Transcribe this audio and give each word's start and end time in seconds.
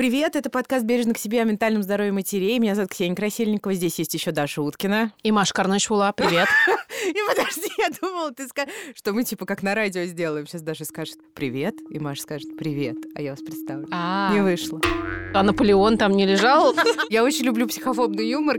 Привет, 0.00 0.34
это 0.34 0.48
подкаст 0.48 0.86
«Бережно 0.86 1.12
к 1.12 1.18
себе» 1.18 1.42
о 1.42 1.44
ментальном 1.44 1.82
здоровье 1.82 2.10
матерей. 2.10 2.58
Меня 2.58 2.74
зовут 2.74 2.90
Ксения 2.90 3.14
Красильникова, 3.14 3.74
здесь 3.74 3.98
есть 3.98 4.14
еще 4.14 4.30
Даша 4.30 4.62
Уткина. 4.62 5.12
И 5.22 5.30
Маша 5.30 5.52
Карначула, 5.52 6.14
привет. 6.16 6.48
И 7.06 7.18
подожди, 7.28 7.70
я 7.76 7.90
думала, 8.00 8.32
ты 8.32 8.48
скажешь, 8.48 8.72
что 8.94 9.12
мы 9.12 9.24
типа 9.24 9.44
как 9.44 9.62
на 9.62 9.74
радио 9.74 10.04
сделаем. 10.04 10.46
Сейчас 10.46 10.62
Даша 10.62 10.86
скажет 10.86 11.18
«Привет», 11.34 11.74
и 11.90 11.98
Маша 11.98 12.22
скажет 12.22 12.56
«Привет», 12.56 12.96
а 13.14 13.20
я 13.20 13.32
вас 13.32 13.42
представлю. 13.42 13.88
А, 13.90 14.32
Не 14.32 14.40
вышло. 14.40 14.80
а 15.34 15.42
Наполеон 15.42 15.98
там 15.98 16.12
не 16.12 16.24
лежал? 16.24 16.74
Я 17.10 17.22
очень 17.22 17.44
люблю 17.44 17.68
психофобный 17.68 18.26
юмор. 18.26 18.56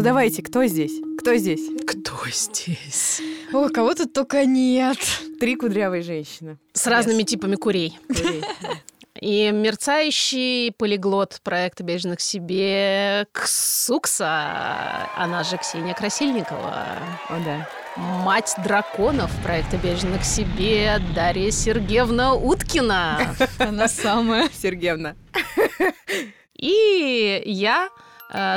Ну 0.00 0.04
давайте, 0.04 0.42
кто 0.42 0.64
здесь? 0.64 0.92
Кто 1.18 1.36
здесь? 1.36 1.60
Кто 1.86 2.16
здесь? 2.30 3.20
О, 3.52 3.68
кого 3.68 3.92
тут 3.92 4.14
только 4.14 4.46
нет. 4.46 4.96
Три 5.38 5.56
кудрявые 5.56 6.02
женщины. 6.02 6.56
С 6.72 6.86
разными 6.86 7.22
типами 7.22 7.56
курей. 7.56 7.98
Курей. 8.08 8.42
И 9.20 9.50
мерцающий 9.50 10.72
полиглот 10.72 11.42
проекта 11.44 11.84
«Бережно 11.84 12.16
к 12.16 12.22
себе» 12.22 13.26
Ксукса, 13.32 15.10
она 15.18 15.44
же 15.44 15.58
Ксения 15.58 15.92
Красильникова. 15.92 16.96
О, 17.28 17.38
да. 17.44 17.68
Мать 17.96 18.54
драконов 18.64 19.30
проекта 19.42 19.76
«Бережно 19.76 20.18
к 20.18 20.24
себе» 20.24 20.98
Дарья 21.14 21.50
Сергеевна 21.50 22.32
Уткина. 22.32 23.36
Она 23.58 23.86
самая. 23.86 24.48
Сергеевна. 24.50 25.14
И 26.54 27.42
я, 27.44 27.90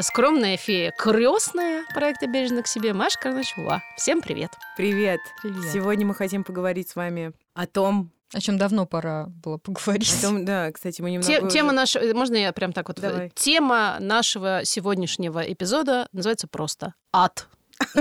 скромная 0.02 0.58
фея 0.58 0.92
крестная 0.98 1.84
проекта 1.94 2.28
«Бережно 2.28 2.62
к 2.64 2.68
себе» 2.68 2.94
Маша 2.94 3.20
Карначула. 3.20 3.82
Всем 3.98 4.22
привет. 4.22 4.52
Привет. 4.78 5.20
Привет. 5.42 5.72
Сегодня 5.72 6.06
мы 6.06 6.14
хотим 6.16 6.44
поговорить 6.44 6.90
с 6.90 6.96
вами 6.96 7.34
о 7.54 7.66
том, 7.66 8.12
О 8.34 8.40
чем 8.40 8.58
давно 8.58 8.86
пора 8.86 9.28
было 9.44 9.58
поговорить. 9.58 10.14
о 10.20 10.22
том, 10.22 10.46
да, 10.46 10.72
кстати, 10.72 11.02
мы 11.02 11.12
немного... 11.12 11.32
Те- 11.32 11.40
уже- 11.42 11.50
тема 11.52 11.72
нашего... 11.72 12.14
Можно 12.14 12.36
я 12.36 12.54
прям 12.54 12.72
так 12.74 12.88
вот... 12.88 13.00
Давай. 13.00 13.32
Тема 13.36 13.98
нашего 14.00 14.62
сегодняшнего 14.64 15.40
эпизода 15.40 16.08
называется 16.12 16.48
просто 16.48 16.94
«Ад». 17.12 17.48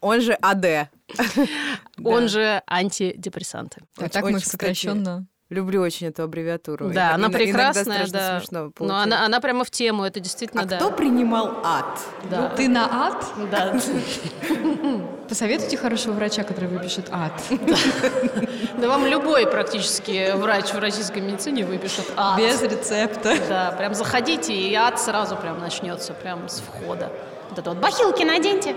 Он 0.00 0.20
же 0.20 0.34
АД. 0.34 0.90
Он 2.04 2.28
же 2.28 2.62
антидепрессанты. 2.66 3.80
А 3.96 4.08
так 4.08 4.24
мы 4.24 4.38
сокращенно. 4.40 5.26
Люблю 5.50 5.80
очень 5.80 6.08
эту 6.08 6.24
аббревиатуру. 6.24 6.86
Да, 6.86 6.92
Иногда- 6.92 7.14
она 7.14 7.22
иногда 7.28 7.38
прекрасная, 7.38 8.06
да. 8.08 8.38
смешно 8.40 8.70
Но 8.80 8.96
она, 8.98 9.24
она 9.24 9.40
прямо 9.40 9.64
в 9.64 9.70
тему, 9.70 10.04
это 10.04 10.20
действительно, 10.20 10.62
А 10.62 10.66
да. 10.66 10.76
кто 10.76 10.90
принимал 10.90 11.60
ад? 11.64 11.98
Да. 12.30 12.50
Ты 12.50 12.68
на 12.68 13.06
ад? 13.06 13.24
Да. 13.50 13.74
Посоветуйте 15.28 15.78
хорошего 15.78 16.12
врача, 16.12 16.42
который 16.42 16.68
выпишет 16.68 17.08
ад. 17.10 17.32
да 18.78 18.88
вам 18.88 19.06
любой 19.06 19.46
практически 19.46 20.32
врач 20.36 20.72
в 20.74 20.78
российской 20.78 21.20
медицине 21.20 21.64
выпишет 21.64 22.12
ад. 22.16 22.38
Без 22.38 22.60
рецепта. 22.62 23.34
Да, 23.48 23.72
прям 23.72 23.94
заходите, 23.94 24.52
и 24.54 24.74
ад 24.74 25.00
сразу 25.00 25.34
прям 25.36 25.58
начнется, 25.60 26.12
прям 26.12 26.46
с 26.50 26.60
входа. 26.60 27.10
Вот 27.48 27.58
это 27.58 27.70
вот 27.70 27.78
бахилки 27.78 28.22
наденьте. 28.22 28.76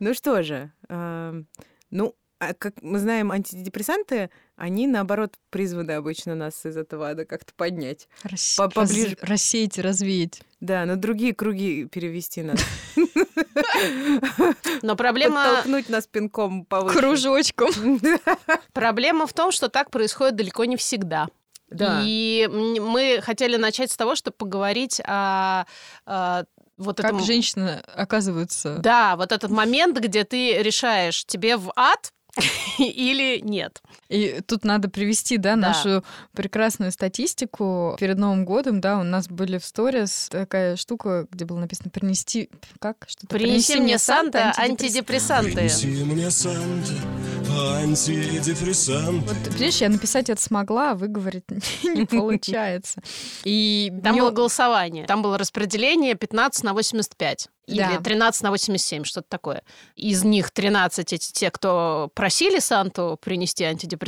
Ну 0.00 0.12
что 0.14 0.42
же, 0.42 0.70
эм, 0.88 1.46
ну, 1.90 2.14
а 2.40 2.54
как 2.54 2.82
мы 2.82 2.98
знаем, 2.98 3.30
антидепрессанты, 3.30 4.30
они, 4.56 4.86
наоборот, 4.86 5.34
призваны 5.50 5.92
обычно 5.92 6.34
нас 6.34 6.64
из 6.64 6.76
этого 6.76 7.10
ада 7.10 7.24
как-то 7.26 7.52
поднять. 7.54 8.08
Рас- 8.24 8.54
По- 8.56 8.68
поближе. 8.70 9.16
раз- 9.20 9.30
Рассеять, 9.30 9.78
развеять. 9.78 10.42
Да, 10.58 10.84
на 10.86 10.96
другие 10.96 11.34
круги 11.34 11.84
перевести 11.84 12.42
нас. 12.42 12.58
Но 14.82 14.96
проблема, 14.96 15.44
Подтолкнуть 15.44 15.88
нас 15.88 16.06
пинком 16.06 16.64
повыше. 16.64 16.98
Кружочком. 16.98 18.00
проблема 18.72 19.26
в 19.26 19.32
том, 19.32 19.52
что 19.52 19.68
так 19.68 19.90
происходит 19.90 20.36
далеко 20.36 20.64
не 20.64 20.76
всегда. 20.76 21.28
Да. 21.68 22.00
И 22.04 22.48
мы 22.50 23.20
хотели 23.22 23.56
начать 23.56 23.92
с 23.92 23.96
того, 23.96 24.16
чтобы 24.16 24.36
поговорить 24.36 25.00
о, 25.06 25.64
вот 26.76 26.96
Как 26.96 27.06
этом... 27.06 27.20
женщины 27.20 27.80
оказываются. 27.94 28.76
Да, 28.78 29.14
вот 29.16 29.30
этот 29.30 29.50
момент, 29.50 29.98
где 29.98 30.24
ты 30.24 30.62
решаешь, 30.62 31.24
тебе 31.26 31.56
в 31.56 31.72
ад 31.76 32.12
или 32.78 33.40
нет. 33.40 33.82
И 34.10 34.40
тут 34.46 34.64
надо 34.64 34.90
привести, 34.90 35.36
да, 35.38 35.50
Да. 35.50 35.68
нашу 35.68 36.04
прекрасную 36.32 36.90
статистику. 36.92 37.96
Перед 37.98 38.18
Новым 38.18 38.44
годом, 38.44 38.80
да, 38.80 38.98
у 38.98 39.04
нас 39.04 39.28
были 39.28 39.58
в 39.58 39.64
сторис 39.64 40.28
такая 40.30 40.76
штука, 40.76 41.26
где 41.30 41.44
было 41.44 41.58
написано 41.60 41.90
«принести...» 41.90 42.50
Как? 42.80 42.96
Что-то 43.06 43.28
Принеси 43.28 43.78
мне 43.78 43.98
Санта 43.98 44.52
антидепрессанты. 44.58 45.54
Принеси 45.54 45.86
мне 45.86 46.30
Санта 46.30 46.92
антидепрессант. 47.80 49.24
Вот, 49.26 49.36
понимаешь, 49.52 49.76
я 49.80 49.88
написать 49.88 50.30
это 50.30 50.40
смогла, 50.40 50.92
а 50.92 50.94
выговорить 50.94 51.44
не 51.82 52.04
получается. 52.06 53.00
И 53.44 53.92
Там 54.02 54.16
было 54.16 54.30
голосование. 54.30 55.06
Там 55.06 55.22
было 55.22 55.38
распределение 55.38 56.14
15 56.14 56.64
на 56.64 56.72
85. 56.74 57.48
Или 57.66 57.78
Да. 57.78 58.00
13 58.00 58.42
на 58.42 58.50
87, 58.50 59.04
что-то 59.04 59.26
такое. 59.28 59.62
Из 59.94 60.24
них 60.24 60.50
13 60.50 61.12
эти 61.12 61.32
те, 61.32 61.50
кто 61.52 62.10
просили 62.14 62.58
Санту 62.58 63.16
принести 63.22 63.62
антидепрессанты, 63.62 63.99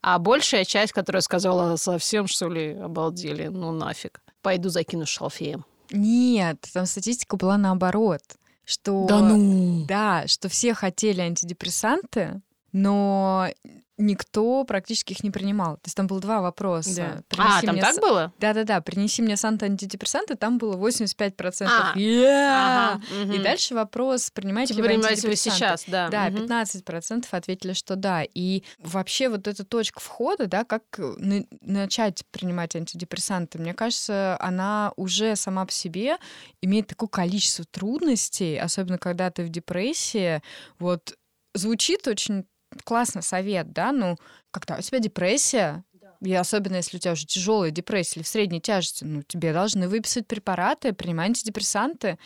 а 0.00 0.18
большая 0.18 0.64
часть, 0.64 0.92
которая 0.92 1.20
сказала, 1.22 1.76
совсем 1.76 2.26
что 2.26 2.48
ли 2.48 2.72
обалдели, 2.74 3.48
ну 3.48 3.72
нафиг. 3.72 4.20
Пойду 4.42 4.68
закину 4.68 5.06
шалфеем. 5.06 5.64
Нет, 5.90 6.66
там 6.72 6.86
статистика 6.86 7.36
была 7.36 7.56
наоборот. 7.58 8.22
Что... 8.64 9.06
ну! 9.20 9.86
Да, 9.86 10.26
что 10.26 10.48
все 10.48 10.74
хотели 10.74 11.20
антидепрессанты, 11.20 12.42
но 12.72 13.48
никто 13.98 14.64
практически 14.64 15.12
их 15.12 15.22
не 15.22 15.30
принимал. 15.30 15.74
То 15.76 15.82
есть 15.86 15.96
там 15.96 16.06
было 16.06 16.20
два 16.20 16.40
вопроса. 16.40 16.94
Да. 16.96 17.22
Принеси 17.28 17.58
А, 17.58 17.62
там 17.62 17.72
мне 17.74 17.82
так 17.82 17.94
с- 17.94 18.00
было? 18.00 18.32
Да-да-да, 18.38 18.80
принеси 18.80 19.22
мне 19.22 19.36
Санта 19.36 19.66
антидепрессанты, 19.66 20.36
там 20.36 20.56
было 20.58 20.76
85%. 20.76 21.68
А. 21.68 21.92
Yeah! 21.96 22.94
Ага, 22.94 23.02
И 23.12 23.24
мгм. 23.34 23.42
дальше 23.42 23.74
вопрос, 23.74 24.30
принимаете 24.30 24.74
Типа 24.74 24.86
ли 24.86 24.96
вы 24.96 25.02
принимаете 25.02 25.28
вы 25.28 25.36
сейчас, 25.36 25.84
да. 25.88 26.08
Да, 26.08 26.30
мгм. 26.30 26.44
15% 26.46 27.26
ответили, 27.32 27.72
что 27.72 27.96
да. 27.96 28.22
И 28.22 28.62
вообще 28.78 29.28
вот 29.28 29.48
эта 29.48 29.64
точка 29.64 30.00
входа, 30.00 30.46
да, 30.46 30.64
как 30.64 30.82
на- 30.98 31.44
начать 31.60 32.24
принимать 32.30 32.76
антидепрессанты, 32.76 33.58
мне 33.58 33.74
кажется, 33.74 34.36
она 34.40 34.92
уже 34.96 35.34
сама 35.36 35.66
по 35.66 35.72
себе 35.72 36.16
имеет 36.62 36.86
такое 36.86 37.08
количество 37.08 37.64
трудностей, 37.64 38.56
особенно 38.58 38.98
когда 38.98 39.30
ты 39.30 39.42
в 39.42 39.48
депрессии. 39.48 40.40
Вот 40.78 41.16
звучит 41.54 42.06
очень 42.06 42.46
классно 42.84 43.22
совет, 43.22 43.72
да, 43.72 43.92
ну, 43.92 44.16
когда 44.50 44.76
у 44.76 44.80
тебя 44.80 44.98
депрессия, 44.98 45.84
и 46.20 46.34
особенно 46.34 46.76
если 46.76 46.96
у 46.96 47.00
тебя 47.00 47.12
уже 47.12 47.26
тяжелая 47.26 47.70
депрессия 47.70 48.16
или 48.20 48.24
в 48.24 48.28
средней 48.28 48.60
тяжести, 48.60 49.04
ну, 49.04 49.22
тебе 49.22 49.52
должны 49.52 49.88
выписать 49.88 50.26
препараты, 50.26 50.92
принимать 50.92 51.28
антидепрессанты. 51.28 52.18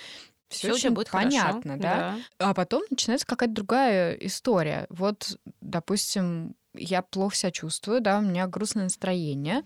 Все 0.48 0.68
тебя 0.68 0.74
очень 0.74 0.90
будет 0.90 1.08
хорошо, 1.08 1.28
понятно, 1.28 1.78
да? 1.78 2.18
А 2.38 2.54
потом 2.54 2.82
начинается 2.90 3.26
какая-то 3.26 3.54
другая 3.54 4.14
история. 4.14 4.86
Вот, 4.90 5.38
допустим, 5.60 6.54
я 6.74 7.02
плохо 7.02 7.36
себя 7.36 7.50
чувствую, 7.50 8.00
да, 8.00 8.18
у 8.18 8.22
меня 8.22 8.46
грустное 8.46 8.84
настроение. 8.84 9.62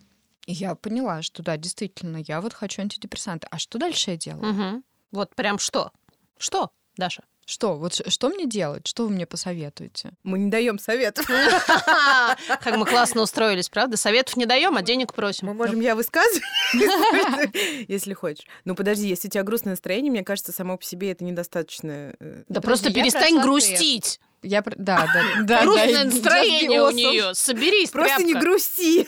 И 0.47 0.53
я 0.53 0.75
поняла, 0.77 1.23
что 1.23 1.43
да, 1.43 1.57
действительно, 1.57 2.19
я 2.19 2.41
вот 2.41 2.53
хочу 2.53 2.83
антидепрессанты. 2.83 3.49
А 3.51 3.59
что 3.59 3.79
дальше 3.79 4.13
я 4.13 4.17
делаю? 4.17 4.53
Мгм. 4.53 4.85
Вот 5.11 5.35
прям 5.35 5.59
что? 5.59 5.91
Что, 6.39 6.71
Даша? 6.97 7.25
Что? 7.47 7.77
Вот 7.77 7.95
что 8.09 8.29
мне 8.29 8.45
делать? 8.47 8.87
Что 8.89 9.05
вы 9.05 9.11
мне 9.11 9.25
посоветуете? 9.25 10.11
Мы 10.25 10.39
не 10.41 10.51
даем 10.51 10.81
советов. 10.81 11.27
Как 12.49 12.77
мы 12.77 12.85
классно 12.85 13.23
устроились, 13.23 13.69
правда? 13.69 13.97
Советов 13.97 14.37
не 14.37 14.47
даем, 14.47 14.77
а 14.77 14.83
денег 14.83 15.15
просим. 15.15 15.47
Мы 15.47 15.55
можем 15.55 15.81
я 15.81 15.95
высказывать, 15.95 16.43
если 17.89 18.15
хочешь. 18.15 18.45
Ну 18.65 18.75
подожди, 18.75 19.07
если 19.07 19.29
у 19.29 19.31
тебя 19.31 19.45
грустное 19.45 19.75
настроение, 19.75 20.11
мне 20.11 20.25
кажется, 20.25 20.51
само 20.51 20.77
по 20.77 20.85
себе 20.85 21.13
это 21.13 21.23
недостаточно. 21.25 22.15
э, 22.19 22.43
Да 22.49 22.61
просто 22.61 22.93
перестань 22.93 23.41
грустить. 23.41 24.21
Я... 24.43 24.63
Да, 24.63 24.75
да, 25.15 25.23
да. 25.45 25.63
Грустное 25.63 26.05
да, 26.05 26.11
настроение 26.11 26.83
у 26.83 26.91
нее. 26.91 27.33
Соберись, 27.35 27.91
Просто 27.91 28.23
не 28.23 28.33
тряпка. 28.33 28.41
грусти. 28.49 29.07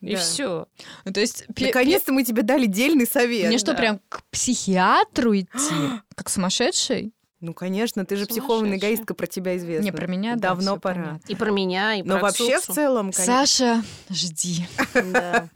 И 0.00 0.14
Да. 0.14 0.20
все. 0.20 0.66
Ну, 1.04 1.12
то 1.12 1.20
есть... 1.20 1.44
Наконец-то 1.58 2.12
мы 2.12 2.24
тебе 2.24 2.42
дали 2.42 2.66
дельный 2.66 3.06
совет. 3.06 3.48
Мне 3.48 3.58
что, 3.58 3.74
прям 3.74 4.00
к 4.08 4.22
психиатру 4.30 5.34
идти? 5.38 5.74
Как 6.14 6.28
сумасшедший? 6.30 7.12
Ну, 7.42 7.54
конечно, 7.54 8.06
ты 8.06 8.14
же 8.14 8.26
психованная 8.26 8.70
Сумасшедшая. 8.70 8.90
эгоистка, 8.94 9.14
про 9.14 9.26
тебя 9.26 9.56
известно. 9.56 9.84
Не, 9.84 9.90
про 9.90 10.06
меня, 10.06 10.36
да, 10.36 10.50
Давно 10.50 10.78
пора. 10.78 10.94
понятно. 10.94 11.20
И 11.26 11.34
про 11.34 11.50
меня, 11.50 11.94
и 11.96 12.02
Но 12.04 12.14
про 12.14 12.22
вообще, 12.22 12.60
в 12.60 12.66
целом, 12.66 13.10
конечно, 13.10 13.24
Саша, 13.46 13.82
жди. 14.10 14.64
Да. 15.12 15.48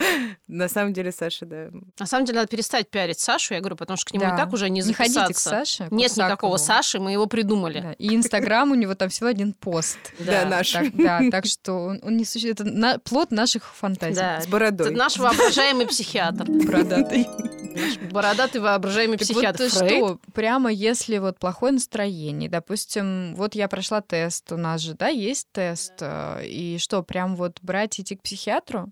на 0.48 0.68
самом 0.68 0.92
деле, 0.92 1.12
Саша, 1.12 1.46
да. 1.46 1.68
На 2.00 2.06
самом 2.06 2.26
деле, 2.26 2.40
надо 2.40 2.48
перестать 2.48 2.90
пиарить 2.90 3.20
Сашу, 3.20 3.54
я 3.54 3.60
говорю, 3.60 3.76
потому 3.76 3.96
что 3.96 4.10
к 4.10 4.14
нему 4.14 4.24
и 4.24 4.36
так 4.36 4.52
уже 4.52 4.68
не 4.68 4.80
Не 4.80 4.92
ходите 4.92 5.20
к 5.20 5.26
записаться. 5.28 5.50
Саше. 5.50 5.88
Нет 5.92 6.16
никакого 6.16 6.56
Саши, 6.56 6.98
мы 6.98 7.12
его 7.12 7.26
придумали. 7.26 7.94
И 7.98 8.16
Инстаграм 8.16 8.68
у 8.72 8.74
него 8.74 8.96
там 8.96 9.08
всего 9.08 9.28
один 9.28 9.52
пост. 9.52 9.98
Да, 10.18 10.44
наш. 10.44 10.74
Да, 10.94 11.20
так 11.30 11.46
что 11.46 11.96
он, 12.02 12.16
не 12.16 12.24
существует. 12.24 12.60
Это 12.60 13.00
плод 13.04 13.30
наших 13.30 13.72
фантазий. 13.76 14.20
С 14.20 14.48
бородой. 14.48 14.88
Это 14.88 14.96
наш 14.96 15.18
воображаемый 15.18 15.86
психиатр. 15.86 16.46
Бородатый. 16.48 17.28
Бородатый 18.10 18.60
воображаемый 18.60 19.18
психиатр 19.18 19.68
что, 19.68 20.18
прямо 20.32 20.72
если 20.72 21.18
вот 21.18 21.38
плохое 21.38 21.75
настроение, 21.76 22.50
допустим, 22.50 23.34
вот 23.36 23.54
я 23.54 23.68
прошла 23.68 24.00
тест, 24.00 24.52
у 24.52 24.56
нас 24.56 24.80
же, 24.80 24.94
да, 24.94 25.08
есть 25.08 25.48
тест, 25.52 25.94
э, 26.00 26.46
и 26.46 26.78
что, 26.78 27.02
прям 27.02 27.36
вот 27.36 27.60
брать 27.62 28.00
идти 28.00 28.16
к 28.16 28.22
психиатру? 28.22 28.90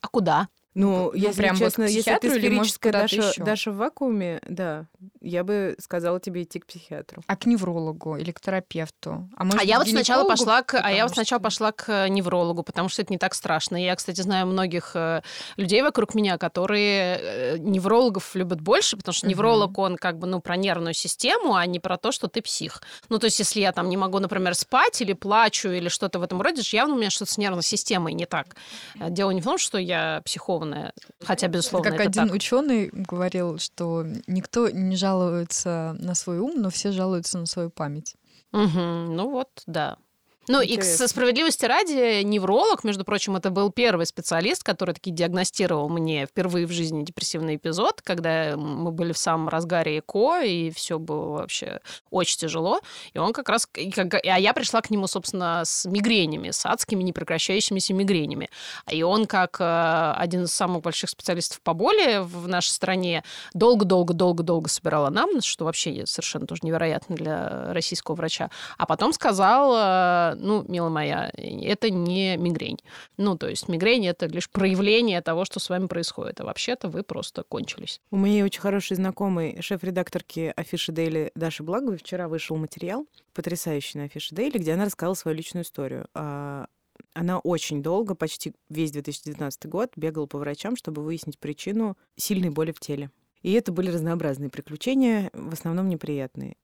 А 0.00 0.08
куда? 0.08 0.48
Ну, 0.74 1.10
Ну, 1.10 1.12
если 1.14 1.42
прям 1.42 1.56
вот 1.56 1.64
честно, 1.64 1.82
если 1.82 2.00
психиатру 2.00 2.30
ты 2.30 2.36
сферическая 2.40 2.92
Даша? 2.92 3.44
Даша 3.44 3.70
в 3.72 3.76
вакууме, 3.76 4.40
да, 4.48 4.86
я 5.20 5.44
бы 5.44 5.76
сказала 5.78 6.18
тебе 6.18 6.44
идти 6.44 6.60
к 6.60 6.66
психиатру. 6.66 7.22
А 7.26 7.36
к 7.36 7.44
неврологу 7.46 8.16
или 8.16 8.32
к 8.32 8.40
терапевту? 8.40 9.28
А, 9.36 9.44
может 9.44 9.60
а 9.60 9.64
я 9.64 9.78
вот 9.78 9.88
сначала 9.88 10.26
пошла 10.26 10.62
к, 10.62 10.80
а 10.82 10.90
я 10.90 11.04
вот 11.04 11.12
сначала 11.14 11.40
что- 11.40 11.44
пошла 11.44 11.72
к 11.72 12.08
неврологу, 12.08 12.62
потому 12.62 12.88
что 12.88 13.02
это 13.02 13.12
не 13.12 13.18
так 13.18 13.34
страшно. 13.34 13.76
Я, 13.76 13.94
кстати, 13.96 14.20
знаю 14.22 14.46
многих 14.46 14.92
э, 14.94 15.22
людей 15.56 15.82
вокруг 15.82 16.14
меня, 16.14 16.38
которые 16.38 17.18
э, 17.20 17.56
неврологов 17.58 18.34
любят 18.34 18.60
больше, 18.62 18.96
потому 18.96 19.12
что 19.12 19.26
невролог 19.26 19.76
он 19.78 19.96
как 19.96 20.18
бы 20.18 20.26
ну 20.26 20.40
про 20.40 20.56
нервную 20.56 20.94
систему, 20.94 21.54
а 21.54 21.66
не 21.66 21.80
про 21.80 21.98
то, 21.98 22.12
что 22.12 22.28
ты 22.28 22.40
псих. 22.40 22.80
Ну 23.10 23.18
то 23.18 23.26
есть 23.26 23.38
если 23.38 23.60
я 23.60 23.72
там 23.72 23.88
не 23.90 23.96
могу, 23.98 24.18
например, 24.20 24.54
спать 24.54 25.02
или 25.02 25.12
плачу 25.12 25.68
или 25.68 25.88
что-то 25.88 26.18
в 26.18 26.22
этом 26.22 26.40
роде, 26.40 26.62
явно 26.72 26.94
у 26.94 26.98
меня 26.98 27.10
что-то 27.10 27.32
с 27.32 27.38
нервной 27.38 27.62
системой 27.62 28.14
не 28.14 28.24
так. 28.24 28.56
Э, 28.98 29.10
Дело 29.10 29.30
не 29.32 29.40
в 29.42 29.44
том, 29.44 29.58
что 29.58 29.76
я 29.78 30.22
психованная, 30.62 30.92
хотя 31.24 31.48
безусловно 31.48 31.90
как 31.90 32.00
это 32.00 32.08
один 32.08 32.26
так. 32.26 32.34
ученый 32.34 32.90
говорил, 32.92 33.58
что 33.58 34.04
никто 34.26 34.70
не 34.70 34.96
жалуется 34.96 35.96
на 35.98 36.14
свой 36.14 36.38
ум, 36.38 36.54
но 36.56 36.70
все 36.70 36.92
жалуются 36.92 37.38
на 37.38 37.46
свою 37.46 37.70
память. 37.70 38.14
Мгм. 38.52 39.16
Ну 39.16 39.30
вот, 39.30 39.48
да. 39.66 39.98
Ну 40.48 40.60
и 40.60 40.68
к 40.68 40.80
Интересно. 40.80 41.08
справедливости 41.08 41.64
ради, 41.66 42.22
невролог, 42.22 42.82
между 42.82 43.04
прочим, 43.04 43.36
это 43.36 43.50
был 43.50 43.70
первый 43.70 44.06
специалист, 44.06 44.64
который 44.64 44.92
таки 44.92 45.12
диагностировал 45.12 45.88
мне 45.88 46.26
впервые 46.26 46.66
в 46.66 46.72
жизни 46.72 47.04
депрессивный 47.04 47.56
эпизод, 47.56 48.02
когда 48.02 48.56
мы 48.56 48.90
были 48.90 49.12
в 49.12 49.18
самом 49.18 49.48
разгаре 49.48 50.00
ЭКО, 50.00 50.42
и 50.42 50.70
все 50.70 50.98
было 50.98 51.38
вообще 51.38 51.80
очень 52.10 52.38
тяжело. 52.38 52.80
И 53.12 53.18
он 53.18 53.32
как 53.32 53.48
раз... 53.48 53.68
и 53.76 53.92
А 53.96 54.38
я 54.38 54.52
пришла 54.52 54.80
к 54.80 54.90
нему, 54.90 55.06
собственно, 55.06 55.62
с 55.64 55.84
мигренями, 55.84 56.50
с 56.50 56.66
адскими 56.66 57.04
непрекращающимися 57.04 57.94
мигренями. 57.94 58.50
И 58.90 59.02
он, 59.04 59.26
как 59.26 59.58
э, 59.60 60.14
один 60.16 60.44
из 60.44 60.52
самых 60.52 60.82
больших 60.82 61.10
специалистов 61.10 61.60
по 61.62 61.72
боли 61.72 62.18
в 62.20 62.48
нашей 62.48 62.70
стране, 62.70 63.22
долго-долго-долго-долго 63.54 64.68
собирал 64.68 65.06
анамнез, 65.06 65.44
что 65.44 65.64
вообще 65.64 66.04
совершенно 66.06 66.46
тоже 66.46 66.62
невероятно 66.64 67.14
для 67.14 67.72
российского 67.72 68.16
врача. 68.16 68.50
А 68.76 68.86
потом 68.86 69.12
сказал, 69.12 70.31
ну, 70.34 70.64
милая 70.68 70.90
моя, 70.90 71.30
это 71.34 71.90
не 71.90 72.36
мигрень. 72.36 72.78
Ну, 73.16 73.36
то 73.36 73.48
есть 73.48 73.68
мигрень— 73.68 74.06
это 74.08 74.26
лишь 74.26 74.50
проявление 74.50 75.20
того, 75.20 75.44
что 75.44 75.60
с 75.60 75.68
вами 75.68 75.86
происходит. 75.86 76.40
А 76.40 76.44
вообще-то 76.44 76.88
вы 76.88 77.02
просто 77.02 77.42
кончились. 77.42 78.00
У 78.10 78.16
моей 78.16 78.42
очень 78.42 78.60
хороший 78.60 78.96
знакомый, 78.96 79.60
шеф-редакторки 79.60 80.52
Афиши 80.56 80.92
Дейли 80.92 81.32
Даши 81.34 81.62
Благовой, 81.62 81.96
вчера 81.96 82.28
вышел 82.28 82.56
материал, 82.56 83.06
потрясающий 83.34 83.98
на 83.98 84.04
Афише 84.04 84.34
Дейли, 84.34 84.58
где 84.58 84.72
она 84.72 84.84
рассказала 84.84 85.14
свою 85.14 85.36
личную 85.36 85.64
историю. 85.64 86.06
А, 86.14 86.66
Она 87.14 87.38
очень 87.38 87.82
долго, 87.82 88.14
почти 88.14 88.54
весь 88.68 88.92
2019 88.92 89.66
год, 89.66 89.92
бегала 89.96 90.26
по 90.26 90.38
врачам, 90.38 90.76
чтобы 90.76 91.02
выяснить 91.02 91.38
причину 91.38 91.96
сильной 92.16 92.50
боли 92.50 92.72
в 92.72 92.80
теле. 92.80 93.10
И 93.42 93.52
это 93.52 93.72
были 93.72 93.90
разнообразные 93.90 94.50
приключения, 94.50 95.30
в 95.32 95.52
основном 95.52 95.88
неприятные. 95.88 96.56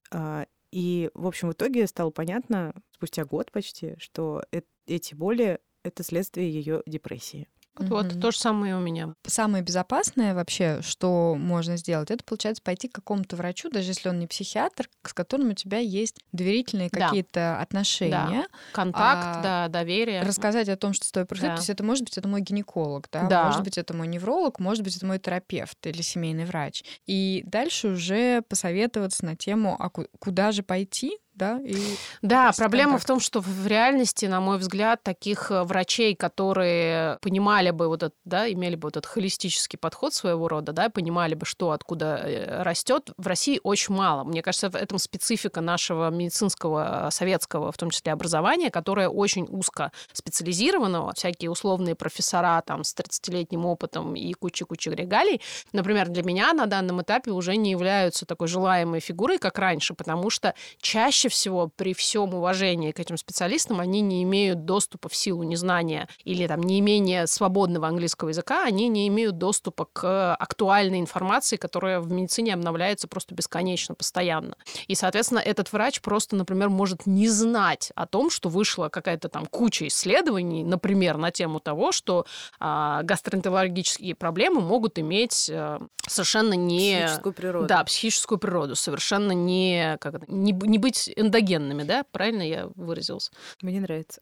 И, 0.80 1.10
в 1.12 1.26
общем, 1.26 1.48
в 1.48 1.54
итоге 1.54 1.88
стало 1.88 2.10
понятно, 2.10 2.72
спустя 2.92 3.24
год 3.24 3.50
почти, 3.50 3.96
что 3.98 4.44
эти 4.86 5.12
боли— 5.12 5.58
это 5.82 6.04
следствие 6.04 6.52
ее 6.52 6.84
депрессии. 6.86 7.48
Вот 7.78 8.06
Мгм. 8.12 8.20
то 8.20 8.30
же 8.30 8.38
самое 8.38 8.72
и 8.72 8.76
у 8.76 8.80
меня. 8.80 9.14
Самое 9.26 9.62
безопасное 9.64 10.34
вообще, 10.34 10.80
что 10.82 11.34
можно 11.38 11.76
сделать, 11.76 12.10
это, 12.10 12.24
получается, 12.24 12.62
пойти 12.62 12.88
к 12.88 12.92
какому-то 12.94 13.36
врачу, 13.36 13.70
даже 13.70 13.90
если 13.90 14.08
он 14.08 14.18
не 14.18 14.26
психиатр, 14.26 14.88
с 15.04 15.12
которым 15.14 15.50
у 15.50 15.54
тебя 15.54 15.78
есть 15.78 16.16
доверительные 16.32 16.88
Да. 16.92 17.06
какие-то 17.08 17.60
отношения, 17.60 18.46
Контакт, 18.72 19.38
А, 19.38 19.42
да, 19.42 19.68
доверие. 19.68 20.22
рассказать 20.22 20.68
о 20.68 20.76
том, 20.76 20.92
что 20.92 21.06
с 21.06 21.12
тобой 21.12 21.26
происходит. 21.26 21.52
Да. 21.52 21.56
То 21.56 21.60
есть 21.60 21.70
это 21.70 21.84
может 21.84 22.04
быть 22.04 22.18
это 22.18 22.28
мой 22.28 22.40
гинеколог, 22.40 23.08
да? 23.12 23.26
Да. 23.28 23.44
может 23.46 23.62
быть 23.62 23.78
это 23.78 23.94
мой 23.94 24.06
невролог, 24.08 24.58
может 24.58 24.82
быть 24.84 24.96
это 24.96 25.06
мой 25.06 25.18
терапевт 25.18 25.86
или 25.86 26.02
семейный 26.02 26.44
врач. 26.44 26.82
И 27.06 27.42
дальше 27.46 27.88
уже 27.88 28.42
посоветоваться 28.42 29.24
на 29.24 29.36
тему, 29.36 29.76
а 29.78 29.88
ку- 29.90 30.06
куда 30.18 30.52
же 30.52 30.62
пойти, 30.62 31.18
да? 31.38 31.60
И 31.64 31.76
Да, 32.20 32.52
проблема 32.56 32.92
контакт. 32.92 33.04
в 33.04 33.06
том, 33.06 33.20
что 33.20 33.40
в 33.40 33.66
реальности, 33.66 34.26
на 34.26 34.40
мой 34.40 34.58
взгляд, 34.58 35.02
таких 35.02 35.50
э, 35.50 35.62
врачей, 35.62 36.14
которые 36.14 37.18
понимали 37.22 37.70
бы 37.70 37.88
вот 37.88 38.02
это, 38.02 38.14
да, 38.24 38.50
имели 38.52 38.74
бы 38.74 38.86
вот 38.88 38.96
этот 38.96 39.06
холистический 39.06 39.78
подход 39.78 40.12
своего 40.12 40.48
рода, 40.48 40.72
да, 40.72 40.90
понимали 40.90 41.34
бы, 41.34 41.46
что 41.46 41.70
откуда 41.70 42.62
растет, 42.62 43.10
в 43.16 43.26
России 43.26 43.60
очень 43.62 43.94
мало. 43.94 44.24
Мне 44.24 44.42
кажется, 44.42 44.70
в 44.70 44.74
этом 44.74 44.98
специфика 44.98 45.60
нашего 45.60 46.10
медицинского, 46.10 47.06
э, 47.06 47.10
советского, 47.10 47.72
в 47.72 47.78
том 47.78 47.90
числе 47.90 48.12
образования, 48.12 48.70
которое 48.70 49.08
очень 49.08 49.46
узко 49.48 49.92
специализировано, 50.12 51.12
всякие 51.14 51.50
условные 51.50 51.94
профессора 51.94 52.62
там 52.66 52.84
с 52.84 52.94
30-летним 52.94 53.64
опытом 53.64 54.14
и 54.16 54.32
куча-куча 54.32 54.90
регалий, 54.90 55.40
например, 55.72 56.08
для 56.08 56.22
меня 56.22 56.52
на 56.52 56.66
данном 56.66 57.00
этапе 57.02 57.30
уже 57.30 57.56
не 57.56 57.70
являются 57.70 58.26
такой 58.26 58.48
желаемой 58.48 59.00
фигурой, 59.00 59.38
как 59.38 59.58
раньше, 59.58 59.94
потому 59.94 60.30
что 60.30 60.54
чаще 60.80 61.27
всего 61.28 61.70
при 61.74 61.94
всем 61.94 62.34
уважении 62.34 62.92
к 62.92 63.00
этим 63.00 63.16
специалистам 63.16 63.80
они 63.80 64.00
не 64.00 64.22
имеют 64.22 64.64
доступа 64.64 65.08
в 65.08 65.16
силу 65.16 65.42
незнания 65.42 66.08
или 66.24 66.46
там 66.46 66.62
неимения 66.62 67.26
свободного 67.26 67.88
английского 67.88 68.30
языка, 68.30 68.64
они 68.64 68.88
не 68.88 69.08
имеют 69.08 69.38
доступа 69.38 69.86
к 69.92 70.34
актуальной 70.34 71.00
информации, 71.00 71.56
которая 71.56 72.00
в 72.00 72.10
медицине 72.10 72.54
обновляется 72.54 73.08
просто 73.08 73.34
бесконечно, 73.34 73.94
постоянно. 73.94 74.56
И, 74.86 74.94
соответственно, 74.94 75.40
этот 75.40 75.72
врач 75.72 76.00
просто, 76.00 76.36
например, 76.36 76.68
может 76.68 77.06
не 77.06 77.28
знать 77.28 77.92
о 77.94 78.06
том, 78.06 78.30
что 78.30 78.48
вышла 78.48 78.88
какая-то 78.88 79.28
там 79.28 79.46
куча 79.46 79.86
исследований, 79.88 80.64
например, 80.64 81.16
на 81.16 81.30
тему 81.30 81.60
того, 81.60 81.92
что 81.92 82.26
а, 82.60 83.02
гастроэнтерологические 83.02 84.14
проблемы 84.14 84.60
могут 84.60 84.98
иметь 84.98 85.50
а, 85.52 85.80
совершенно 86.06 86.54
не... 86.54 86.96
Психическую 86.96 87.32
природу. 87.32 87.66
Да, 87.66 87.84
психическую 87.84 88.38
природу, 88.38 88.76
совершенно 88.76 89.32
не, 89.32 89.96
как 90.00 90.28
не, 90.28 90.52
не 90.52 90.78
быть 90.78 91.10
эндогенными, 91.18 91.82
да? 91.82 92.04
Правильно 92.12 92.42
я 92.42 92.68
выразился? 92.74 93.30
Мне 93.62 93.80
нравится. 93.80 94.20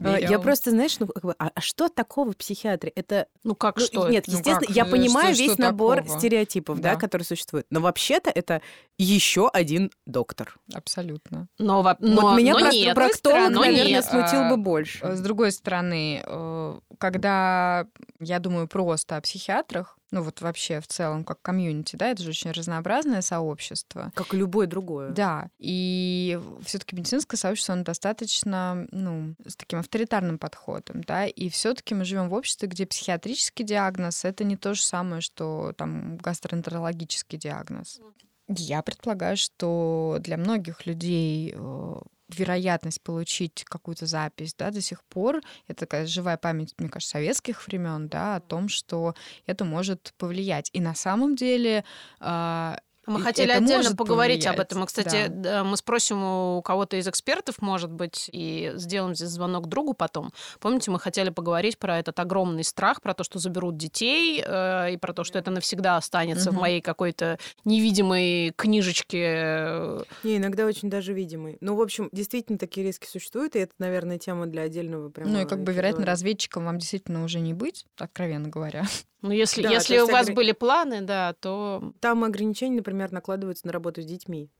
А, 0.00 0.18
Я 0.18 0.38
просто, 0.38 0.70
знаешь, 0.70 0.98
ну, 0.98 1.06
как 1.06 1.22
бы, 1.24 1.34
а 1.38 1.50
а 1.54 1.60
что 1.60 1.88
такого 1.88 2.32
в 2.32 2.36
психиатре? 2.36 2.92
Это 2.94 3.26
Ну 3.44 3.54
как 3.54 3.76
Ну, 3.78 3.84
что? 3.84 4.08
Нет, 4.08 4.24
Ну 4.26 4.34
естественно, 4.38 4.72
я 4.74 4.84
Э, 4.84 4.90
понимаю 4.90 5.34
весь 5.34 5.58
набор 5.58 6.04
стереотипов, 6.08 6.80
да. 6.80 6.96
Которые 6.96 7.24
существуют. 7.26 7.66
Но 7.70 7.80
вообще-то 7.80 8.30
это 8.30 8.60
еще 8.98 9.48
один 9.48 9.90
доктор. 10.06 10.56
абсолютно. 10.72 11.48
Но, 11.58 11.82
во- 11.82 11.96
но, 12.00 12.22
вот 12.22 12.36
меня 12.38 12.52
но 12.54 12.60
про- 12.60 12.70
нет, 12.72 12.94
проктолог, 12.94 13.50
но 13.50 13.60
наверное, 13.60 13.86
нет. 13.88 14.04
смутил 14.04 14.40
А, 14.40 14.50
бы 14.50 14.56
больше. 14.56 15.14
С 15.14 15.20
другой 15.20 15.52
стороны, 15.52 16.22
э, 16.24 16.78
когда 16.98 17.86
я 18.20 18.38
думаю 18.38 18.68
просто 18.68 19.16
о 19.16 19.20
психиатрах, 19.20 19.98
ну 20.14 20.22
вот 20.22 20.40
вообще 20.42 20.80
в 20.80 20.86
целом 20.86 21.24
как 21.24 21.42
комьюнити, 21.42 21.96
да, 21.96 22.06
это 22.08 22.22
же 22.22 22.30
очень 22.30 22.52
разнообразное 22.52 23.20
сообщество. 23.20 24.12
Как 24.14 24.32
и 24.32 24.36
любое 24.36 24.68
другое. 24.68 25.10
Да, 25.10 25.48
и 25.58 26.40
все-таки 26.64 26.94
медицинское 26.94 27.36
сообщество, 27.36 27.74
оно 27.74 27.82
достаточно, 27.82 28.86
ну, 28.92 29.34
с 29.44 29.56
таким 29.56 29.80
авторитарным 29.80 30.38
подходом, 30.38 31.02
да, 31.02 31.26
и 31.26 31.48
все-таки 31.48 31.96
мы 31.96 32.04
живем 32.04 32.28
в 32.28 32.34
обществе, 32.34 32.68
где 32.68 32.86
психиатрический 32.86 33.64
диагноз 33.64 34.24
это 34.24 34.44
не 34.44 34.56
то 34.56 34.74
же 34.74 34.82
самое, 34.84 35.20
что 35.20 35.72
там 35.76 36.16
гастроэнтерологический 36.18 37.36
диагноз. 37.36 38.00
Я 38.46 38.82
предполагаю, 38.82 39.36
что 39.36 40.18
для 40.20 40.36
многих 40.36 40.86
людей 40.86 41.54
э, 41.56 41.94
вероятность 42.28 43.02
получить 43.02 43.64
какую-то 43.64 44.06
запись, 44.06 44.54
да, 44.54 44.70
до 44.70 44.80
сих 44.80 45.02
пор, 45.04 45.40
это 45.68 45.80
такая 45.80 46.06
живая 46.06 46.36
память, 46.36 46.74
мне 46.78 46.88
кажется, 46.88 47.12
советских 47.12 47.66
времен, 47.66 48.08
да, 48.08 48.36
о 48.36 48.40
том, 48.40 48.68
что 48.68 49.14
это 49.46 49.64
может 49.64 50.14
повлиять. 50.18 50.70
И 50.72 50.80
на 50.80 50.94
самом 50.94 51.36
деле 51.36 51.84
а, 52.20 52.78
Мы 53.06 53.20
И 53.20 53.22
хотели 53.22 53.50
это 53.52 53.62
отдельно 53.64 53.94
поговорить 53.94 54.46
об 54.46 54.52
повлиять, 54.56 54.66
этом. 54.70 54.80
Мы, 54.80 54.86
кстати, 54.86 55.26
да. 55.28 55.64
мы 55.64 55.76
спросим 55.76 56.22
у 56.24 56.62
кого-то 56.62 56.96
из 56.96 57.06
экспертов, 57.06 57.60
может 57.60 57.90
быть, 57.92 58.28
и 58.32 58.72
сделаем 58.76 59.14
здесь 59.14 59.28
звонок 59.28 59.68
другу 59.68 59.94
потом. 59.94 60.32
Помните, 60.60 60.90
мы 60.90 60.98
хотели 60.98 61.30
поговорить 61.30 61.78
про 61.78 61.98
этот 61.98 62.18
огромный 62.20 62.64
страх, 62.64 63.02
про 63.02 63.14
то, 63.14 63.24
что 63.24 63.38
заберут 63.38 63.76
детей, 63.76 64.42
э, 64.46 64.92
и 64.92 64.96
про 64.96 65.12
то, 65.12 65.24
что 65.24 65.38
это 65.38 65.50
навсегда 65.50 65.96
останется 65.96 66.50
в 66.50 66.54
Мгм. 66.54 66.60
моей 66.62 66.80
какой-то 66.80 67.38
невидимой 67.64 68.52
книжечке. 68.56 70.04
Не, 70.22 70.36
иногда 70.38 70.64
очень 70.66 70.90
даже 70.90 71.12
видимый. 71.12 71.58
Ну, 71.60 71.76
в 71.76 71.80
общем, 71.80 72.08
действительно 72.12 72.58
такие 72.58 72.86
риски 72.86 73.06
существуют, 73.06 73.56
и 73.56 73.60
это, 73.60 73.72
наверное, 73.78 74.18
тема 74.18 74.46
для 74.46 74.62
отдельного 74.62 75.08
прямо 75.10 75.30
Ну 75.30 75.40
и 75.42 75.46
как 75.46 75.62
бы, 75.62 75.72
вероятно, 75.72 76.06
разведчиком 76.06 76.64
вам 76.64 76.78
действительно 76.78 77.24
уже 77.24 77.40
не 77.40 77.54
быть, 77.54 77.86
откровенно 77.98 78.48
говоря. 78.48 78.84
Ну, 79.22 79.30
если, 79.30 79.62
Да, 79.62 79.70
если 79.70 79.98
у 80.00 80.06
вас 80.06 80.28
огр- 80.28 80.34
были 80.34 80.52
планы, 80.52 81.00
да, 81.00 81.32
то 81.40 81.92
Там 82.00 82.24
ограничения, 82.24 82.76
например, 82.76 82.93
накладываются 82.94 83.66
на 83.66 83.72
работу 83.72 84.02
с 84.02 84.06
детьми, 84.06 84.50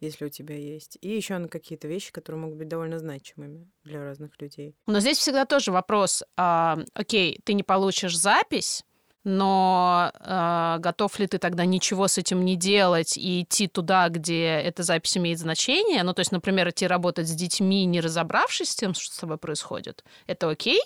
если 0.00 0.26
у 0.26 0.28
тебя 0.28 0.56
есть. 0.56 0.98
И 1.00 1.08
еще 1.08 1.38
на 1.38 1.48
какие-то 1.48 1.88
вещи, 1.88 2.12
которые 2.12 2.40
могут 2.40 2.58
быть 2.58 2.68
довольно 2.68 2.98
значимыми 2.98 3.68
для 3.84 4.02
разных 4.02 4.40
людей. 4.40 4.76
Но 4.86 5.00
здесь 5.00 5.18
всегда 5.18 5.44
тоже 5.44 5.72
вопрос, 5.72 6.22
а, 6.36 6.78
окей, 6.94 7.40
ты 7.44 7.54
не 7.54 7.62
получишь 7.62 8.16
запись, 8.16 8.84
но 9.24 10.12
а, 10.20 10.78
готов 10.78 11.18
ли 11.18 11.26
ты 11.26 11.38
тогда 11.38 11.64
ничего 11.64 12.08
с 12.08 12.18
этим 12.18 12.44
не 12.44 12.56
делать 12.56 13.16
и 13.16 13.42
идти 13.42 13.68
туда, 13.68 14.08
где 14.10 14.44
эта 14.44 14.82
запись 14.82 15.16
имеет 15.16 15.38
значение? 15.38 16.02
Ну, 16.02 16.12
то 16.12 16.20
есть, 16.20 16.30
например, 16.30 16.68
идти 16.68 16.86
работать 16.86 17.26
с 17.26 17.32
детьми, 17.32 17.86
не 17.86 18.02
разобравшись 18.02 18.70
с 18.70 18.76
тем, 18.76 18.92
что 18.92 19.14
с 19.14 19.18
тобой 19.18 19.38
происходит. 19.38 20.04
Это 20.26 20.50
окей? 20.50 20.80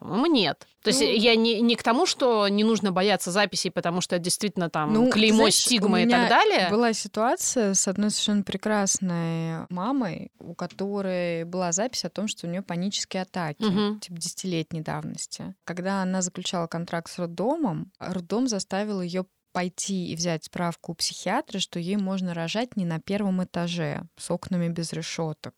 По-моему, 0.00 0.26
нет. 0.26 0.66
То 0.82 0.88
есть 0.88 1.00
Ну- 1.02 1.06
я 1.06 1.36
не, 1.36 1.60
не 1.60 1.76
к 1.76 1.82
тому, 1.82 2.06
что 2.06 2.48
не 2.48 2.64
нужно 2.64 2.90
бояться 2.90 3.30
записей, 3.30 3.70
потому 3.70 4.00
что 4.00 4.18
действительно 4.18 4.70
там 4.70 4.92
Ну, 4.94 5.10
клеймо, 5.10 5.36
знаешь, 5.36 5.54
стигма 5.54 6.02
и 6.02 6.08
так 6.08 6.28
далее. 6.28 6.68
Была 6.70 6.92
ситуация 6.94 7.74
с 7.74 7.86
одной 7.86 8.10
совершенно 8.10 8.42
прекрасной 8.42 9.66
мамой, 9.68 10.32
у 10.38 10.54
которой 10.54 11.44
была 11.44 11.72
запись 11.72 12.04
о 12.04 12.10
том, 12.10 12.28
что 12.28 12.46
у 12.46 12.50
нее 12.50 12.62
панические 12.62 13.22
атаки, 13.22 13.62
Мгм. 13.62 14.00
типа 14.00 14.18
десятилетней 14.18 14.80
давности. 14.80 15.54
Когда 15.64 16.02
она 16.02 16.22
заключала 16.22 16.66
контракт 16.66 17.10
с 17.10 17.18
роддомом, 17.18 17.92
роддом 17.98 18.48
заставил 18.48 19.00
ее 19.02 19.26
пойти 19.52 20.12
и 20.12 20.14
взять 20.16 20.44
справку 20.44 20.92
у 20.92 20.94
психиатра, 20.94 21.58
что 21.58 21.78
ей 21.80 21.96
можно 21.96 22.34
рожать 22.34 22.76
не 22.76 22.84
на 22.84 23.00
первом 23.00 23.42
этаже 23.42 24.02
с 24.16 24.30
окнами 24.30 24.68
без 24.68 24.92
решеток. 24.92 25.54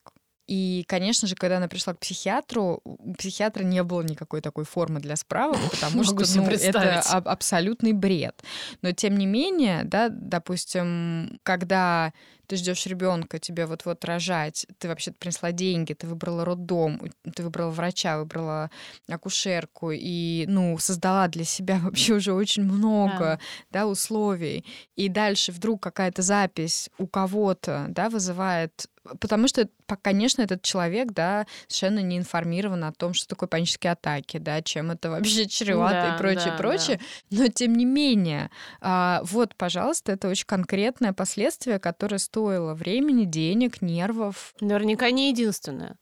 И, 0.47 0.83
конечно 0.87 1.27
же, 1.27 1.35
когда 1.35 1.57
она 1.57 1.67
пришла 1.67 1.93
к 1.93 1.99
психиатру, 1.99 2.81
у 2.83 3.13
психиатра 3.13 3.63
не 3.63 3.81
было 3.83 4.01
никакой 4.01 4.41
такой 4.41 4.65
формы 4.65 4.99
для 4.99 5.15
справок, 5.15 5.57
потому 5.71 6.03
что 6.03 6.13
ну, 6.35 6.47
это 6.49 6.99
аб- 7.09 7.27
абсолютный 7.27 7.93
бред. 7.93 8.43
Но 8.81 8.91
тем 8.91 9.17
не 9.17 9.25
менее, 9.25 9.83
да, 9.85 10.09
допустим, 10.09 11.39
когда 11.43 12.11
ты 12.47 12.55
ждешь 12.55 12.85
ребенка, 12.85 13.39
тебе 13.39 13.65
вот-вот 13.65 14.03
рожать, 14.05 14.65
ты 14.77 14.87
вообще 14.87 15.11
принесла 15.11 15.51
деньги, 15.51 15.93
ты 15.93 16.07
выбрала 16.07 16.45
роддом, 16.45 17.01
ты 17.35 17.43
выбрала 17.43 17.71
врача, 17.71 18.17
выбрала 18.17 18.69
акушерку 19.07 19.91
и, 19.91 20.45
ну, 20.47 20.77
создала 20.77 21.27
для 21.27 21.45
себя 21.45 21.79
вообще 21.83 22.13
уже 22.13 22.33
очень 22.33 22.63
много, 22.63 23.39
да, 23.71 23.87
условий. 23.87 24.65
И 24.95 25.09
дальше 25.09 25.51
вдруг 25.51 25.81
какая-то 25.81 26.21
запись 26.21 26.89
у 26.97 27.07
кого-то, 27.07 27.87
да, 27.89 28.09
вызывает 28.09 28.87
Потому 29.19 29.49
что, 29.49 29.67
конечно, 30.01 30.41
этот 30.41 30.61
человек, 30.61 31.11
да, 31.11 31.45
совершенно 31.67 31.99
не 31.99 32.17
информирован 32.17 32.85
о 32.85 32.93
том, 32.93 33.13
что 33.13 33.27
такое 33.27 33.49
панические 33.49 33.91
атаки, 33.91 34.37
да, 34.37 34.61
чем 34.61 34.91
это 34.91 35.09
вообще 35.09 35.45
чревато 35.45 35.93
Да, 35.93 36.15
и 36.15 36.17
прочее, 36.17 36.51
да, 36.51 36.57
прочее. 36.57 36.99
Но 37.29 37.47
тем 37.47 37.75
не 37.75 37.83
менее, 37.83 38.49
а, 38.79 39.21
вот, 39.25 39.55
пожалуйста, 39.55 40.13
это 40.13 40.29
очень 40.29 40.45
конкретное 40.45 41.11
последствие, 41.11 41.79
которое 41.79 42.17
стоило 42.33 42.73
времени, 42.73 43.25
денег, 43.25 43.83
нервов. 43.83 44.55
Наверняка 44.59 45.11
не 45.11 45.29
единственное. 45.29 45.97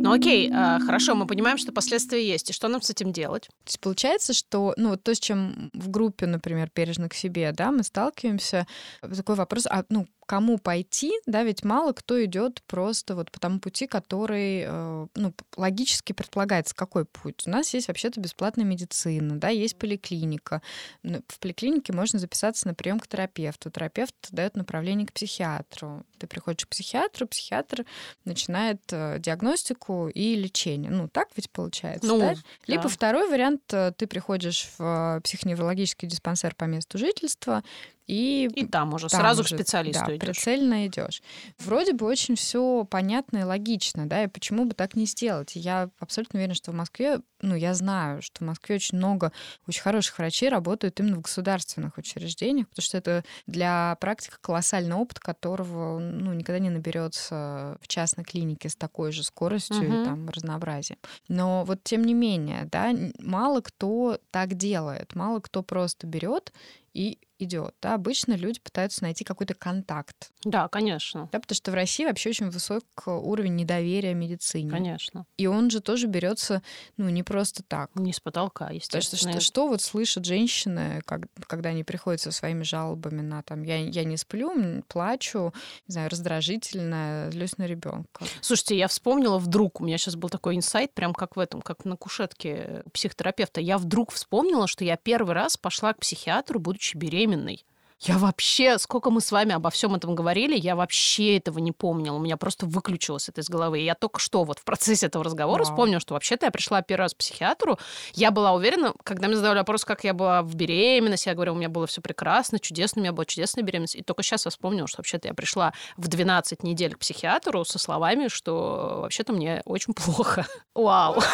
Ну 0.00 0.12
окей, 0.12 0.50
а, 0.50 0.80
хорошо, 0.80 1.14
мы 1.14 1.26
понимаем, 1.26 1.58
что 1.58 1.72
последствия 1.72 2.26
есть. 2.26 2.48
И 2.48 2.52
что 2.54 2.68
нам 2.68 2.80
с 2.80 2.88
этим 2.88 3.12
делать? 3.12 3.48
То 3.48 3.68
есть 3.68 3.80
получается, 3.80 4.32
что, 4.32 4.72
ну, 4.78 4.96
то, 4.96 5.14
с 5.14 5.20
чем 5.20 5.70
в 5.74 5.90
группе, 5.90 6.24
например, 6.24 6.70
бережно 6.74 7.10
к 7.10 7.14
себе, 7.14 7.52
да, 7.52 7.70
мы 7.70 7.82
сталкиваемся, 7.82 8.66
такой 9.02 9.34
вопрос, 9.34 9.66
а, 9.66 9.84
ну, 9.90 10.06
кому 10.26 10.58
пойти, 10.58 11.12
да, 11.26 11.42
ведь 11.42 11.64
мало 11.64 11.92
кто 11.92 12.22
идет 12.24 12.62
просто 12.66 13.14
вот 13.14 13.30
по 13.30 13.40
тому 13.40 13.60
пути, 13.60 13.86
который, 13.86 14.64
э, 14.66 15.06
ну, 15.14 15.34
логически 15.56 16.12
предполагается, 16.12 16.74
какой 16.74 17.04
путь. 17.04 17.44
У 17.46 17.50
нас 17.50 17.72
есть 17.74 17.88
вообще-то 17.88 18.20
бесплатная 18.20 18.64
медицина, 18.64 19.38
да, 19.38 19.48
есть 19.48 19.76
поликлиника. 19.76 20.62
Ну, 21.02 21.22
В 21.28 21.38
поликлинике 21.38 21.92
можно 21.92 22.18
записаться 22.18 22.66
на 22.66 22.74
прием 22.74 23.00
к 23.00 23.06
терапевту. 23.06 23.70
Терапевт 23.70 24.14
дает 24.30 24.56
направление 24.56 25.06
к 25.06 25.12
психиатру. 25.12 26.04
Ты 26.18 26.26
приходишь 26.26 26.66
к 26.66 26.68
психиатру, 26.68 27.26
психиатр 27.26 27.84
начинает 28.24 28.80
э, 28.90 29.18
диагностику 29.18 30.08
и 30.08 30.34
лечение. 30.34 30.90
Ну, 30.90 31.08
так 31.08 31.28
ведь 31.36 31.50
получается, 31.50 32.06
Ну, 32.06 32.18
да? 32.18 32.34
Либо 32.66 32.84
да. 32.84 32.88
второй 32.88 33.28
вариант, 33.28 33.62
э, 33.72 33.92
ты 33.96 34.06
приходишь 34.06 34.68
в 34.78 35.20
психоневрологический 35.22 36.08
диспансер 36.08 36.54
по 36.54 36.64
месту 36.64 36.98
жительства 36.98 37.62
и, 38.06 38.50
И 38.54 38.66
там 38.66 38.94
уже 38.94 39.08
там 39.08 39.20
сразу 39.20 39.42
к 39.42 39.46
уже, 39.46 39.56
специалисту 39.56 40.04
да, 40.06 40.16
идешь. 40.16 40.20
прицельно 40.20 40.86
идешь. 40.86 41.22
Вроде 41.58 41.92
бы 41.92 42.06
очень 42.06 42.36
все 42.36 42.84
понятно 42.84 43.38
и 43.38 43.42
логично, 43.44 44.06
да, 44.06 44.24
и 44.24 44.28
почему 44.28 44.64
бы 44.66 44.74
так 44.74 44.94
не 44.96 45.06
сделать? 45.06 45.52
Я 45.56 45.90
абсолютно 45.98 46.38
уверена, 46.38 46.54
что 46.54 46.72
в 46.72 46.74
Москве, 46.74 47.20
ну, 47.40 47.54
я 47.54 47.74
знаю, 47.74 48.22
что 48.22 48.44
в 48.44 48.46
Москве 48.46 48.76
очень 48.76 48.98
много 48.98 49.32
очень 49.66 49.82
хороших 49.82 50.18
врачей 50.18 50.48
работают 50.48 51.00
именно 51.00 51.16
в 51.16 51.20
государственных 51.22 51.96
учреждениях, 51.98 52.68
потому 52.68 52.84
что 52.84 52.98
это 52.98 53.24
для 53.46 53.96
практика 54.00 54.36
колоссальный 54.40 54.96
опыт, 54.96 55.18
которого, 55.20 55.98
ну, 55.98 56.32
никогда 56.32 56.58
не 56.58 56.70
наберется 56.70 57.78
в 57.80 57.88
частной 57.88 58.24
клинике 58.24 58.68
с 58.68 58.76
такой 58.76 59.12
же 59.12 59.22
скоростью 59.22 59.76
Мгм. 59.78 59.94
и 59.94 59.98
там 59.98 60.28
разнообразием. 60.28 60.98
Но 61.28 61.64
вот 61.64 61.82
тем 61.84 62.04
не 62.04 62.14
менее, 62.14 62.68
да, 62.70 62.92
мало 63.18 63.60
кто 63.60 64.18
так 64.30 64.54
делает, 64.54 65.14
мало 65.14 65.40
кто 65.40 65.62
просто 65.62 66.06
берет 66.06 66.52
и 66.94 67.18
идет. 67.40 67.74
Да? 67.82 67.94
Обычно 67.94 68.34
люди 68.34 68.60
пытаются 68.60 69.02
найти 69.02 69.24
какой-то 69.24 69.54
контакт. 69.54 70.30
Да, 70.44 70.68
конечно. 70.68 71.28
Да, 71.32 71.40
потому 71.40 71.56
что 71.56 71.72
в 71.72 71.74
России 71.74 72.04
вообще 72.04 72.30
очень 72.30 72.48
высок 72.48 72.84
уровень 73.06 73.56
недоверия 73.56 74.14
медицине. 74.14 74.70
Конечно. 74.70 75.26
И 75.36 75.46
он 75.48 75.68
же 75.68 75.80
тоже 75.80 76.06
берется, 76.06 76.62
ну, 76.96 77.08
не 77.08 77.24
просто 77.24 77.64
так. 77.64 77.90
Не 77.96 78.12
с 78.12 78.20
потолка, 78.20 78.68
То 78.68 78.74
есть 78.74 78.86
что, 78.86 78.98
естественно. 78.98 79.40
что 79.40 79.66
вот 79.66 79.82
слышат 79.82 80.24
женщины, 80.24 81.02
как- 81.04 81.26
когда 81.48 81.70
они 81.70 81.82
приходят 81.82 82.20
со 82.20 82.30
своими 82.30 82.62
жалобами 82.62 83.20
на 83.20 83.42
там 83.42 83.64
я, 83.64 83.78
я 83.78 84.04
не 84.04 84.16
сплю, 84.16 84.82
плачу, 84.86 85.52
не 85.88 85.92
знаю, 85.92 86.08
раздражительно, 86.10 87.28
злюсь 87.32 87.58
на 87.58 87.66
ребенка. 87.66 88.24
Слушайте, 88.40 88.76
я 88.78 88.86
вспомнила 88.88 89.38
вдруг, 89.38 89.80
у 89.80 89.84
меня 89.84 89.98
сейчас 89.98 90.14
был 90.14 90.28
такой 90.28 90.54
инсайт, 90.56 90.94
прям 90.94 91.12
как 91.12 91.36
в 91.36 91.40
этом, 91.40 91.60
как 91.62 91.84
на 91.84 91.96
кушетке 91.96 92.84
психотерапевта. 92.92 93.60
Я 93.60 93.78
вдруг 93.78 94.12
вспомнила, 94.12 94.68
что 94.68 94.84
я 94.84 94.96
первый 94.96 95.34
раз 95.34 95.56
пошла 95.56 95.92
к 95.94 95.98
психиатру, 95.98 96.60
будучи 96.60 96.83
беременной. 96.94 97.64
Я 98.06 98.18
вообще, 98.18 98.78
сколько 98.78 99.10
мы 99.10 99.22
с 99.22 99.32
вами 99.32 99.54
обо 99.54 99.70
всем 99.70 99.94
этом 99.94 100.14
говорили, 100.14 100.54
я 100.56 100.76
вообще 100.76 101.38
этого 101.38 101.58
не 101.58 101.72
помнила. 101.72 102.16
У 102.16 102.18
меня 102.18 102.36
просто 102.36 102.66
выключилось 102.66 103.30
это 103.30 103.40
из 103.40 103.48
головы. 103.48 103.80
И 103.80 103.84
я 103.84 103.94
только 103.94 104.20
что 104.20 104.44
вот 104.44 104.58
в 104.58 104.64
процессе 104.64 105.06
этого 105.06 105.24
разговора 105.24 105.64
Вау. 105.64 105.72
вспомнила, 105.72 106.00
что 106.00 106.12
вообще-то 106.12 106.44
я 106.44 106.52
пришла 106.52 106.82
первый 106.82 107.04
раз 107.04 107.14
к 107.14 107.16
психиатру. 107.16 107.78
Я 108.12 108.30
была 108.30 108.52
уверена, 108.52 108.92
когда 109.04 109.26
мне 109.26 109.36
задавали 109.36 109.60
вопрос, 109.60 109.86
как 109.86 110.04
я 110.04 110.12
была 110.12 110.42
в 110.42 110.54
беременности, 110.54 111.28
я 111.28 111.34
говорю, 111.34 111.54
у 111.54 111.56
меня 111.56 111.70
было 111.70 111.86
все 111.86 112.02
прекрасно, 112.02 112.58
чудесно, 112.58 113.00
у 113.00 113.02
меня 113.04 113.12
была 113.12 113.24
чудесная 113.24 113.64
беременность. 113.64 113.94
И 113.94 114.02
только 114.02 114.22
сейчас 114.22 114.44
я 114.44 114.50
вспомнила, 114.50 114.86
что 114.86 114.98
вообще-то 114.98 115.28
я 115.28 115.34
пришла 115.34 115.72
в 115.96 116.06
12 116.08 116.62
недель 116.62 116.94
к 116.94 116.98
психиатру 116.98 117.64
со 117.64 117.78
словами, 117.78 118.28
что 118.28 118.98
вообще-то 119.00 119.32
мне 119.32 119.62
очень 119.64 119.94
плохо. 119.94 120.46
Вау. 120.74 121.16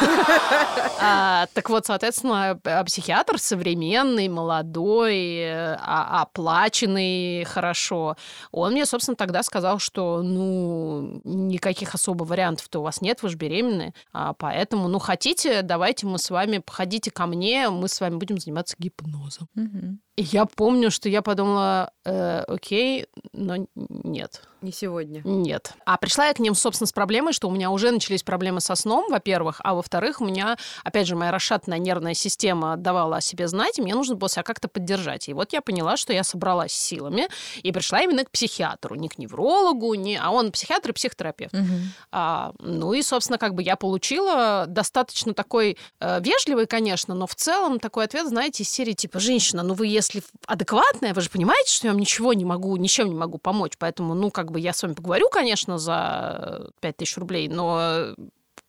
А, 1.03 1.47
Так 1.55 1.71
вот, 1.71 1.87
соответственно, 1.87 2.61
психиатр 2.85 3.39
современный, 3.39 4.29
молодой, 4.29 5.51
а- 5.51 6.21
оплаченный 6.61 7.45
хорошо. 7.45 8.17
Он 8.53 8.73
мне, 8.73 8.87
собственно, 8.87 9.17
тогда 9.17 9.43
сказал, 9.43 9.79
что, 9.79 10.23
ну, 10.23 11.21
никаких 11.25 11.95
особо 11.95 12.25
вариантов-то 12.25 12.81
у 12.81 12.83
вас 12.83 13.01
нет, 13.01 13.23
вы 13.23 13.31
же 13.31 13.37
беременны, 13.37 13.95
а 14.13 14.35
поэтому, 14.35 14.89
ну, 14.89 14.99
хотите, 14.99 15.63
давайте 15.63 16.07
мы 16.07 16.19
с 16.19 16.31
вами, 16.31 16.59
походите 16.59 17.11
ко 17.11 17.27
мне, 17.27 17.71
мы 17.71 17.89
с 17.89 18.01
вами 18.01 18.17
будем 18.17 18.39
заниматься 18.39 18.77
гипнозом. 18.79 19.49
Мгм. 19.55 20.01
И 20.17 20.23
я 20.23 20.45
помню, 20.45 20.91
что 20.91 21.09
я 21.09 21.23
подумала, 21.23 21.93
э, 22.05 22.45
окей, 22.47 23.07
но 23.33 23.67
нет. 23.75 24.43
Не 24.63 24.73
сегодня. 24.73 25.23
Нет. 25.25 25.73
А 25.85 25.97
пришла 25.97 26.27
я 26.27 26.35
к 26.35 26.39
ним, 26.39 26.55
собственно, 26.55 26.87
с 26.87 26.93
проблемой, 26.93 27.33
что 27.33 27.49
у 27.49 27.51
меня 27.51 27.71
уже 27.71 27.91
начались 27.91 28.23
проблемы 28.23 28.61
со 28.61 28.75
сном, 28.75 29.07
во-первых, 29.11 29.61
а 29.65 29.75
во-вторых, 29.75 30.21
у 30.21 30.25
меня, 30.25 30.57
опять 30.85 31.07
же, 31.07 31.17
моя 31.17 31.31
расшатанная 31.31 31.79
нервная 31.79 32.15
система 32.15 32.77
давала 32.77 33.17
о 33.17 33.21
себе 33.21 33.49
знать, 33.49 33.79
и 33.79 33.83
мне 33.83 33.95
нужно 33.95 34.17
было 34.17 34.29
себя 34.29 34.43
как-то 34.43 34.69
поддержать. 34.69 35.29
И 35.29 35.33
вот 35.33 35.53
я 35.53 35.63
поняла, 35.63 35.97
что 35.97 36.13
я 36.13 36.25
собралась 36.25 36.73
силами 36.73 37.29
и 37.63 37.73
пришла 37.73 38.03
именно 38.03 38.25
к 38.25 38.31
психиатру, 38.31 38.95
не 38.97 39.09
к 39.09 39.19
неврологу, 39.19 39.95
не... 39.95 40.17
а 40.17 40.31
он 40.31 40.53
психиатр 40.53 40.91
и 40.91 40.93
психотерапевт. 40.93 41.55
Мгм. 41.55 41.93
А, 42.13 42.53
ну 42.59 42.93
и, 42.93 43.03
собственно, 43.03 43.39
как 43.39 43.55
бы 43.55 43.63
я 43.63 43.77
получила 43.77 44.67
достаточно 44.69 45.33
такой 45.33 45.79
э, 46.01 46.21
вежливый, 46.21 46.67
конечно, 46.67 47.15
но 47.15 47.27
в 47.27 47.35
целом 47.35 47.81
такой 47.81 48.05
ответ, 48.05 48.29
знаете, 48.29 48.63
из 48.63 48.71
серии 48.71 48.93
типа 48.93 49.21
«Женщина, 49.21 49.63
ну 49.63 49.75
вы 49.75 49.87
если 49.87 50.23
адекватная, 50.47 51.15
вы 51.15 51.21
же 51.23 51.31
понимаете, 51.31 51.73
что 51.73 51.87
я 51.87 51.93
вам 51.93 52.01
ничего 52.01 52.35
не 52.35 52.45
могу, 52.45 52.77
ничем 52.77 53.09
не 53.09 53.15
могу 53.15 53.39
помочь, 53.39 53.73
поэтому, 53.79 54.15
ну, 54.15 54.31
как 54.31 54.50
бы 54.51 54.61
я 54.61 54.73
с 54.73 54.83
вами 54.83 54.95
поговорю, 54.95 55.29
конечно, 55.29 55.79
за 55.79 56.71
5000 56.81 57.17
рублей, 57.19 57.49
но 57.49 58.15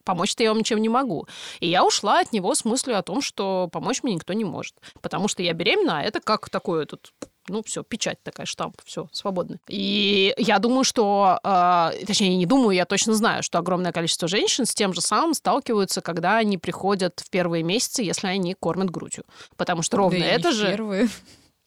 помочь-то 0.04 0.44
я 0.44 0.50
вам 0.50 0.60
ничем 0.60 0.80
не 0.80 0.90
могу. 0.90 1.28
И 1.60 1.68
я 1.68 1.86
ушла 1.86 2.20
от 2.20 2.34
него 2.34 2.54
с 2.56 2.66
мыслью 2.66 2.98
о 2.98 3.04
том, 3.04 3.22
что 3.22 3.70
помочь 3.72 4.04
мне 4.04 4.16
никто 4.16 4.34
не 4.34 4.46
может. 4.46 4.76
Потому 5.02 5.28
что 5.28 5.44
я 5.44 5.54
беременна, 5.54 6.00
а 6.00 6.04
это 6.04 6.20
как 6.20 6.50
такой 6.50 6.84
этот 6.84 7.12
ну, 7.48 7.64
все, 7.64 7.84
печать 7.84 8.22
такая, 8.24 8.46
штамп, 8.46 8.78
все, 8.86 9.10
свободно. 9.12 9.58
И 9.68 10.34
я 10.38 10.60
думаю, 10.60 10.84
что, 10.84 11.40
э, 11.44 12.06
точнее, 12.06 12.36
не 12.38 12.46
думаю, 12.46 12.76
я 12.76 12.86
точно 12.86 13.14
знаю, 13.14 13.44
что 13.44 13.58
огромное 13.58 13.92
количество 13.92 14.28
женщин 14.28 14.66
с 14.66 14.74
тем 14.74 14.94
же 14.94 15.02
самым 15.02 15.34
сталкиваются, 15.34 16.02
когда 16.02 16.38
они 16.38 16.58
приходят 16.58 17.20
в 17.20 17.30
первые 17.30 17.64
месяцы, 17.64 18.04
если 18.04 18.28
они 18.28 18.54
кормят 18.54 18.90
грудью. 18.92 19.26
Потому 19.58 19.82
что 19.82 19.98
ровно 19.98 20.20
Да 20.20 20.26
это 20.26 20.52
же... 20.52 20.70
Первые. 20.70 21.10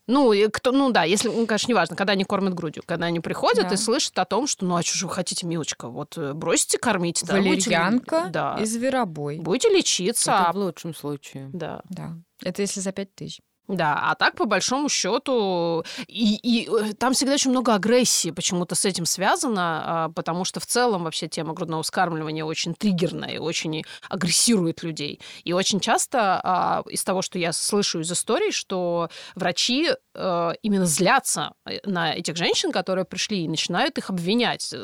Ну, 0.07 0.33
и 0.33 0.49
кто, 0.49 0.71
ну 0.73 0.91
да, 0.91 1.05
если, 1.05 1.29
ну, 1.29 1.47
конечно, 1.47 1.71
неважно, 1.71 1.97
когда 1.97 2.13
они 2.13 2.25
кормят 2.25 2.53
грудью, 2.55 2.83
когда 2.85 3.07
они 3.07 3.21
приходят 3.21 3.69
Да. 3.69 3.75
и 3.75 3.77
слышат 3.79 4.19
о 4.19 4.25
том, 4.27 4.47
что, 4.47 4.67
ну, 4.67 4.77
а 4.77 4.83
что 4.83 4.99
же 4.99 5.07
вы 5.07 5.15
хотите, 5.15 5.47
милочка, 5.47 5.89
вот 5.89 6.19
э, 6.19 6.35
бросите 6.35 6.77
кормить, 6.79 7.23
да, 7.27 7.37
будете 7.41 7.71
Валерьянка 7.71 8.27
да, 8.31 8.59
и 8.61 8.65
зверобой. 8.67 9.39
будете 9.39 9.71
лечиться, 9.71 10.33
Это 10.33 10.49
а- 10.49 10.53
в 10.53 10.57
лучшем 10.57 10.95
случае. 10.95 11.49
да. 11.55 11.81
Да. 11.89 12.17
Это 12.43 12.61
если 12.63 12.81
за 12.81 12.93
пять 12.93 13.15
тысяч. 13.15 13.41
Да, 13.67 13.99
а 14.11 14.15
так, 14.15 14.37
по 14.37 14.45
большому 14.45 14.91
счету, 14.91 15.85
и, 16.07 16.37
и, 16.43 16.69
э, 16.69 16.93
там 16.93 17.15
всегда 17.15 17.35
очень 17.35 17.51
много 17.51 17.75
агрессии 17.75 18.31
почему-то 18.31 18.75
с 18.75 18.85
этим 18.85 19.07
связано, 19.07 19.83
а, 19.85 20.09
потому 20.11 20.45
что 20.45 20.61
в 20.61 20.67
целом 20.67 21.05
вообще 21.05 21.29
тема 21.29 21.55
грудного 21.55 21.83
вскармливания 21.83 22.45
очень 22.45 22.75
триггерная 22.75 23.31
и 23.31 23.39
очень 23.39 23.85
агрессирует 24.11 24.83
людей. 24.83 25.19
И 25.45 25.55
очень 25.55 25.81
часто 25.81 26.41
а, 26.45 26.83
из 26.91 27.03
того, 27.05 27.23
что 27.23 27.39
я 27.39 27.55
слышу 27.55 28.01
из 28.01 28.13
историй, 28.13 28.53
что 28.53 29.09
врачи 29.35 29.89
э, 30.15 30.53
именно 30.63 30.87
злятся 30.87 31.55
э, 31.67 31.79
на 31.85 32.15
этих 32.15 32.37
женщин, 32.37 32.71
которые 32.71 33.05
пришли, 33.05 33.45
и 33.45 33.49
начинают 33.49 33.99
их 33.99 34.11
обвинять. 34.11 34.75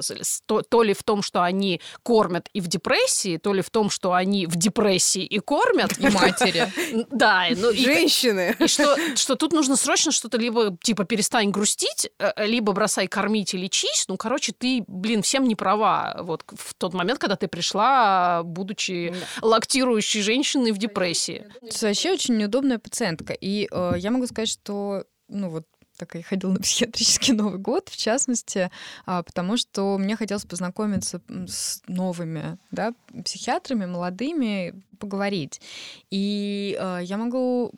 То, 0.47 0.63
то 0.63 0.83
ли 0.83 0.95
в 0.95 1.03
том, 1.03 1.23
что 1.23 1.43
они 1.43 1.81
кормят 2.03 2.49
и 2.53 2.61
в 2.61 2.67
депрессии, 2.67 3.37
то 3.37 3.53
ли 3.53 3.63
в 3.63 3.71
том, 3.71 3.91
что 3.91 4.13
они 4.13 4.47
в 4.47 4.57
депрессии 4.57 5.23
и 5.23 5.39
кормят. 5.39 5.99
И 5.99 6.09
матери. 6.11 6.73
Да, 7.11 7.45
ну 7.57 7.73
Женщины! 7.73 8.57
И 8.71 8.73
что, 8.73 9.17
что 9.17 9.37
тут 9.37 9.53
нужно 9.53 9.77
срочно 9.77 10.13
что-то 10.13 10.39
либо 10.39 10.77
типа 10.83 11.05
перестань 11.05 11.51
грустить, 11.51 12.11
э, 12.19 12.47
либо 12.47 12.73
бросай 12.73 13.09
кормить 13.09 13.55
и 13.55 13.59
лечись. 13.59 14.07
Ну, 14.09 14.17
короче, 14.17 14.53
ты, 14.53 14.85
блин, 14.87 15.23
всем 15.23 15.45
не 15.45 15.57
права. 15.57 16.17
Вот 16.23 16.45
в 16.47 16.75
тот 16.75 16.95
момент, 16.95 17.19
когда 17.19 17.37
ты 17.37 17.49
пришла, 17.49 18.43
будучи 18.45 19.15
лактирующей 19.43 20.23
женщиной 20.23 20.73
в 20.73 20.79
депрессии. 20.79 21.47
Это 21.63 21.87
вообще 21.87 22.13
очень 22.13 22.37
неудобная 22.37 22.79
пациентка. 22.79 23.33
И 23.33 23.69
э, 23.71 23.93
я 23.97 24.11
могу 24.11 24.27
сказать, 24.27 24.49
что, 24.49 25.05
ну 25.29 25.51
вот, 25.51 25.65
так 26.01 26.15
я 26.15 26.23
ходила 26.23 26.53
на 26.53 26.61
психиатрический 26.61 27.35
Новый 27.35 27.59
год, 27.59 27.91
в 27.91 27.97
частности, 27.97 28.71
а, 29.05 29.23
потому 29.23 29.59
что 29.59 29.99
мне 29.99 30.17
хотелось 30.17 30.45
познакомиться 30.45 31.21
с 31.47 31.83
новыми 31.87 32.59
да, 32.71 32.95
психиатрами, 33.25 33.85
молодыми, 33.85 34.83
поговорить. 34.99 35.61
И 36.11 36.77
э, 36.81 37.01
я 37.03 37.19
могу 37.19 37.73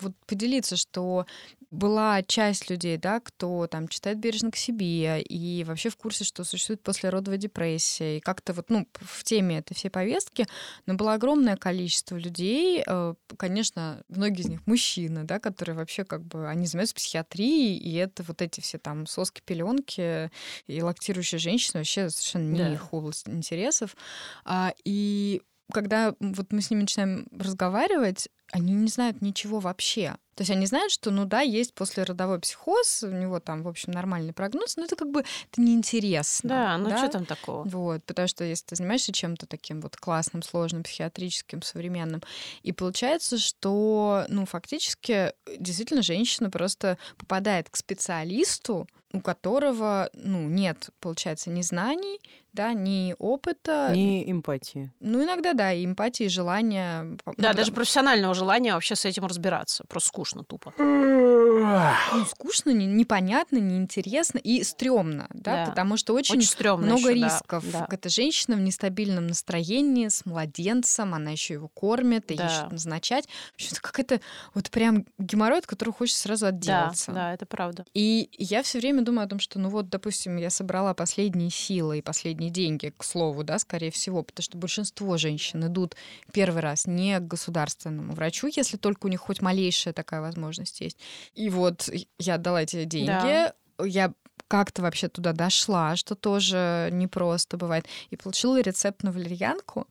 вот 0.00 0.12
поделиться, 0.26 0.76
что 0.76 1.26
была 1.70 2.22
часть 2.22 2.70
людей, 2.70 2.96
да, 2.98 3.20
кто 3.20 3.66
там 3.66 3.88
читает 3.88 4.18
бережно 4.18 4.50
к 4.52 4.56
себе 4.56 5.20
и 5.22 5.64
вообще 5.64 5.88
в 5.90 5.96
курсе, 5.96 6.22
что 6.24 6.44
существует 6.44 6.82
послеродовая 6.82 7.38
депрессия, 7.38 8.18
и 8.18 8.20
как-то 8.20 8.52
вот, 8.52 8.70
ну, 8.70 8.86
в 9.00 9.24
теме 9.24 9.58
этой 9.58 9.74
всей 9.74 9.88
повестки, 9.90 10.46
но 10.86 10.94
было 10.94 11.14
огромное 11.14 11.56
количество 11.56 12.16
людей, 12.16 12.82
э, 12.86 13.14
конечно, 13.36 14.02
многие 14.08 14.42
из 14.42 14.48
них 14.48 14.66
мужчины, 14.66 15.24
да, 15.24 15.40
которые 15.40 15.76
вообще 15.76 16.04
как 16.04 16.22
бы, 16.24 16.48
они 16.48 16.66
занимаются 16.66 16.94
психиатрией, 16.94 17.76
и 17.76 17.94
это 17.94 18.22
вот 18.22 18.40
эти 18.42 18.60
все 18.60 18.78
там 18.78 19.06
соски, 19.06 19.42
пеленки 19.44 20.30
и 20.68 20.82
лактирующие 20.82 21.38
женщины 21.40 21.80
вообще 21.80 22.08
совершенно 22.10 22.52
не 22.52 22.58
Да. 22.58 22.72
их 22.74 22.92
область 22.94 23.28
интересов. 23.28 23.96
А, 24.44 24.72
и 24.84 25.42
когда 25.72 26.14
вот 26.20 26.52
мы 26.52 26.60
с 26.60 26.70
ними 26.70 26.82
начинаем 26.82 27.26
разговаривать, 27.32 28.28
они 28.54 28.72
не 28.72 28.86
знают 28.86 29.20
ничего 29.20 29.58
вообще. 29.58 30.14
То 30.34 30.42
есть 30.42 30.50
они 30.50 30.66
знают, 30.66 30.92
что, 30.92 31.10
ну 31.10 31.24
да, 31.24 31.40
есть 31.40 31.74
послеродовой 31.74 32.40
психоз, 32.40 33.02
у 33.02 33.10
него 33.10 33.40
там, 33.40 33.62
в 33.62 33.68
общем, 33.68 33.92
нормальный 33.92 34.32
прогноз, 34.32 34.76
но 34.76 34.84
это 34.84 34.96
как 34.96 35.10
бы 35.10 35.20
это 35.20 35.60
неинтересно. 35.60 36.48
Да, 36.48 36.78
ну 36.78 36.96
что 36.96 37.08
там 37.08 37.24
такого? 37.24 37.62
Вот, 37.68 38.04
потому 38.04 38.28
что 38.28 38.44
если 38.44 38.66
ты 38.66 38.76
занимаешься 38.76 39.12
чем-то 39.12 39.46
таким 39.46 39.80
вот 39.80 39.96
классным, 39.96 40.42
сложным, 40.42 40.82
психиатрическим, 40.82 41.62
современным, 41.62 42.22
и 42.62 42.72
получается, 42.72 43.38
что, 43.38 44.24
ну, 44.28 44.46
фактически, 44.46 45.32
действительно, 45.58 46.02
женщина 46.02 46.50
просто 46.50 46.98
попадает 47.16 47.70
к 47.70 47.76
специалисту, 47.76 48.88
у 49.12 49.20
которого, 49.20 50.10
ну, 50.12 50.48
нет, 50.48 50.90
получается, 50.98 51.48
ни 51.48 51.62
знаний, 51.62 52.18
да, 52.52 52.72
ни 52.72 53.14
опыта, 53.18 53.90
Не 53.92 54.30
эмпатии. 54.30 54.92
ну, 55.00 55.24
иногда, 55.24 55.54
да, 55.54 55.72
и 55.72 55.84
эмпатии, 55.84 56.26
и 56.26 56.28
желания. 56.28 57.16
Да, 57.36 57.50
ну, 57.50 57.54
даже 57.54 57.72
профессионального 57.72 58.34
желания 58.34 58.74
вообще 58.74 58.96
с 58.96 59.04
этим 59.04 59.26
разбираться. 59.26 59.84
Просто 59.88 60.08
скучно, 60.08 60.23
тупо. 60.44 60.72
ну, 60.78 62.24
скучно, 62.26 62.70
не- 62.70 62.86
непонятно, 62.86 63.58
неинтересно 63.58 64.38
и 64.38 64.62
стрёмно, 64.62 65.26
да, 65.32 65.64
Да. 65.64 65.70
потому 65.70 65.96
что 65.96 66.14
очень, 66.14 66.38
Очень 66.38 66.48
стрёмно 66.48 66.86
много 66.86 67.08
да, 67.08 67.12
рисков. 67.14 67.64
да. 67.72 67.86
Это 67.90 68.08
женщина 68.08 68.56
в 68.56 68.60
нестабильном 68.60 69.26
настроении, 69.26 70.08
с 70.08 70.24
младенцем, 70.26 71.14
она 71.14 71.30
еще 71.30 71.54
его 71.54 71.68
кормит, 71.68 72.30
и 72.30 72.36
Да. 72.36 72.46
ищет 72.46 72.72
назначать. 72.72 73.26
В 73.52 73.54
общем, 73.54 73.68
это 73.72 73.80
какая-то 73.80 74.20
вот 74.54 74.70
прям 74.70 75.06
геморрой, 75.18 75.58
от 75.58 75.66
которого 75.66 75.94
хочется 75.94 76.22
сразу 76.22 76.46
Да, 76.46 76.48
отделаться. 76.48 77.12
да, 77.12 77.32
это 77.34 77.46
правда. 77.46 77.84
И 77.94 78.28
я 78.38 78.62
все 78.62 78.78
время 78.78 79.02
думаю 79.02 79.26
о 79.26 79.28
том, 79.28 79.38
что, 79.38 79.58
ну 79.58 79.68
вот, 79.68 79.88
допустим, 79.88 80.36
я 80.36 80.50
собрала 80.50 80.94
последние 80.94 81.50
силы 81.50 81.98
и 81.98 82.02
последние 82.02 82.50
деньги, 82.50 82.92
к 82.96 83.04
слову, 83.04 83.44
да, 83.44 83.58
скорее 83.58 83.90
всего, 83.90 84.22
потому 84.22 84.42
что 84.44 84.58
большинство 84.58 85.16
женщин 85.16 85.66
идут 85.66 85.96
первый 86.32 86.60
раз 86.62 86.86
не 86.86 87.18
к 87.18 87.26
государственному 87.26 88.12
врачу, 88.14 88.48
если 88.54 88.76
только 88.76 89.06
у 89.06 89.08
них 89.08 89.20
хоть 89.20 89.40
малейшая 89.42 89.94
такая 89.94 90.13
возможность 90.20 90.80
есть. 90.80 90.98
И 91.34 91.50
вот 91.50 91.88
я 92.18 92.34
отдала 92.34 92.62
эти 92.62 92.84
деньги, 92.84 93.06
Да. 93.08 93.54
я 93.84 94.12
как-то 94.48 94.82
вообще 94.82 95.08
туда 95.08 95.32
дошла, 95.32 95.96
что 95.96 96.14
тоже 96.14 96.88
непросто 96.92 97.56
бывает, 97.56 97.86
и 98.10 98.16
получила 98.16 98.60
рецепт 98.60 99.02
на 99.02 99.10
валерьянку 99.12 99.86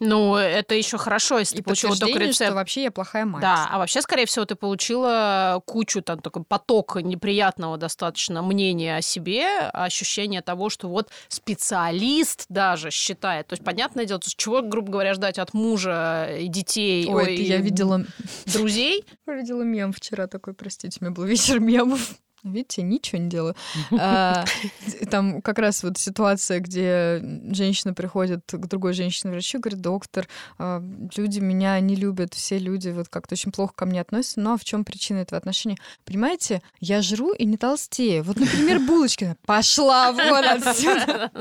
Ну, 0.00 0.34
это 0.34 0.74
еще 0.74 0.98
хорошо, 0.98 1.38
если 1.38 1.56
и 1.56 1.58
ты 1.58 1.64
получила 1.64 1.96
только 1.96 2.18
рецепт. 2.18 2.36
что 2.36 2.54
вообще 2.54 2.82
я 2.84 2.90
плохая 2.90 3.24
мать. 3.24 3.42
Да, 3.42 3.68
а 3.70 3.78
вообще, 3.78 4.02
скорее 4.02 4.26
всего, 4.26 4.44
ты 4.44 4.56
получила 4.56 5.62
кучу, 5.66 6.02
там, 6.02 6.20
такой 6.20 6.42
поток 6.42 6.96
неприятного 6.96 7.76
достаточно 7.76 8.42
мнения 8.42 8.96
о 8.96 9.02
себе, 9.02 9.46
ощущение 9.72 10.42
того, 10.42 10.68
что 10.68 10.88
вот 10.88 11.10
специалист 11.28 12.46
даже 12.48 12.90
считает. 12.90 13.46
То 13.46 13.52
есть, 13.52 13.64
понятное 13.64 14.04
дело, 14.04 14.20
чего, 14.24 14.62
грубо 14.62 14.90
говоря, 14.90 15.14
ждать 15.14 15.38
от 15.38 15.54
мужа 15.54 16.28
и 16.38 16.48
детей, 16.48 17.06
Ой, 17.08 17.34
это 17.34 17.42
я 17.42 17.56
и 17.56 17.62
видела 17.62 18.04
друзей. 18.46 19.04
Я 19.26 19.34
видела 19.34 19.62
мем 19.62 19.92
вчера 19.92 20.26
такой, 20.26 20.54
простите, 20.54 20.98
у 21.00 21.04
меня 21.04 21.14
был 21.14 21.24
вечер 21.24 21.58
мемов. 21.60 22.14
Видите, 22.44 22.82
ничего 22.82 23.18
не 23.22 23.30
делаю. 23.30 23.56
А, 23.98 24.44
Там 25.10 25.40
как 25.40 25.58
раз 25.58 25.82
вот 25.82 25.96
ситуация, 25.96 26.60
где 26.60 27.18
женщина 27.50 27.94
приходит 27.94 28.42
к 28.46 28.66
другой 28.66 28.92
женщине-врачу, 28.92 29.60
говорит, 29.60 29.80
доктор, 29.80 30.28
а, 30.58 30.82
люди 31.16 31.40
меня 31.40 31.80
не 31.80 31.96
любят, 31.96 32.34
все 32.34 32.58
люди 32.58 32.90
вот 32.90 33.08
как-то 33.08 33.34
очень 33.34 33.50
плохо 33.50 33.72
ко 33.74 33.86
мне 33.86 34.00
относятся. 34.02 34.40
Ну 34.40 34.52
а 34.52 34.56
в 34.58 34.64
чем 34.64 34.84
причина 34.84 35.18
этого 35.18 35.38
отношения? 35.38 35.76
Понимаете, 36.04 36.60
я 36.80 37.00
жру 37.00 37.32
и 37.32 37.46
не 37.46 37.56
толстею. 37.56 38.22
Вот, 38.24 38.36
например, 38.36 38.78
булочки. 38.80 39.36
Пошла 39.46 40.12
вон 40.12 40.44
отсюда. 40.44 41.30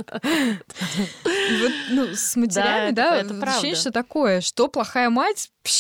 Вот, 1.26 1.72
ну, 1.92 2.08
с 2.16 2.36
матерями, 2.36 2.88
это- 2.88 2.96
да, 2.96 3.18
это 3.18 3.44
ощущение, 3.46 3.76
что 3.76 3.92
такое, 3.92 4.42
что 4.42 4.68
плохая 4.68 5.10
мать, 5.10 5.50
Пш, 5.64 5.72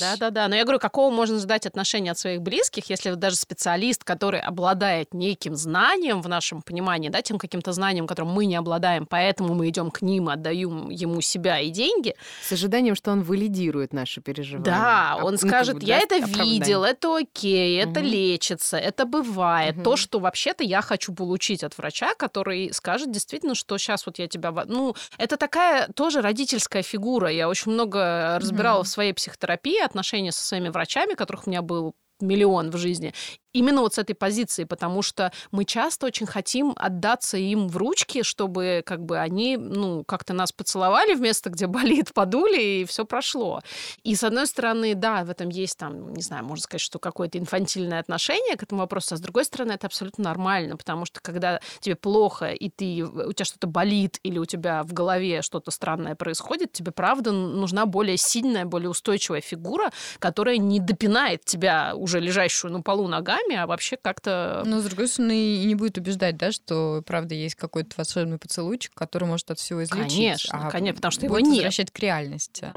Да-да-да. 0.00 0.48
Но 0.48 0.56
я 0.56 0.64
говорю, 0.64 0.78
какого 0.78 1.10
можно 1.12 1.38
ждать 1.38 1.66
отношения 1.66 2.10
от 2.12 2.18
своих 2.18 2.40
близких, 2.42 2.90
если 2.90 3.14
даже 3.14 3.36
специалист, 3.36 4.04
который 4.04 4.40
обладает 4.40 5.14
неким 5.14 5.56
знанием 5.56 6.20
в 6.22 6.28
нашем 6.28 6.62
понимании, 6.62 7.08
да, 7.08 7.22
тем 7.22 7.38
каким-то 7.38 7.72
знанием, 7.72 8.06
которым 8.06 8.32
мы 8.32 8.46
не 8.46 8.56
обладаем, 8.56 9.06
поэтому 9.06 9.54
мы 9.54 9.68
идем 9.68 9.90
к 9.90 10.02
ним, 10.02 10.28
отдаем 10.28 10.90
ему 10.90 11.20
себя 11.20 11.60
и 11.60 11.70
деньги. 11.70 12.14
С 12.42 12.52
ожиданием, 12.52 12.94
что 12.94 13.12
он 13.12 13.22
валидирует 13.22 13.92
наши 13.92 14.20
переживания. 14.20 14.64
Да, 14.64 15.18
он 15.22 15.32
ну, 15.32 15.48
скажет, 15.48 15.82
я 15.82 15.98
это 15.98 16.16
оправдание. 16.16 16.52
видел, 16.52 16.84
это 16.84 17.16
окей, 17.16 17.80
это 17.80 18.00
угу. 18.00 18.08
лечится, 18.08 18.76
это 18.76 19.04
бывает. 19.04 19.76
Угу. 19.76 19.84
То, 19.84 19.96
что 19.96 20.18
вообще-то 20.18 20.64
я 20.64 20.82
хочу 20.82 21.14
получить 21.14 21.62
от 21.64 21.76
врача, 21.78 22.14
который 22.14 22.72
скажет 22.72 23.10
действительно, 23.10 23.54
что 23.54 23.78
сейчас 23.78 24.06
вот 24.06 24.18
я 24.18 24.26
тебя... 24.28 24.52
Ну, 24.66 24.94
это 25.18 25.36
такая 25.36 25.88
тоже 25.88 26.20
родительская 26.20 26.82
фигура. 26.82 27.30
Я 27.30 27.48
очень 27.48 27.72
много 27.72 28.38
разбирала 28.40 28.78
угу. 28.80 28.84
в 28.84 28.88
своей 28.88 29.12
психотерапии 29.12 29.75
отношения 29.84 30.32
со 30.32 30.44
своими 30.44 30.68
врачами, 30.68 31.14
которых 31.14 31.46
у 31.46 31.50
меня 31.50 31.62
был 31.62 31.94
миллион 32.20 32.70
в 32.70 32.76
жизни 32.76 33.12
именно 33.56 33.80
вот 33.80 33.94
с 33.94 33.98
этой 33.98 34.14
позиции, 34.14 34.64
потому 34.64 35.02
что 35.02 35.32
мы 35.50 35.64
часто 35.64 36.06
очень 36.06 36.26
хотим 36.26 36.74
отдаться 36.76 37.38
им 37.38 37.68
в 37.68 37.76
ручки, 37.76 38.22
чтобы 38.22 38.82
как 38.84 39.02
бы 39.02 39.18
они, 39.18 39.56
ну, 39.56 40.04
как-то 40.04 40.34
нас 40.34 40.52
поцеловали 40.52 41.14
в 41.14 41.20
место, 41.20 41.50
где 41.50 41.66
болит, 41.76 42.12
подули, 42.12 42.80
и 42.80 42.84
все 42.84 43.04
прошло. 43.04 43.62
И 44.04 44.14
с 44.14 44.24
одной 44.24 44.46
стороны, 44.46 44.94
да, 44.94 45.24
в 45.24 45.30
этом 45.30 45.48
есть 45.48 45.78
там, 45.78 46.12
не 46.12 46.22
знаю, 46.22 46.44
можно 46.44 46.62
сказать, 46.62 46.82
что 46.82 46.98
какое-то 46.98 47.38
инфантильное 47.38 48.00
отношение 48.00 48.56
к 48.56 48.62
этому 48.62 48.82
вопросу, 48.82 49.14
а 49.14 49.16
с 49.16 49.20
другой 49.20 49.44
стороны, 49.44 49.72
это 49.72 49.86
абсолютно 49.86 50.24
нормально, 50.24 50.76
потому 50.76 51.06
что 51.06 51.20
когда 51.20 51.60
тебе 51.80 51.96
плохо, 51.96 52.46
и 52.52 52.68
ты, 52.68 53.04
у 53.04 53.32
тебя 53.32 53.44
что-то 53.44 53.66
болит, 53.66 54.18
или 54.22 54.38
у 54.38 54.44
тебя 54.44 54.82
в 54.82 54.92
голове 54.92 55.40
что-то 55.42 55.70
странное 55.70 56.14
происходит, 56.14 56.72
тебе, 56.72 56.92
правда, 56.92 57.32
нужна 57.32 57.86
более 57.86 58.16
сильная, 58.18 58.66
более 58.66 58.90
устойчивая 58.90 59.40
фигура, 59.40 59.90
которая 60.18 60.58
не 60.58 60.78
допинает 60.80 61.44
тебя, 61.44 61.94
уже 61.94 62.20
лежащую 62.20 62.72
на 62.72 62.82
полу 62.82 63.08
ногами, 63.08 63.45
словами, 63.46 63.62
а 63.62 63.66
вообще 63.66 63.96
как-то... 63.96 64.62
Но, 64.66 64.80
с 64.80 64.84
другой 64.84 65.08
стороны, 65.08 65.56
и 65.56 65.64
не 65.64 65.74
будет 65.74 65.98
убеждать, 65.98 66.36
да, 66.36 66.52
что, 66.52 67.02
правда, 67.06 67.34
есть 67.34 67.54
какой-то 67.54 67.90
волшебный 67.96 68.38
поцелуйчик, 68.38 68.92
который 68.94 69.24
может 69.24 69.50
от 69.50 69.58
всего 69.58 69.82
излечить. 69.82 70.16
Конечно, 70.16 70.66
а 70.66 70.70
конечно, 70.70 70.96
потому 70.96 71.12
что 71.12 71.26
его 71.26 71.38
нет. 71.38 71.54
возвращать 71.54 71.90
к 71.90 71.98
реальности. 71.98 72.72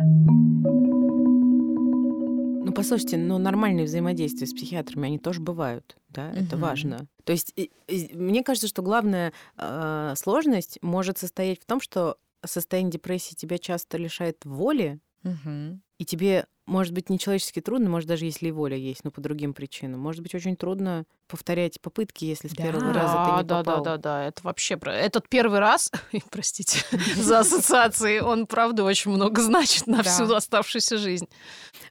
Ну, 2.62 2.74
послушайте, 2.74 3.18
но 3.18 3.38
нормальные 3.40 3.86
взаимодействия 3.86 4.48
с 4.48 4.54
психиатрами, 4.54 5.08
они 5.08 5.18
тоже 5.18 5.40
бывают, 5.42 5.98
да, 6.10 6.32
это 6.32 6.56
угу. 6.56 6.66
важно. 6.66 7.08
То 7.24 7.32
есть 7.32 7.52
и, 7.56 7.72
и, 7.88 8.12
мне 8.14 8.44
кажется, 8.44 8.68
что 8.68 8.84
главная 8.84 9.34
э, 9.58 10.14
сложность 10.16 10.78
может 10.82 11.18
состоять 11.18 11.62
в 11.62 11.66
том, 11.66 11.82
что 11.82 12.18
состояние 12.46 12.92
депрессии 12.92 13.34
тебя 13.34 13.58
часто 13.58 13.98
лишает 13.98 14.46
воли, 14.46 15.00
угу. 15.24 15.80
И 16.00 16.06
тебе 16.06 16.48
может 16.70 16.94
быть, 16.94 17.10
нечеловечески 17.10 17.62
трудно, 17.62 17.90
может, 17.90 18.08
даже 18.08 18.26
если 18.26 18.48
и 18.48 18.52
воля 18.52 18.78
есть, 18.78 19.04
но 19.04 19.12
по 19.12 19.20
другим 19.22 19.54
причинам. 19.54 20.00
Может 20.00 20.22
быть, 20.22 20.36
очень 20.36 20.56
трудно 20.56 21.06
повторять 21.28 21.82
попытки, 21.82 22.26
если 22.26 22.48
с 22.48 22.52
да. 22.52 22.64
первого 22.64 22.94
раза 22.94 23.26
ты 23.26 23.38
не 23.38 23.44
да, 23.44 23.58
попал. 23.58 23.84
Да, 23.84 23.98
да, 23.98 23.98
да, 23.98 24.24
это 24.26 24.42
вообще... 24.44 24.80
Этот 24.86 25.28
первый 25.28 25.60
раз, 25.60 25.92
простите 26.32 26.80
за 27.16 27.40
ассоциации, 27.40 28.20
он, 28.20 28.46
правда, 28.46 28.84
очень 28.84 29.12
много 29.12 29.42
значит 29.42 29.88
на 29.88 30.04
всю 30.04 30.32
оставшуюся 30.32 30.98
жизнь. 30.98 31.28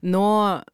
Но 0.00 0.64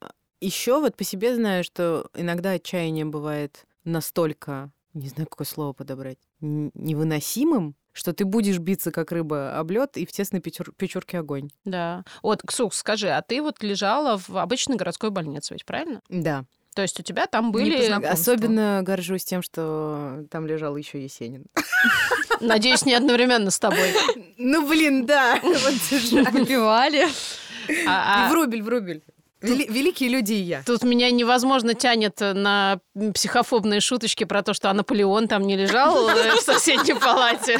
еще 0.41 0.79
вот 0.81 0.97
по 0.97 1.05
себе 1.05 1.35
знаю, 1.35 1.65
что 1.65 2.11
иногда 2.15 2.53
отчаяние 2.53 3.07
бывает 3.07 3.65
настолько, 3.85 4.71
не 4.93 5.09
знаю, 5.09 5.29
какое 5.29 5.47
слово 5.47 5.73
подобрать, 5.73 6.19
невыносимым, 6.41 7.75
что 7.95 8.13
ты 8.13 8.27
будешь 8.27 8.59
биться 8.59 8.91
как 8.91 9.13
рыба 9.13 9.59
об 9.59 9.71
лед 9.71 9.97
и 9.97 10.05
в 10.05 10.13
тесной 10.13 10.41
печур... 10.41 10.73
печурке 10.77 11.21
огонь. 11.21 11.49
Да. 11.65 12.05
Вот, 12.23 12.43
Ксух, 12.43 12.75
скажи, 12.75 13.09
а 13.09 13.23
ты 13.23 13.41
вот 13.41 13.63
лежала 13.63 14.19
в 14.19 14.37
обычной 14.37 14.77
городской 14.77 15.11
больнице, 15.11 15.55
ведь 15.55 15.65
правильно? 15.65 16.03
Да. 16.09 16.45
То 16.75 16.83
есть 16.83 16.99
у 16.99 17.03
тебя 17.05 17.27
там 17.27 17.53
были... 17.53 17.87
Особенно 18.05 18.81
горжусь 18.83 19.25
тем, 19.25 19.43
что 19.43 20.25
там 20.31 20.47
лежал 20.47 20.77
еще 20.77 21.01
Есенин. 21.03 21.47
Надеюсь, 22.41 22.85
не 22.85 22.95
одновременно 22.95 23.51
с 23.51 23.61
тобой. 23.61 23.95
Ну, 24.37 24.67
блин, 24.69 25.07
да. 25.07 25.39
Выпивали. 25.43 27.07
А, 27.87 28.27
а... 28.27 28.29
В 28.29 28.35
рубль, 28.35 28.61
в 28.61 28.69
рубль. 28.69 28.91
Вели- 28.91 29.14
великие 29.45 30.09
люди 30.09 30.33
и 30.33 30.43
я. 30.43 30.63
Тут 30.65 30.83
меня 30.83 31.11
невозможно 31.11 31.75
тянет 31.75 32.21
на 32.21 32.79
психофобные 33.15 33.81
шуточки 33.81 34.25
про 34.25 34.43
то, 34.43 34.55
что 34.55 34.71
а 34.71 34.75
Наполеон 34.75 35.29
там 35.29 35.47
не 35.47 35.57
лежал 35.57 36.09
в 36.09 36.41
соседней 36.41 36.95
палате. 36.95 37.59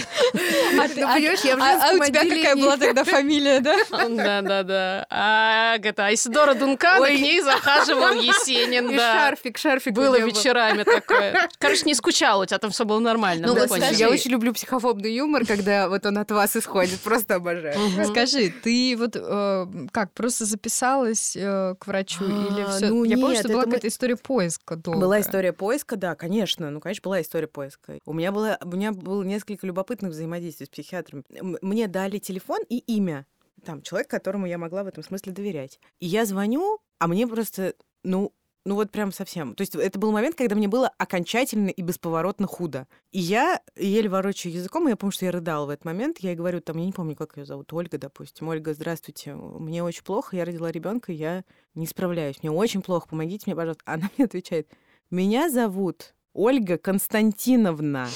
А, 0.79 0.89
ты, 0.89 1.03
а, 1.03 1.15
а, 1.15 1.91
а 1.91 1.95
у 1.95 2.05
тебя 2.05 2.23
какая 2.23 2.57
была 2.57 2.77
тогда 2.77 3.05
фамилия, 3.05 3.61
да? 3.61 3.77
Да, 3.91 4.43
да, 4.43 4.63
да. 4.63 5.07
А 5.11 5.77
это 5.77 6.07
Айсидора 6.07 6.55
Дункан, 6.55 7.03
к 7.03 7.11
ней 7.11 7.41
захаживал 7.41 8.15
Есенин. 8.15 8.91
И 8.91 8.97
шарфик, 8.97 9.59
шарфик. 9.59 9.95
Было 9.95 10.19
вечерами 10.19 10.83
такое. 10.83 11.49
Короче, 11.59 11.83
не 11.85 11.95
скучал, 11.95 12.41
у 12.41 12.47
тебя 12.47 12.59
там 12.59 12.71
все 12.71 12.85
было 12.85 12.99
нормально. 12.99 13.47
Ну, 13.47 13.77
я 13.93 14.09
очень 14.09 14.31
люблю 14.31 14.53
психофобный 14.53 15.15
юмор, 15.15 15.47
когда 15.47 15.89
вот 15.89 16.07
он 16.07 16.19
от 16.19 16.31
вас 16.31 16.57
исходит. 16.57 17.01
Просто 17.01 17.37
обожаю. 17.37 17.79
Скажи, 18.07 18.53
ты 18.63 18.97
вот 18.99 19.17
э, 19.17 19.67
как, 19.93 20.13
просто 20.13 20.45
записалась 20.45 21.37
э, 21.37 21.74
к 21.75 21.87
врачу 21.87 22.25
или 22.25 22.61
а, 22.63 22.69
все? 22.69 22.89
Ну, 22.89 23.05
Я 23.05 23.17
помню, 23.17 23.37
что 23.37 23.49
была 23.49 23.65
какая-то 23.65 23.89
история 23.89 24.17
поиска 24.17 24.77
долго. 24.77 25.01
Была 25.01 25.21
история 25.21 25.53
поиска, 25.53 25.97
да, 25.97 26.15
конечно. 26.15 26.71
Ну, 26.71 26.81
конечно, 26.81 27.03
была 27.03 27.21
история 27.21 27.47
поиска. 27.47 27.99
У 28.05 28.13
меня 28.13 28.33
было, 28.33 28.59
у 28.63 28.69
меня 28.69 28.93
было 28.93 29.23
несколько 29.23 29.67
любопытных 29.67 30.13
взаимодействий 30.13 30.67
с 30.67 30.69
психиатром. 30.69 31.25
Мне 31.31 31.89
дали 31.89 32.19
телефон 32.19 32.61
и 32.69 32.79
имя 32.79 33.27
там 33.65 33.83
человек, 33.83 34.09
которому 34.09 34.47
я 34.47 34.59
могла 34.59 34.85
в 34.85 34.87
этом 34.87 35.03
смысле 35.03 35.33
доверять. 35.33 35.81
И 35.99 36.07
я 36.07 36.25
звоню, 36.27 36.79
а 36.99 37.09
мне 37.09 37.27
просто, 37.27 37.75
ну, 38.03 38.33
ну 38.65 38.75
вот 38.75 38.91
прям 38.91 39.13
совсем. 39.13 39.55
То 39.55 39.63
есть 39.63 39.75
это 39.75 39.99
был 39.99 40.11
момент, 40.11 40.37
когда 40.37 40.55
мне 40.55 40.69
было 40.69 40.89
окончательно 40.99 41.69
и 41.69 41.83
бесповоротно 41.83 42.47
худо. 42.47 42.87
И 43.13 43.21
я 43.21 43.61
еле 43.77 44.09
ворочаю 44.09 44.55
языком, 44.55 44.87
и 44.87 44.91
я 44.91 44.97
помню, 44.97 45.13
что 45.13 45.27
я 45.27 45.33
рыдала 45.33 45.67
в 45.67 45.71
этот 45.71 45.85
момент. 45.85 46.19
Я 46.19 46.31
ей 46.31 46.37
говорю, 46.37 46.61
там, 46.61 46.79
я 46.79 46.87
не 46.87 46.93
помню, 46.93 47.15
как 47.15 47.37
ее 47.37 47.45
зовут, 47.45 47.73
Ольга, 47.73 47.99
допустим. 47.99 48.49
Ольга, 48.49 48.73
здравствуйте, 48.73 49.35
мне 49.35 49.85
очень 49.85 50.03
плохо, 50.03 50.37
я 50.37 50.45
родила 50.45 50.71
ребенка, 50.71 51.13
я 51.13 51.45
не 51.75 51.87
справляюсь, 51.87 52.43
мне 52.43 52.51
очень 52.51 52.83
плохо, 52.83 53.09
помогите 53.09 53.45
мне, 53.47 53.57
пожалуйста. 53.57 53.83
Она 53.85 54.09
мне 54.17 54.25
отвечает, 54.25 54.69
меня 55.11 55.51
зовут 55.51 56.15
Ольга 56.33 56.79
Константиновна. 56.79 58.09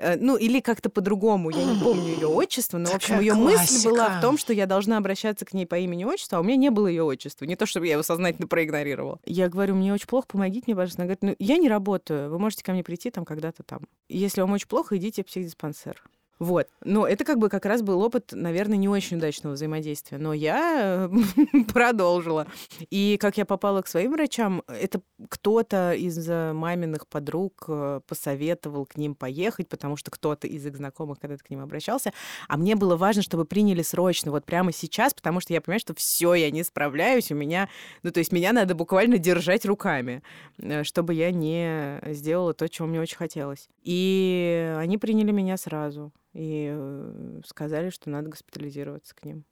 Э, 0.00 0.16
ну, 0.18 0.36
или 0.36 0.60
как-то 0.60 0.88
по-другому, 0.88 1.50
я 1.50 1.62
не 1.64 1.78
помню 1.78 2.14
ее 2.14 2.26
отчество, 2.26 2.78
но, 2.78 2.90
в 2.90 2.94
общем, 2.94 3.20
ее 3.20 3.34
мысль 3.34 3.88
была 3.88 4.18
в 4.18 4.20
том, 4.22 4.38
что 4.38 4.52
я 4.52 4.66
должна 4.66 4.96
обращаться 4.96 5.44
к 5.44 5.52
ней 5.52 5.66
по 5.66 5.78
имени-отчеству, 5.78 6.38
а 6.38 6.40
у 6.40 6.42
меня 6.42 6.56
не 6.56 6.70
было 6.70 6.86
ее 6.86 7.02
отчества. 7.02 7.44
Не 7.44 7.56
то, 7.56 7.66
чтобы 7.66 7.86
я 7.86 7.92
его 7.92 8.02
сознательно 8.02 8.48
проигнорировала. 8.48 9.20
Я 9.26 9.48
говорю, 9.48 9.74
мне 9.74 9.92
очень 9.92 10.06
плохо, 10.06 10.26
помогите 10.28 10.64
мне, 10.66 10.74
пожалуйста. 10.74 11.02
Она 11.02 11.06
говорит, 11.06 11.22
ну, 11.22 11.36
я 11.38 11.58
не 11.58 11.68
работаю, 11.68 12.30
вы 12.30 12.38
можете 12.38 12.64
ко 12.64 12.72
мне 12.72 12.82
прийти 12.82 13.10
там 13.10 13.24
когда-то 13.24 13.62
там. 13.62 13.82
Если 14.08 14.40
вам 14.40 14.52
очень 14.52 14.68
плохо, 14.68 14.96
идите 14.96 15.22
в 15.22 15.26
психдиспансер. 15.26 16.02
Вот. 16.40 16.68
Но 16.82 17.06
это 17.06 17.24
как 17.24 17.38
бы 17.38 17.50
как 17.50 17.66
раз 17.66 17.82
был 17.82 18.00
опыт, 18.00 18.30
наверное, 18.32 18.78
не 18.78 18.88
очень 18.88 19.18
удачного 19.18 19.52
взаимодействия. 19.52 20.16
Но 20.16 20.32
я 20.32 21.10
продолжила. 21.72 22.46
И 22.88 23.18
как 23.20 23.36
я 23.36 23.44
попала 23.44 23.82
к 23.82 23.86
своим 23.86 24.12
врачам, 24.12 24.62
это 24.66 25.02
кто-то 25.28 25.92
из 25.92 26.26
маминых 26.26 27.06
подруг 27.08 27.64
э, 27.68 28.00
посоветовал 28.08 28.86
к 28.86 28.96
ним 28.96 29.14
поехать, 29.14 29.68
потому 29.68 29.96
что 29.96 30.10
кто-то 30.10 30.46
из 30.46 30.64
их 30.64 30.76
знакомых 30.76 31.18
когда-то 31.20 31.44
к 31.44 31.50
ним 31.50 31.60
обращался. 31.60 32.14
А 32.48 32.56
мне 32.56 32.74
было 32.74 32.96
важно, 32.96 33.20
чтобы 33.20 33.44
приняли 33.44 33.82
срочно, 33.82 34.30
вот 34.30 34.46
прямо 34.46 34.72
сейчас, 34.72 35.12
потому 35.12 35.40
что 35.40 35.52
я 35.52 35.60
понимаю, 35.60 35.80
что 35.80 35.94
все, 35.94 36.32
я 36.32 36.50
не 36.50 36.62
справляюсь, 36.64 37.30
у 37.30 37.34
меня, 37.34 37.68
ну 38.02 38.10
то 38.12 38.18
есть 38.18 38.32
меня 38.32 38.54
надо 38.54 38.74
буквально 38.74 39.18
держать 39.18 39.66
руками, 39.66 40.22
э, 40.56 40.84
чтобы 40.84 41.12
я 41.12 41.32
не 41.32 42.00
сделала 42.14 42.54
то, 42.54 42.66
чего 42.66 42.88
мне 42.88 42.98
очень 42.98 43.18
хотелось. 43.18 43.68
И 43.82 44.74
они 44.78 44.96
приняли 44.96 45.32
меня 45.32 45.58
сразу 45.58 46.12
и 46.32 46.70
э, 46.72 47.40
сказали, 47.46 47.90
что 47.90 48.10
надо 48.10 48.30
госпитализироваться 48.30 49.14
к 49.14 49.24
ним. 49.24 49.44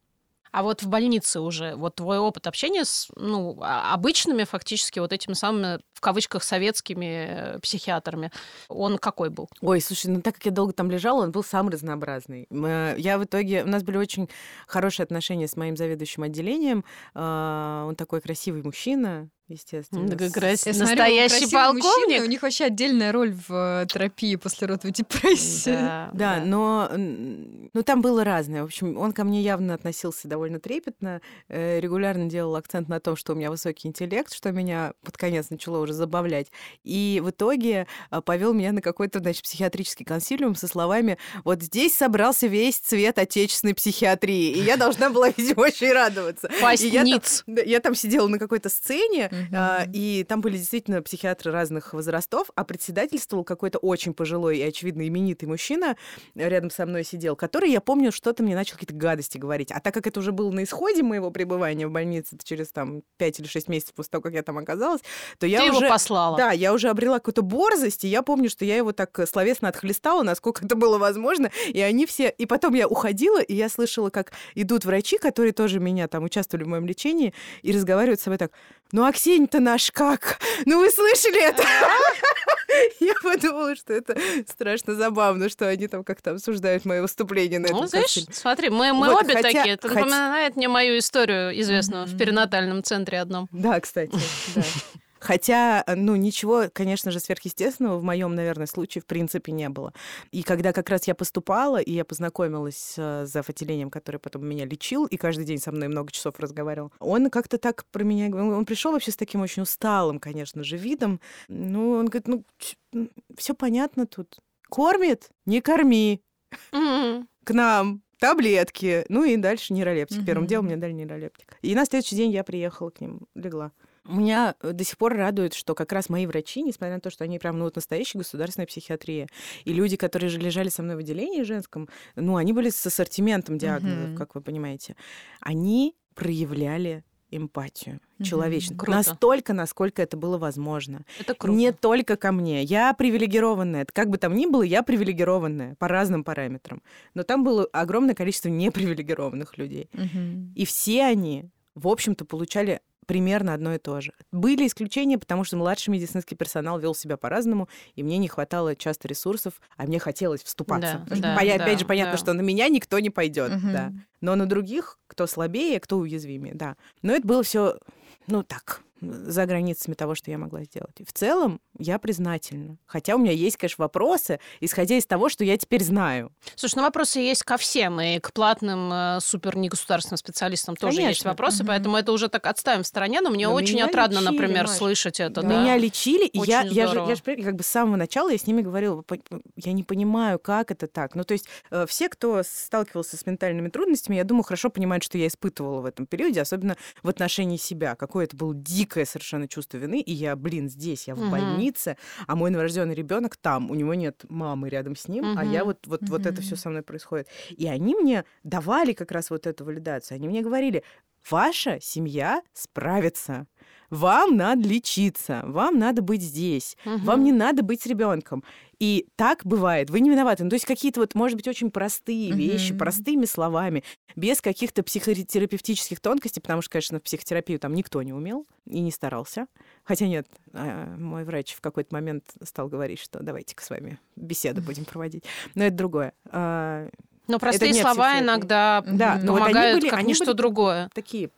А 0.51 0.63
вот 0.63 0.83
в 0.83 0.89
больнице 0.89 1.41
уже, 1.41 1.75
вот 1.75 1.97
твой 1.97 2.19
опыт 2.19 2.47
общения 2.47 2.85
с 2.85 3.09
ну, 3.17 3.59
а, 3.61 3.93
обычными 3.93 4.45
фактически 4.45 4.99
вот 4.99 5.13
этими 5.13 5.35
самыми, 5.35 5.81
в 5.93 6.01
кавычках, 6.01 6.43
советскими 6.43 7.27
э, 7.29 7.59
психиатрами, 7.61 8.31
он 8.69 8.99
какой 8.99 9.31
был? 9.31 9.49
Ой, 9.61 9.81
слушай, 9.81 10.07
ну 10.07 10.23
так 10.23 10.37
как 10.37 10.47
я 10.47 10.53
долго 10.53 10.73
там 10.73 10.91
лежала, 10.91 11.23
он 11.23 11.33
был 11.33 11.45
самый 11.45 11.73
разнообразный. 11.73 12.47
Я 12.51 13.19
в 13.19 13.25
итоге... 13.25 13.65
У 13.65 13.69
нас 13.69 13.83
были 13.83 13.99
очень 13.99 14.29
хорошие 14.67 15.05
отношения 15.05 15.49
с 15.49 15.57
моим 15.57 15.77
заведующим 15.77 16.23
отделением. 16.23 16.85
А, 17.15 17.85
он 17.87 17.97
такой 17.97 18.21
красивый 18.21 18.63
мужчина, 18.63 19.29
естественно. 19.49 20.09
Да, 20.09 20.17
как 20.17 20.37
раз 20.37 20.67
Я 20.67 20.75
смотрю, 20.75 20.97
настоящий 20.97 21.45
мужчины, 21.45 21.73
полковник. 21.83 22.23
у 22.23 22.27
них 22.27 22.43
вообще 22.43 22.65
отдельная 22.65 23.13
роль 23.13 23.33
в 23.33 23.83
э, 23.83 23.87
терапии 23.87 24.37
послеродовой 24.37 24.93
депрессии. 24.93 25.71
Да, 25.71 26.11
Да, 26.13 26.43
но 26.45 26.89
м, 26.91 27.71
ну, 27.73 27.83
там 27.83 28.01
было 28.01 28.25
разное. 28.25 28.63
В 28.63 28.67
общем, 28.67 28.97
он 28.99 29.13
ко 29.13 29.25
мне 29.25 29.41
явно 29.43 29.75
относился 29.75 30.29
довольно 30.29 30.61
трепетно, 30.61 31.21
э, 31.49 31.81
регулярно 31.81 32.27
делал 32.27 32.57
акцент 32.57 32.89
на 32.89 33.01
том, 33.01 33.17
что 33.17 33.33
у 33.33 33.37
меня 33.37 33.51
высокий 33.51 33.89
интеллект, 33.89 34.33
что 34.33 34.53
меня 34.53 34.93
под 35.05 35.17
конец 35.17 35.51
начало 35.51 35.79
уже 35.79 35.93
забавлять. 35.93 36.49
И 36.85 37.21
в 37.25 37.31
итоге 37.31 37.87
повел 38.25 38.53
меня 38.53 38.73
на 38.73 38.81
какой-то, 38.83 39.19
значит, 39.21 39.43
психиатрический 39.43 40.05
консилиум 40.05 40.55
со 40.55 40.67
словами 40.69 41.19
«Вот 41.45 41.63
здесь 41.63 41.95
собрался 41.95 42.47
весь 42.47 42.79
цвет 42.79 43.19
отечественной 43.19 43.75
психиатрии». 43.75 44.53
И 44.53 44.61
я 44.61 44.77
должна 44.77 45.11
была, 45.11 45.29
видимо, 45.37 45.63
очень 45.63 45.93
радоваться. 45.93 46.51
Пасть 46.61 46.85
я 46.85 47.05
там-. 47.05 47.21
Да, 47.47 47.63
я 47.63 47.81
там 47.81 47.95
сидела 47.95 48.29
на 48.29 48.39
какой-то 48.39 48.69
сцене, 48.69 49.31
А, 49.53 49.87
и 49.93 50.25
там 50.25 50.41
были 50.41 50.57
действительно 50.57 51.03
психиатры 51.03 51.53
разных 51.53 51.93
возрастов, 51.93 52.51
а 52.55 52.65
председательствовал 52.65 53.45
какой-то 53.45 53.79
очень 53.79 54.15
пожилой 54.15 54.59
и, 54.59 54.63
очевидно, 54.63 55.07
именитый 55.07 55.49
мужчина 55.49 55.97
э, 56.35 56.49
рядом 56.49 56.71
со 56.71 56.87
мной 56.87 57.05
сидел, 57.05 57.37
который, 57.37 57.71
я 57.71 57.81
помню, 57.81 58.13
что-то 58.13 58.43
мне 58.43 58.55
начал 58.55 58.75
какие-то 58.75 58.95
гадости 58.95 59.39
говорить. 59.39 59.71
А 59.73 59.81
так 59.81 59.95
как 59.95 60.07
это 60.07 60.21
уже 60.21 60.33
было 60.33 60.51
на 60.51 60.65
исходе 60.65 61.03
моего 61.03 61.31
пребывания 61.31 61.87
в 61.87 61.91
больнице 61.91 62.37
через 62.43 62.69
там 62.69 63.03
5 63.19 63.41
или 63.41 63.47
6 63.47 63.69
месяцев 63.69 63.95
после 63.95 64.11
того, 64.11 64.23
как 64.23 64.35
я 64.35 64.43
там 64.43 64.59
оказалась, 64.59 65.01
то 65.39 65.47
я 65.47 65.61
Ты 65.61 65.71
уже... 65.71 65.85
его 65.85 65.93
послала. 65.93 66.37
Да, 66.37 66.53
я 66.53 66.73
уже 66.73 66.89
обрела 66.89 67.19
какую-то 67.19 67.43
борзость, 67.43 68.05
и 68.05 68.09
я 68.09 68.23
помню, 68.23 68.51
что 68.51 68.65
я 68.65 68.77
его 68.77 68.93
так 68.93 69.19
словесно 69.29 69.69
отхлестала, 69.69 70.23
насколько 70.23 70.65
это 70.65 70.77
было 70.77 70.99
возможно, 70.99 71.51
и 71.67 71.81
они 71.81 72.07
все... 72.07 72.29
И 72.29 72.47
потом 72.47 72.75
я 72.75 72.87
уходила, 72.87 73.41
и 73.41 73.55
я 73.55 73.69
слышала, 73.69 74.11
как 74.11 74.33
идут 74.55 74.85
врачи, 74.85 75.19
которые 75.19 75.53
тоже 75.53 75.81
меня 75.81 76.09
там 76.09 76.25
участвовали 76.25 76.65
в 76.65 76.69
моем 76.69 76.87
лечении, 76.87 77.35
и 77.63 77.73
разговаривают 77.73 78.21
с 78.21 78.25
собой 78.25 78.39
так, 78.39 78.53
ну, 78.93 79.05
а 79.05 79.13
Ксения-то 79.13 79.61
наш 79.61 79.91
как? 79.91 80.39
Ну, 80.67 80.79
вы 80.81 80.91
слышали 80.91 81.43
это? 81.43 81.63
Я 83.01 83.15
подумала, 83.23 83.75
что 83.77 83.93
это 83.93 84.17
страшно 84.47 84.95
забавно, 84.95 85.49
что 85.49 85.69
они 85.69 85.89
там 85.89 86.05
как-то 86.05 86.33
обсуждают 86.33 86.85
мое 86.85 87.03
выступление 87.03 87.59
на 87.59 87.69
Ну, 87.69 87.77
этом 87.79 87.89
знаешь, 87.89 88.05
консилиуме. 88.07 88.35
смотри, 88.35 88.71
мы, 88.71 88.93
мы 88.93 89.09
Вот, 89.09 89.25
обе 89.25 89.35
хотя- 89.35 89.53
такие. 89.53 89.75
Это 89.75 89.89
хотя- 89.89 90.01
напоминает 90.01 90.57
мне 90.57 90.69
мою 90.69 90.99
историю 90.99 91.59
известную 91.61 92.07
в 92.07 92.11
Мгм. 92.11 92.19
перинатальном 92.19 92.83
центре 92.83 93.21
одном. 93.21 93.49
Да, 93.53 93.81
кстати, 93.81 94.13
да. 94.55 94.63
Хотя, 95.21 95.85
ну, 95.97 96.17
ничего, 96.17 96.65
конечно 96.73 97.11
же, 97.11 97.21
сверхъестественного 97.21 97.99
в 97.99 98.05
моем, 98.05 98.35
наверное, 98.35 98.67
случае 98.67 99.03
в 99.03 99.07
принципе 99.07 99.53
не 99.53 99.69
было. 99.69 99.93
И 100.31 100.43
когда 100.43 100.73
как 100.73 100.89
раз 100.91 101.07
я 101.07 101.15
поступала, 101.15 101.81
и 101.81 101.93
я 101.93 102.05
познакомилась 102.05 102.95
э, 102.97 103.27
с 103.27 103.37
отделением, 103.37 103.91
который 103.91 104.19
потом 104.19 104.47
меня 104.47 104.65
лечил, 104.65 105.07
и 105.07 105.17
каждый 105.17 105.45
день 105.45 105.59
со 105.59 105.73
мной 105.73 105.89
много 105.89 106.13
часов 106.13 106.39
разговаривал, 106.39 106.93
он 107.01 107.31
как-то 107.31 107.59
так 107.59 107.85
про 107.91 108.05
меня... 108.05 108.29
говорил. 108.29 108.53
Он 108.57 108.65
пришел 108.65 108.93
вообще 108.93 109.11
с 109.11 109.17
таким 109.17 109.41
очень 109.41 109.63
усталым, 109.63 110.19
конечно 110.21 110.63
же, 110.63 110.77
видом. 110.77 111.21
Ну, 111.49 111.91
он 111.93 112.07
говорит, 112.07 112.29
ну, 112.29 113.11
все 113.37 113.55
понятно 113.55 114.07
тут. 114.07 114.39
Кормит? 114.69 115.31
Не 115.47 115.61
корми. 115.61 116.23
К 116.71 117.51
нам. 117.51 118.03
Таблетки. 118.21 119.07
Ну 119.09 119.23
и 119.25 119.37
дальше 119.37 119.73
нейролептик. 119.73 120.27
Первым 120.27 120.43
Мгм. 120.43 120.49
делом 120.49 120.67
мне 120.67 120.77
дали 120.77 120.93
нейролептик. 120.93 121.57
И 121.63 121.75
на 121.75 121.85
следующий 121.87 122.17
день 122.17 122.33
я 122.33 122.43
приехала 122.43 122.91
к 122.91 123.01
ним, 123.01 123.29
легла. 123.37 123.71
Меня 124.09 124.55
э, 124.61 124.73
до 124.73 124.85
сих 124.85 124.97
пор 124.99 125.15
радует, 125.15 125.55
что 125.55 125.75
как 125.75 125.93
раз 125.93 126.09
мои 126.09 126.27
врачи, 126.27 126.63
несмотря 126.63 126.95
на 126.95 127.01
то, 127.01 127.11
что 127.11 127.25
они 127.25 127.39
прям 127.39 127.59
ну, 127.59 127.65
вот 127.65 127.77
настоящая 127.77 128.19
государственная 128.19 128.67
психиатрия, 128.67 129.29
и 129.65 129.73
люди, 129.73 129.97
которые 129.97 130.31
же 130.31 130.39
лежали 130.39 130.69
со 130.71 130.83
мной 130.83 130.97
в 130.97 131.01
отделении 131.01 131.43
женском, 131.43 131.89
ну, 132.17 132.37
они 132.37 132.53
были 132.53 132.71
с 132.71 132.85
ассортиментом 132.87 133.59
диагнозов, 133.59 134.09
Мгм. 134.09 134.17
как 134.17 134.35
вы 134.35 134.41
понимаете, 134.41 134.97
они 135.41 135.95
проявляли 136.15 137.05
эмпатию, 137.31 138.01
человечность. 138.23 138.79
Круто. 138.79 138.91
Настолько, 138.97 139.53
насколько 139.53 140.01
это 140.01 140.17
было 140.17 140.39
возможно. 140.39 141.03
Это 141.21 141.35
круто. 141.35 141.59
Не 141.59 141.73
только 141.73 142.17
ко 142.17 142.33
мне. 142.33 142.63
Я 142.63 142.95
привилегированная. 142.95 143.87
Как 143.93 144.09
бы 144.09 144.17
там 144.17 144.35
ни 144.35 144.47
было, 144.47 144.63
я 144.63 144.83
привилегированная 144.83 145.75
по 145.75 145.89
разным 145.89 146.25
параметрам. 146.25 146.83
Но 147.13 147.25
там 147.25 147.45
было 147.45 147.67
огромное 147.73 148.15
количество 148.15 148.49
непривилегированных 148.49 149.59
людей. 149.59 149.91
Мгм. 149.93 150.55
И 150.57 150.65
все 150.65 151.05
они, 151.05 151.51
в 151.75 151.87
общем-то, 151.87 152.25
получали 152.25 152.81
примерно 153.13 153.55
одно 153.55 153.75
и 153.75 153.79
то 153.79 154.01
же. 154.03 154.13
Были 154.31 154.67
исключения, 154.67 155.17
потому 155.19 155.43
что 155.43 155.57
младший 155.57 155.91
медицинский 155.91 156.37
персонал 156.37 156.79
вел 156.79 156.95
себя 156.95 157.17
по-разному, 157.17 157.67
и 157.97 158.03
мне 158.03 158.19
не 158.19 158.29
хватало 158.29 158.77
часто 158.77 159.09
ресурсов, 159.09 159.55
а 159.79 159.85
мне 159.85 159.99
хотелось 159.99 160.43
вступаться. 160.45 161.05
Да, 161.09 161.17
да, 161.17 161.37
поня- 161.41 161.57
да, 161.57 161.65
опять 161.65 161.81
же, 161.81 161.87
понятно, 161.87 162.13
да. 162.13 162.19
что 162.19 162.35
на 162.35 162.43
меня 162.43 162.69
никто 162.69 162.99
не 162.99 163.09
пойдет, 163.09 163.51
Мгм. 163.51 163.73
да. 163.73 163.93
Но 164.21 164.37
на 164.37 164.45
других, 164.47 164.99
кто 165.07 165.27
слабее, 165.27 165.81
кто 165.81 165.97
уязвимее, 165.97 166.55
да. 166.55 166.77
Но 167.01 167.15
это 167.15 167.27
было 167.27 167.43
все, 167.43 167.79
ну 168.27 168.43
так, 168.43 168.83
за 169.01 169.47
границами 169.47 169.95
того, 169.95 170.15
что 170.15 170.31
я 170.31 170.39
могла 170.39 170.65
сделать. 170.65 170.99
И 170.99 171.05
в 171.05 171.13
целом 171.13 171.61
я 171.79 171.99
признательна. 171.99 172.79
Хотя 172.87 173.15
у 173.15 173.19
меня 173.19 173.33
есть, 173.33 173.57
конечно, 173.57 173.83
вопросы, 173.85 174.41
исходя 174.61 174.97
из 174.97 175.07
того, 175.07 175.29
что 175.29 175.45
я 175.45 175.57
теперь 175.57 175.83
знаю. 175.85 176.33
Слушай, 176.57 176.77
ну 176.77 176.83
вопросы 176.83 177.21
есть 177.21 177.43
ко 177.45 177.57
всем, 177.57 178.01
и 178.01 178.19
к 178.19 178.33
платным 178.33 178.93
э, 178.93 179.19
супер 179.21 179.57
негосударственным 179.57 180.17
специалистам 180.19 180.77
тоже 180.77 180.97
есть 180.97 181.05
Конечно. 181.23 181.31
вопросы, 181.31 181.59
Мгм. 181.59 181.67
поэтому 181.69 181.97
это 181.97 182.13
уже 182.13 182.29
так 182.29 182.47
отставим 182.47 182.83
в 182.83 182.87
стороне, 182.87 183.21
но 183.21 183.31
мне 183.31 183.47
Но 183.49 183.55
очень 183.55 183.81
отрадно, 183.81 184.19
лечили, 184.19 184.33
например, 184.33 184.67
Маш. 184.67 184.77
слышать 184.77 185.21
это, 185.21 185.43
да. 185.43 185.49
Меня 185.49 185.77
лечили, 185.77 186.27
и 186.27 186.39
я, 186.41 186.63
я, 186.63 186.87
же, 186.89 186.97
я 186.97 187.15
же 187.15 187.23
как 187.23 187.55
бы 187.57 187.63
с 187.63 187.67
самого 187.69 187.97
начала 187.97 188.31
я 188.31 188.39
с 188.39 188.47
ними 188.47 188.63
говорила, 188.63 189.03
«По- 189.03 189.19
я 189.57 189.73
не 189.73 189.85
понимаю, 189.85 190.39
как 190.39 190.71
это 190.71 190.87
так. 190.87 191.15
Ну, 191.15 191.25
то 191.25 191.33
есть 191.33 191.47
э, 191.71 191.87
все, 191.89 192.09
кто 192.09 192.43
сталкивался 192.45 193.17
с 193.17 193.27
ментальными 193.27 193.69
трудностями, 193.69 194.17
я 194.17 194.25
думаю, 194.25 194.43
хорошо 194.45 194.71
понимают, 194.71 195.05
что 195.05 195.19
я 195.19 195.27
испытывала 195.27 195.81
в 195.81 195.85
этом 195.87 196.07
периоде, 196.07 196.41
особенно 196.41 196.77
в 197.03 197.09
отношении 197.09 197.57
себя. 197.57 197.95
Какое 197.95 198.25
это 198.25 198.37
было 198.37 198.55
дикое 198.89 199.05
совершенно 199.05 199.49
чувство 199.49 199.77
вины, 199.79 200.01
и 200.01 200.13
я, 200.13 200.35
блин, 200.37 200.69
здесь, 200.69 201.09
я 201.09 201.15
в 201.15 201.19
Мгм. 201.19 201.31
больнице, 201.31 201.97
а 202.27 202.37
мой 202.37 202.51
новорожденный 202.51 202.95
ребенок 202.95 203.37
там, 203.37 203.71
у 203.71 203.75
него 203.75 203.95
нет 203.95 204.25
мамы 204.29 204.69
рядом 204.71 204.97
с 204.97 205.09
ним, 205.09 205.31
а 205.35 205.45
я 205.45 205.65
вот, 205.65 205.87
вот, 205.87 206.09
вот 206.09 206.27
это 206.27 206.41
все 206.43 206.57
со 206.57 206.71
мной 206.71 206.83
происходит. 206.83 207.29
И 207.51 207.67
они 207.69 207.95
мне 207.95 208.25
давали 208.45 208.93
как 208.95 209.13
раз 209.13 209.31
вот 209.31 209.47
эту 209.47 209.65
валидацию. 209.65 210.17
Они 210.17 210.29
мне 210.29 210.43
говорили, 210.43 210.83
ваша 211.31 211.79
семья 211.81 212.43
справится. 212.55 213.47
Вам 213.91 214.37
надо 214.37 214.69
лечиться, 214.69 215.43
вам 215.45 215.79
надо 215.79 216.03
быть 216.03 216.23
здесь, 216.23 216.77
вам 216.85 217.21
Мгм. 217.21 217.25
не 217.25 217.33
надо 217.33 217.63
быть 217.63 217.83
с 217.83 217.87
ребенком. 217.87 218.45
И 218.79 219.07
так 219.17 219.45
бывает, 219.45 219.91
вы 219.91 220.01
не 220.01 220.11
виноваты. 220.11 220.45
Ну, 220.45 220.51
то 220.51 220.55
есть 220.55 220.67
какие-то 220.67 221.01
вот, 221.01 221.15
может 221.15 221.37
быть, 221.37 221.49
очень 221.49 221.71
простые 221.71 222.33
вещи, 222.33 222.71
Мгм. 222.73 222.79
простыми 222.79 223.25
словами, 223.25 223.83
без 224.15 224.41
каких-то 224.41 224.83
психотерапевтических 224.83 226.01
тонкостей, 226.01 226.41
потому 226.41 226.63
что, 226.63 226.73
конечно, 226.73 226.99
в 226.99 227.03
психотерапию 227.03 227.59
там 227.59 227.75
никто 227.75 228.03
не 228.03 228.13
умел 228.13 228.47
и 228.67 228.81
не 228.81 228.91
старался. 228.91 229.47
Хотя 229.85 230.07
нет, 230.07 230.27
а, 230.53 230.95
мой 230.97 231.25
врач 231.25 231.55
в 231.55 231.61
какой-то 231.61 231.95
момент 231.95 232.25
стал 232.43 232.69
говорить, 232.69 233.01
что 233.01 233.23
давайте-ка 233.23 233.65
с 233.65 233.71
вами 233.71 233.99
беседу 234.17 234.61
будем 234.63 234.85
проводить. 234.93 235.25
Но 235.55 235.65
это 235.65 235.77
другое. 235.77 236.13
А, 236.31 236.89
Но 237.27 237.39
простые 237.39 237.75
слова 237.75 238.21
иногда 238.21 238.83
Да, 238.87 239.17
Мгм. 239.17 239.27
но 239.27 239.33
вот 239.33 239.43
они 239.43 239.53
помогают 239.53 239.81
были- 239.81 239.91
как 239.91 239.99
они 239.99 240.09
ничто 240.11 240.27
были 240.27 240.37
другое. 240.37 240.91
такие 240.95 241.31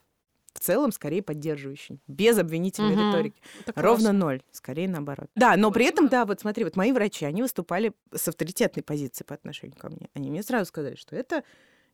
в 0.52 0.60
целом 0.60 0.92
скорее 0.92 1.22
поддерживающие, 1.22 1.98
без 2.08 2.38
обвинительной 2.38 2.94
Мгм. 2.94 3.08
риторики. 3.08 3.40
Это 3.60 3.72
Ровно 3.74 4.12
классно. 4.12 4.18
ноль, 4.18 4.42
скорее 4.50 4.88
наоборот. 4.88 5.28
Да, 5.36 5.56
но 5.56 5.70
при 5.70 5.86
этом, 5.86 6.08
да, 6.08 6.24
вот 6.26 6.40
смотри, 6.40 6.64
вот 6.64 6.76
мои 6.76 6.92
врачи, 6.92 7.24
они 7.24 7.42
выступали 7.42 7.92
с 8.14 8.26
авторитетной 8.28 8.82
позиции 8.82 9.24
по 9.24 9.34
отношению 9.34 9.76
ко 9.78 9.88
мне. 9.88 10.08
Они 10.14 10.30
мне 10.30 10.42
сразу 10.42 10.66
сказали, 10.66 10.96
что 10.96 11.16
это 11.16 11.44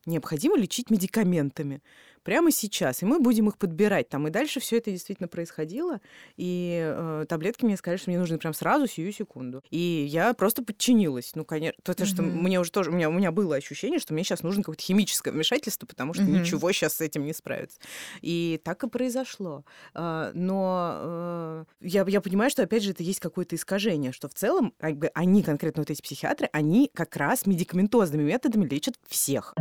необходимо 0.05 0.57
лечить 0.57 0.89
медикаментами 0.89 1.81
прямо 2.23 2.51
сейчас, 2.51 3.01
и 3.03 3.05
мы 3.05 3.19
будем 3.19 3.47
их 3.47 3.57
подбирать 3.57 4.09
там. 4.09 4.27
И 4.27 4.31
дальше 4.31 4.59
все 4.59 4.77
это 4.77 4.91
действительно 4.91 5.29
происходило, 5.29 6.01
и 6.35 6.77
э, 6.83 7.25
таблетки 7.29 7.63
мне 7.63 7.77
сказали, 7.77 7.97
что 7.97 8.09
мне 8.09 8.19
нужны 8.19 8.37
прям 8.37 8.53
сразу, 8.53 8.85
сию 8.85 9.13
секунду. 9.13 9.63
И 9.69 10.05
я 10.09 10.33
просто 10.33 10.61
подчинилась. 10.61 11.31
Ну, 11.35 11.45
конечно, 11.45 11.81
то, 11.83 12.05
что 12.05 12.23
Мгм. 12.23 12.43
мне 12.43 12.59
уже 12.59 12.71
тоже, 12.71 12.91
у 12.91 12.93
меня, 12.93 13.09
у 13.09 13.13
меня 13.13 13.31
было 13.31 13.55
ощущение, 13.55 13.99
что 13.99 14.13
мне 14.13 14.25
сейчас 14.25 14.43
нужно 14.43 14.63
какое-то 14.63 14.83
химическое 14.83 15.31
вмешательство, 15.31 15.85
потому 15.85 16.13
что 16.13 16.23
Мгм. 16.23 16.41
ничего 16.41 16.69
сейчас 16.73 16.95
с 16.95 17.01
этим 17.01 17.25
не 17.25 17.33
справится. 17.33 17.79
И 18.21 18.59
так 18.63 18.83
и 18.83 18.89
произошло. 18.89 19.63
А, 19.93 20.31
Но 20.33 20.91
э, 20.99 21.65
я, 21.81 22.05
я 22.07 22.19
понимаю, 22.19 22.51
что, 22.51 22.63
опять 22.63 22.83
же, 22.83 22.91
это 22.91 23.03
есть 23.03 23.21
какое-то 23.21 23.55
искажение, 23.55 24.11
что 24.11 24.27
в 24.27 24.33
целом 24.33 24.73
как 24.79 24.97
бы, 24.97 25.09
они, 25.13 25.43
конкретно 25.43 25.81
вот 25.81 25.89
эти 25.89 26.01
психиатры, 26.01 26.49
они 26.51 26.91
как 26.93 27.15
раз 27.15 27.45
медикаментозными 27.45 28.23
методами 28.23 28.67
лечат 28.67 28.95
всех. 29.07 29.53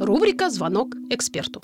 Рубрика 0.00 0.50
«Звонок 0.50 0.94
эксперту». 1.10 1.62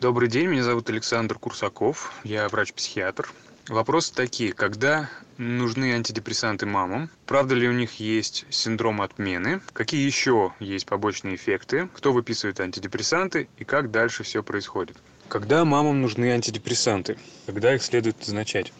Добрый 0.00 0.28
день, 0.28 0.48
меня 0.48 0.62
зовут 0.62 0.90
Александр 0.90 1.38
Курсаков, 1.38 2.12
я 2.24 2.48
врач-психиатр. 2.48 3.30
Вопросы 3.68 4.12
такие, 4.12 4.52
когда 4.52 5.08
нужны 5.38 5.94
антидепрессанты 5.94 6.66
мамам? 6.66 7.08
Правда 7.26 7.54
ли 7.54 7.68
у 7.68 7.72
них 7.72 8.00
есть 8.00 8.44
синдром 8.50 9.00
отмены? 9.00 9.62
Какие 9.72 10.04
еще 10.04 10.52
есть 10.60 10.86
побочные 10.86 11.36
эффекты? 11.36 11.88
Кто 11.94 12.12
выписывает 12.12 12.60
антидепрессанты 12.60 13.48
и 13.56 13.64
как 13.64 13.90
дальше 13.90 14.22
все 14.22 14.42
происходит? 14.42 14.96
Когда 15.28 15.64
мамам 15.64 16.02
нужны 16.02 16.32
антидепрессанты? 16.32 17.16
Когда 17.46 17.74
их 17.74 17.82
следует 17.82 18.18
назначать? 18.18 18.72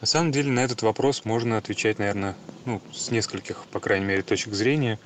На 0.00 0.06
самом 0.06 0.30
деле 0.30 0.50
на 0.50 0.60
этот 0.60 0.82
вопрос 0.82 1.24
можно 1.24 1.58
отвечать, 1.58 1.98
наверное, 1.98 2.36
ну, 2.64 2.80
с 2.92 3.10
нескольких, 3.10 3.64
по 3.72 3.80
крайней 3.80 4.06
мере, 4.06 4.22
точек 4.22 4.54
зрения. 4.54 4.98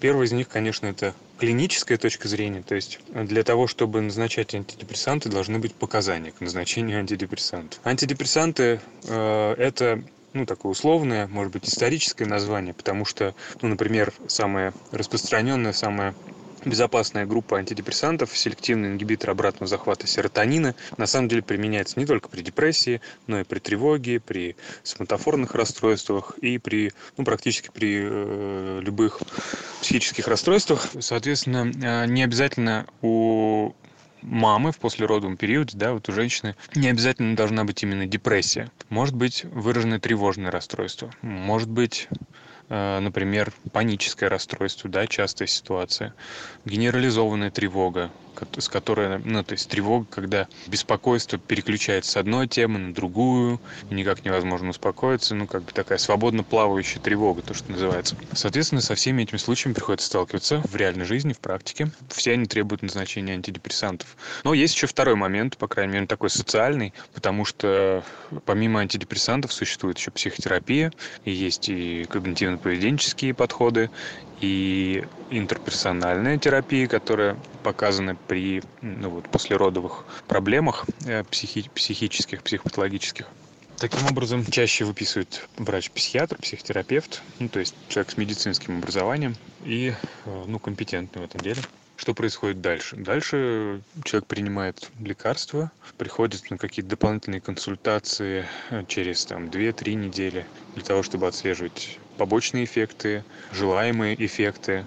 Первый 0.00 0.26
из 0.26 0.32
них, 0.32 0.48
конечно, 0.48 0.86
это 0.86 1.14
клиническая 1.38 1.98
точка 1.98 2.28
зрения, 2.28 2.62
то 2.62 2.74
есть 2.74 3.00
для 3.12 3.42
того, 3.42 3.66
чтобы 3.66 4.00
назначать 4.00 4.54
антидепрессанты, 4.54 5.28
должны 5.28 5.58
быть 5.58 5.74
показания 5.74 6.32
к 6.32 6.40
назначению 6.40 7.00
антидепрессантов. 7.00 7.80
Антидепрессанты 7.84 8.80
э, 9.08 9.54
это 9.58 10.02
ну, 10.32 10.46
такое 10.46 10.72
условное, 10.72 11.26
может 11.26 11.52
быть, 11.52 11.68
историческое 11.68 12.26
название, 12.26 12.74
потому 12.74 13.04
что, 13.04 13.34
ну, 13.62 13.68
например, 13.68 14.12
самое 14.26 14.72
распространенное, 14.92 15.72
самое 15.72 16.14
безопасная 16.64 17.26
группа 17.26 17.58
антидепрессантов, 17.58 18.36
селективный 18.36 18.90
ингибитор 18.90 19.30
обратного 19.30 19.66
захвата 19.66 20.06
серотонина, 20.06 20.74
на 20.96 21.06
самом 21.06 21.28
деле 21.28 21.42
применяется 21.42 21.98
не 21.98 22.06
только 22.06 22.28
при 22.28 22.42
депрессии, 22.42 23.00
но 23.26 23.40
и 23.40 23.44
при 23.44 23.58
тревоге, 23.58 24.20
при 24.20 24.56
соматофорных 24.82 25.54
расстройствах 25.54 26.36
и 26.40 26.58
при, 26.58 26.92
ну, 27.16 27.24
практически 27.24 27.70
при 27.72 28.00
э, 28.02 28.80
любых 28.82 29.20
психических 29.80 30.28
расстройствах. 30.28 30.86
Соответственно, 31.00 31.70
э, 31.82 32.06
не 32.06 32.22
обязательно 32.22 32.86
у 33.02 33.72
мамы 34.22 34.72
в 34.72 34.78
послеродовом 34.78 35.36
периоде, 35.36 35.76
да, 35.76 35.92
вот 35.92 36.08
у 36.08 36.12
женщины 36.12 36.56
не 36.74 36.88
обязательно 36.88 37.36
должна 37.36 37.64
быть 37.64 37.82
именно 37.82 38.06
депрессия. 38.06 38.70
Может 38.88 39.14
быть 39.14 39.44
выраженное 39.44 40.00
тревожное 40.00 40.50
расстройство. 40.50 41.10
Может 41.22 41.68
быть 41.68 42.08
например, 42.68 43.52
паническое 43.72 44.28
расстройство, 44.28 44.90
да, 44.90 45.06
частая 45.06 45.48
ситуация, 45.48 46.14
генерализованная 46.64 47.50
тревога, 47.50 48.10
с 48.56 48.68
которой, 48.68 49.18
ну, 49.18 49.42
то 49.42 49.52
есть 49.52 49.68
тревога, 49.68 50.06
когда 50.10 50.48
беспокойство 50.66 51.38
переключается 51.38 52.12
с 52.12 52.16
одной 52.16 52.48
темы 52.48 52.78
на 52.78 52.94
другую, 52.94 53.60
никак 53.90 54.24
невозможно 54.24 54.70
успокоиться, 54.70 55.34
ну, 55.34 55.46
как 55.46 55.62
бы 55.62 55.72
такая 55.72 55.98
свободно 55.98 56.42
плавающая 56.42 57.00
тревога, 57.00 57.42
то, 57.42 57.54
что 57.54 57.70
называется. 57.70 58.16
Соответственно, 58.32 58.80
со 58.80 58.94
всеми 58.94 59.22
этими 59.22 59.38
случаями 59.38 59.74
приходится 59.74 60.06
сталкиваться 60.06 60.62
в 60.64 60.76
реальной 60.76 61.04
жизни, 61.04 61.32
в 61.32 61.38
практике. 61.38 61.90
Все 62.08 62.32
они 62.32 62.46
требуют 62.46 62.82
назначения 62.82 63.34
антидепрессантов. 63.34 64.16
Но 64.44 64.54
есть 64.54 64.74
еще 64.74 64.86
второй 64.86 65.14
момент, 65.14 65.56
по 65.56 65.68
крайней 65.68 65.94
мере, 65.94 66.06
такой 66.06 66.30
социальный, 66.30 66.92
потому 67.14 67.44
что 67.44 68.02
помимо 68.44 68.80
антидепрессантов 68.80 69.52
существует 69.52 69.98
еще 69.98 70.10
психотерапия, 70.10 70.92
и 71.24 71.32
есть 71.32 71.68
и 71.68 72.02
когнитивно-поведенческие 72.04 73.34
подходы, 73.34 73.90
и 74.40 75.04
интерперсональная 75.30 76.38
терапия, 76.38 76.86
которая 76.86 77.36
показана 77.62 78.16
при 78.26 78.62
ну, 78.80 79.10
вот, 79.10 79.28
послеродовых 79.28 80.06
проблемах 80.26 80.86
э, 81.06 81.24
психи- 81.24 81.70
психических, 81.74 82.42
психопатологических. 82.42 83.26
Таким 83.76 84.06
образом, 84.06 84.44
чаще 84.44 84.84
выписывает 84.84 85.48
врач-психиатр, 85.56 86.36
психотерапевт, 86.38 87.22
ну, 87.38 87.48
то 87.48 87.60
есть 87.60 87.74
человек 87.88 88.10
с 88.10 88.16
медицинским 88.16 88.78
образованием 88.78 89.36
и 89.64 89.94
э, 90.24 90.44
ну, 90.46 90.58
компетентный 90.58 91.22
в 91.22 91.24
этом 91.24 91.40
деле. 91.40 91.60
Что 91.96 92.14
происходит 92.14 92.60
дальше? 92.60 92.96
Дальше 92.96 93.82
человек 94.04 94.26
принимает 94.26 94.90
лекарства, 95.00 95.70
приходит 95.96 96.48
на 96.50 96.56
какие-то 96.56 96.90
дополнительные 96.90 97.40
консультации 97.40 98.46
э, 98.70 98.84
через 98.86 99.24
там, 99.26 99.46
2-3 99.46 99.94
недели 99.94 100.46
для 100.74 100.84
того, 100.84 101.02
чтобы 101.02 101.26
отслеживать 101.26 102.00
побочные 102.18 102.64
эффекты, 102.64 103.24
желаемые 103.52 104.14
эффекты, 104.22 104.84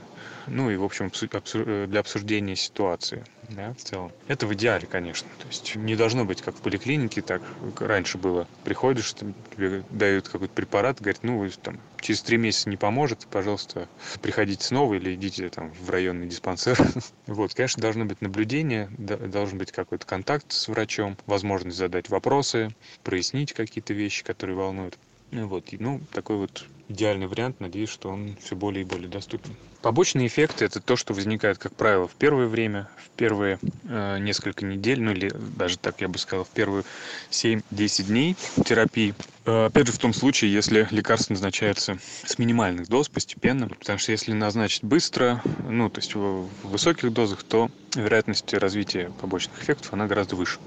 ну 0.48 0.70
и, 0.70 0.76
в 0.76 0.84
общем, 0.84 1.12
э, 1.22 1.86
для 1.88 2.00
обсуждения 2.00 2.56
ситуации 2.56 3.24
да, 3.50 3.74
в 3.74 3.84
целом. 3.84 4.12
Это 4.28 4.48
в 4.48 4.54
идеале, 4.54 4.88
конечно. 4.88 5.28
То 5.40 5.48
есть 5.48 5.76
не 5.76 5.96
должно 5.96 6.26
быть, 6.26 6.42
как 6.42 6.56
в 6.56 6.62
поликлинике, 6.62 7.22
так 7.22 7.42
раньше 7.80 8.18
было. 8.18 8.48
Приходишь, 8.64 9.14
там, 9.14 9.34
тебе 9.56 9.84
дают 9.90 10.30
какой-то 10.30 10.54
препарат, 10.54 11.00
говорят, 11.00 11.24
ну, 11.24 11.48
там, 11.62 11.80
через 12.00 12.22
три 12.22 12.38
месяца 12.38 12.70
не 12.70 12.78
поможет, 12.78 13.28
пожалуйста, 13.30 13.88
приходите 14.22 14.64
снова 14.64 14.94
или 14.96 15.14
идите 15.16 15.50
там 15.50 15.72
в 15.72 15.90
районный 15.90 16.28
диспансер. 16.28 16.78
Вот, 17.28 17.54
конечно, 17.54 17.82
должно 17.82 18.06
быть 18.06 18.22
наблюдение, 18.22 18.90
должен 18.98 19.58
быть 19.58 19.72
какой-то 19.72 20.06
контакт 20.06 20.52
с 20.52 20.68
врачом, 20.68 21.18
возможность 21.28 21.78
задать 21.78 22.10
вопросы, 22.10 22.76
прояснить 23.04 23.54
какие-то 23.54 23.94
вещи, 23.94 24.24
которые 24.24 24.56
волнуют. 24.58 24.98
Вот, 25.32 25.68
ну, 25.72 26.02
такой 26.12 26.38
вот 26.38 26.66
идеальный 26.92 27.28
вариант. 27.28 27.60
Надеюсь, 27.60 27.90
что 27.90 28.10
он 28.10 28.38
все 28.42 28.56
более 28.56 28.84
и 28.84 28.86
более 28.86 29.10
доступен. 29.10 29.56
Побочные 29.82 30.28
эффекты– 30.28 30.66
это 30.66 30.80
то, 30.80 30.96
что 30.96 31.14
возникает, 31.14 31.58
как 31.58 31.76
правило, 31.76 32.08
в 32.08 32.14
первое 32.14 32.46
время, 32.46 32.88
в 33.04 33.10
первые 33.18 33.58
э, 33.86 34.20
несколько 34.20 34.64
недель, 34.64 35.02
ну 35.02 35.12
или 35.12 35.32
даже 35.58 35.80
так 35.80 36.02
я 36.02 36.08
бы 36.08 36.20
сказал, 36.20 36.46
в 36.46 36.50
первые 36.50 36.84
7-10 37.32 38.04
дней 38.04 38.36
терапии. 38.64 39.16
Э, 39.46 39.66
опять 39.66 39.88
же, 39.88 39.94
в 39.94 39.98
том 39.98 40.14
случае, 40.14 40.54
если 40.54 40.88
лекарство 40.92 41.34
назначается 41.34 41.98
с 42.24 42.38
минимальных 42.38 42.90
доз 42.90 43.10
постепенно, 43.10 43.70
потому 43.70 43.98
что 43.98 44.12
если 44.12 44.34
назначить 44.34 44.84
быстро, 44.84 45.42
ну, 45.68 45.90
то 45.90 46.00
есть 46.00 46.14
в, 46.14 46.48
высоких 46.62 47.12
дозах, 47.12 47.42
то 47.42 47.72
вероятность 47.96 48.54
развития 48.54 49.12
побочных 49.20 49.64
эффектов, 49.64 49.94
она 49.94 50.06
гораздо 50.06 50.36
выше. 50.36 50.60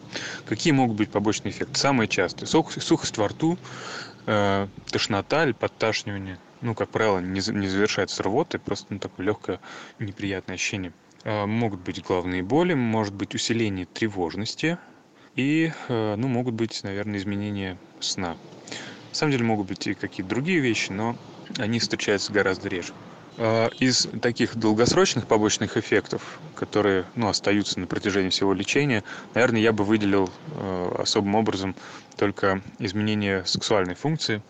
Какие 0.45 0.73
могут 0.73 0.97
быть 0.97 1.11
побочные 1.11 1.53
эффекты? 1.53 1.79
Самые 1.79 2.09
частые– 2.09 2.49
сухость 2.49 3.17
во 3.17 3.29
рту, 3.29 3.59
тошнота 4.25 5.45
или 5.45 5.53
подташнивание, 5.53 6.39
ну, 6.61 6.75
как 6.75 6.89
правило, 6.89 7.19
не, 7.19 7.41
не 7.53 7.69
завершается 7.69 8.23
рвотой, 8.23 8.59
просто 8.59 8.87
ну, 8.89 8.99
такое 8.99 9.27
легкое 9.27 9.61
неприятное 9.99 10.55
ощущение. 10.55 10.93
Э, 11.25 11.47
могут 11.47 11.81
быть 11.81 12.03
головные 12.03 12.43
боли, 12.43 12.75
может 12.75 13.15
быть 13.15 13.35
усиление 13.35 13.87
тревожности 13.87 14.79
и, 15.37 15.73
э, 15.89 16.15
ну, 16.17 16.29
могут 16.29 16.55
быть, 16.55 16.83
наверное, 16.85 17.19
изменения 17.19 17.79
сна. 18.01 18.31
На 18.31 19.15
самом 19.15 19.33
деле 19.33 19.45
могут 19.45 19.69
быть 19.69 19.87
и 19.87 19.95
какие-то 19.95 20.31
другие 20.31 20.61
вещи, 20.61 20.91
но 20.91 21.17
они 21.59 21.79
встречаются 21.79 22.33
гораздо 22.33 22.69
реже. 22.69 22.93
Э, 23.37 23.69
из 23.81 24.07
таких 24.23 24.57
долгосрочных 24.57 25.27
побочных 25.27 25.77
эффектов, 25.77 26.41
которые 26.55 27.07
ну, 27.17 27.29
остаются 27.29 27.81
на 27.81 27.87
протяжении 27.89 28.29
всего 28.31 28.53
лечения, 28.53 29.03
наверное, 29.35 29.61
я 29.61 29.73
бы 29.73 29.83
выделил 29.85 30.31
э, 30.47 30.95
особым 30.99 31.35
образом 31.35 31.75
только 32.17 32.63
изменение 32.79 33.45
сексуальной 33.45 33.97
функции, 33.97 34.43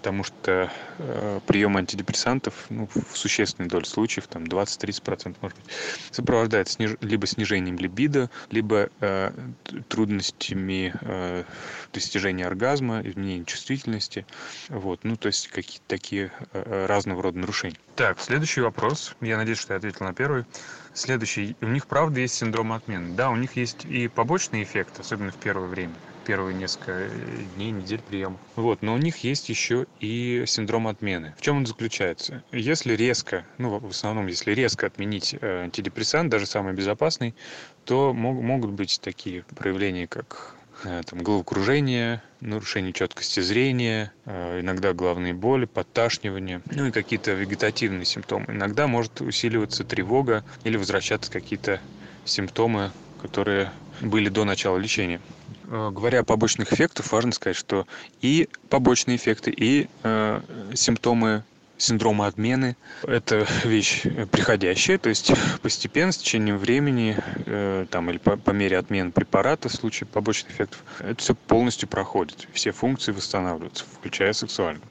потому 0.00 0.24
что 0.24 0.72
э, 0.98 1.40
прием 1.46 1.76
антидепрессантов 1.76 2.54
ну, 2.70 2.88
в 2.94 3.18
существенной 3.18 3.68
доле 3.68 3.84
случаев, 3.84 4.28
там 4.28 4.44
20-30% 4.44 5.36
может 5.42 5.58
быть, 5.58 5.66
сопровождается 6.10 6.76
сниж... 6.76 6.92
либо 7.02 7.26
снижением 7.26 7.76
либидо, 7.76 8.30
либо 8.50 8.88
э, 9.00 9.30
трудностями 9.88 10.94
э, 11.02 11.44
достижения 11.92 12.46
оргазма, 12.46 13.02
изменением 13.02 13.44
чувствительности. 13.44 14.24
Вот, 14.70 15.00
ну, 15.04 15.16
то 15.16 15.26
есть 15.26 15.48
какие-то 15.48 15.84
такие 15.86 16.32
э, 16.54 16.86
разного 16.86 17.22
рода 17.22 17.38
нарушения. 17.38 17.76
Так, 17.94 18.20
следующий 18.20 18.62
вопрос. 18.62 19.14
Я 19.20 19.36
надеюсь, 19.36 19.58
что 19.58 19.74
я 19.74 19.78
ответил 19.78 20.06
на 20.06 20.14
первый. 20.14 20.46
Следующий. 20.94 21.56
У 21.60 21.66
них, 21.66 21.86
правда, 21.86 22.20
есть 22.20 22.36
синдром 22.36 22.72
отмены. 22.72 23.14
Да, 23.14 23.28
у 23.28 23.36
них 23.36 23.54
есть 23.54 23.84
и 23.84 24.08
побочный 24.08 24.62
эффект, 24.62 24.98
особенно 24.98 25.30
в 25.30 25.36
первое 25.36 25.68
время 25.68 25.92
первые 26.30 26.54
несколько 26.54 27.10
дней, 27.56 27.72
недель 27.72 28.00
приема. 28.08 28.38
Вот, 28.54 28.82
но 28.82 28.94
у 28.94 28.98
них 28.98 29.24
есть 29.24 29.48
еще 29.48 29.86
и 29.98 30.44
синдром 30.46 30.86
отмены. 30.86 31.34
В 31.36 31.42
чем 31.42 31.56
он 31.56 31.66
заключается? 31.66 32.44
Если 32.52 32.94
резко, 32.94 33.44
ну, 33.58 33.80
в 33.80 33.88
основном, 33.88 34.28
если 34.28 34.52
резко 34.52 34.86
отменить 34.86 35.34
э, 35.40 35.64
антидепрессант, 35.64 36.30
даже 36.30 36.46
самый 36.46 36.72
безопасный, 36.72 37.34
то 37.84 38.14
мог, 38.14 38.40
могут 38.40 38.70
быть 38.70 39.00
такие 39.02 39.42
проявления, 39.56 40.06
как 40.06 40.54
э, 40.84 41.02
там, 41.04 41.18
головокружение, 41.24 42.22
нарушение 42.40 42.92
четкости 42.92 43.40
зрения, 43.40 44.12
э, 44.24 44.60
иногда 44.60 44.92
головные 44.92 45.34
боли, 45.34 45.64
подташнивание, 45.64 46.62
ну 46.66 46.86
и 46.86 46.92
какие-то 46.92 47.32
вегетативные 47.32 48.04
симптомы. 48.04 48.44
Иногда 48.50 48.86
может 48.86 49.20
усиливаться 49.20 49.82
тревога 49.82 50.44
или 50.62 50.76
возвращаться 50.76 51.28
какие-то 51.28 51.80
симптомы, 52.24 52.92
которые 53.20 53.72
были 54.00 54.28
до 54.28 54.44
начала 54.44 54.78
лечения. 54.78 55.20
Э, 55.70 55.90
говоря 55.92 56.20
о 56.20 56.24
побочных 56.24 56.72
эффектах, 56.72 57.10
важно 57.12 57.32
сказать, 57.32 57.56
что 57.56 57.86
и 58.20 58.48
побочные 58.68 59.16
эффекты, 59.16 59.52
и 59.56 59.88
э, 60.02 60.40
симптомы 60.74 61.44
синдрома 61.78 62.26
отмены– 62.26 62.76
это 63.04 63.46
вещь 63.64 64.02
приходящая, 64.32 64.98
то 64.98 65.08
есть 65.08 65.32
постепенно, 65.62 66.10
с 66.10 66.18
течением 66.18 66.58
времени, 66.58 67.16
э, 67.46 67.86
там, 67.88 68.10
или 68.10 68.18
по, 68.18 68.36
по 68.36 68.50
мере 68.50 68.78
отмены 68.78 69.12
препарата 69.12 69.68
в 69.68 69.72
случае 69.72 70.08
побочных 70.08 70.52
эффектов, 70.52 70.82
это 70.98 71.22
все 71.22 71.34
полностью 71.34 71.88
проходит, 71.88 72.48
все 72.52 72.72
функции 72.72 73.12
восстанавливаются, 73.12 73.84
включая 73.84 74.32
сексуальную 74.32 74.82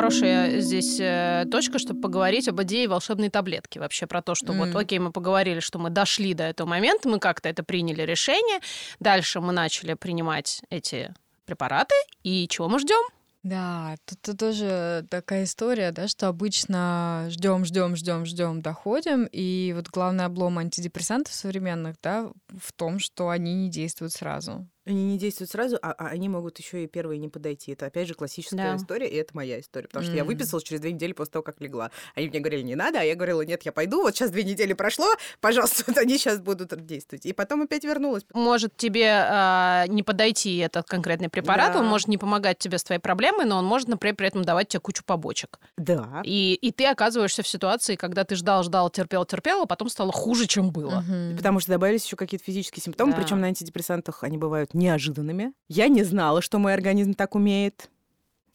хорошая 0.00 0.60
здесь 0.60 0.98
э, 1.00 1.44
точка, 1.50 1.78
чтобы 1.78 2.00
поговорить 2.00 2.48
об 2.48 2.60
идее 2.62 2.88
волшебной 2.88 3.30
таблетки. 3.30 3.78
Вообще 3.78 4.06
про 4.06 4.22
то, 4.22 4.34
что 4.34 4.52
mm. 4.52 4.56
вот, 4.56 4.76
окей, 4.76 4.98
мы 4.98 5.12
поговорили, 5.12 5.60
что 5.60 5.78
мы 5.78 5.90
дошли 5.90 6.34
до 6.34 6.44
этого 6.44 6.68
момента, 6.68 7.08
мы 7.08 7.18
как-то 7.18 7.48
это 7.48 7.62
приняли 7.62 8.02
решение. 8.02 8.60
Дальше 8.98 9.40
мы 9.40 9.52
начали 9.52 9.94
принимать 9.94 10.62
эти 10.70 11.14
препараты. 11.44 11.94
И 12.22 12.46
чего 12.48 12.68
мы 12.68 12.78
ждем? 12.78 13.00
Да, 13.42 13.96
тут 14.04 14.38
тоже 14.38 15.06
такая 15.08 15.44
история, 15.44 15.92
да, 15.92 16.08
что 16.08 16.28
обычно 16.28 17.26
ждем, 17.30 17.64
ждем, 17.64 17.96
ждем, 17.96 18.26
ждем, 18.26 18.60
доходим. 18.60 19.26
И 19.32 19.72
вот 19.74 19.88
главный 19.88 20.26
облом 20.26 20.58
антидепрессантов 20.58 21.32
современных, 21.32 21.96
да, 22.02 22.30
в 22.48 22.72
том, 22.72 22.98
что 22.98 23.30
они 23.30 23.54
не 23.54 23.70
действуют 23.70 24.12
сразу. 24.12 24.66
Они 24.86 25.04
не 25.04 25.18
действуют 25.18 25.50
сразу, 25.50 25.78
а, 25.82 25.92
а 25.92 26.06
они 26.08 26.28
могут 26.28 26.58
еще 26.58 26.84
и 26.84 26.86
первые 26.86 27.18
не 27.18 27.28
подойти. 27.28 27.72
Это 27.72 27.86
опять 27.86 28.08
же 28.08 28.14
классическая 28.14 28.56
Да. 28.72 28.76
история, 28.76 29.08
и 29.08 29.14
это 29.16 29.36
моя 29.36 29.60
история. 29.60 29.86
Потому 29.88 30.04
что 30.06 30.14
я 30.14 30.22
М. 30.22 30.26
выписалась 30.26 30.64
через 30.64 30.80
две 30.80 30.92
недели 30.92 31.12
после 31.12 31.32
того, 31.32 31.42
как 31.42 31.60
легла. 31.60 31.90
Они 32.14 32.28
мне 32.28 32.40
говорили, 32.40 32.62
не 32.62 32.74
надо, 32.76 33.00
а 33.00 33.02
я 33.02 33.14
говорила, 33.14 33.42
нет, 33.42 33.62
я 33.64 33.72
пойду, 33.72 34.02
вот 34.02 34.14
сейчас 34.16 34.30
две 34.30 34.42
недели 34.42 34.72
прошло, 34.72 35.06
пожалуйста, 35.40 35.84
вот 35.86 35.98
они 35.98 36.16
сейчас 36.16 36.40
будут 36.40 36.74
действовать. 36.86 37.26
И 37.26 37.32
потом 37.34 37.62
опять 37.62 37.84
вернулась. 37.84 38.24
Может 38.32 38.76
тебе 38.76 39.10
а, 39.12 39.84
не 39.88 40.02
подойти 40.02 40.56
этот 40.58 40.86
конкретный 40.86 41.28
препарат, 41.28 41.74
Да. 41.74 41.80
он 41.80 41.86
может 41.86 42.08
не 42.08 42.16
помогать 42.18 42.58
тебе 42.58 42.78
с 42.78 42.82
твоей 42.84 43.00
проблемой, 43.00 43.44
но 43.44 43.58
он 43.58 43.66
может, 43.66 43.86
например, 43.88 44.16
при 44.16 44.28
этом 44.28 44.42
давать 44.44 44.68
тебе 44.68 44.80
кучу 44.80 45.04
побочек. 45.04 45.60
Да. 45.76 46.22
И, 46.24 46.54
и 46.54 46.72
ты 46.72 46.86
оказываешься 46.86 47.42
в 47.42 47.48
ситуации, 47.48 47.96
когда 47.96 48.24
ты 48.24 48.34
ждал, 48.34 48.62
ждал, 48.62 48.88
терпел, 48.88 49.26
терпел, 49.26 49.62
а 49.62 49.66
потом 49.66 49.90
стало 49.90 50.10
хуже, 50.10 50.46
чем 50.46 50.70
было. 50.70 51.00
Мгм. 51.06 51.36
Потому 51.36 51.60
что 51.60 51.72
добавились 51.72 52.04
еще 52.06 52.16
какие-то 52.16 52.44
физические 52.44 52.82
симптомы, 52.82 53.12
Да. 53.12 53.18
причем 53.20 53.40
на 53.40 53.48
антидепрессантах 53.48 54.24
они 54.24 54.38
бывают 54.38 54.69
неожиданными. 54.74 55.52
Я 55.68 55.88
не 55.88 56.02
знала, 56.02 56.42
что 56.42 56.58
мой 56.58 56.74
организм 56.74 57.14
так 57.14 57.34
умеет, 57.34 57.90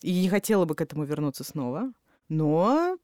и 0.01 0.21
не 0.21 0.30
хотела 0.30 0.65
бы 0.65 0.75
к 0.75 0.82
этому 0.82 1.04
вернуться 1.04 1.43
снова. 1.43 1.91
Но 2.30 2.97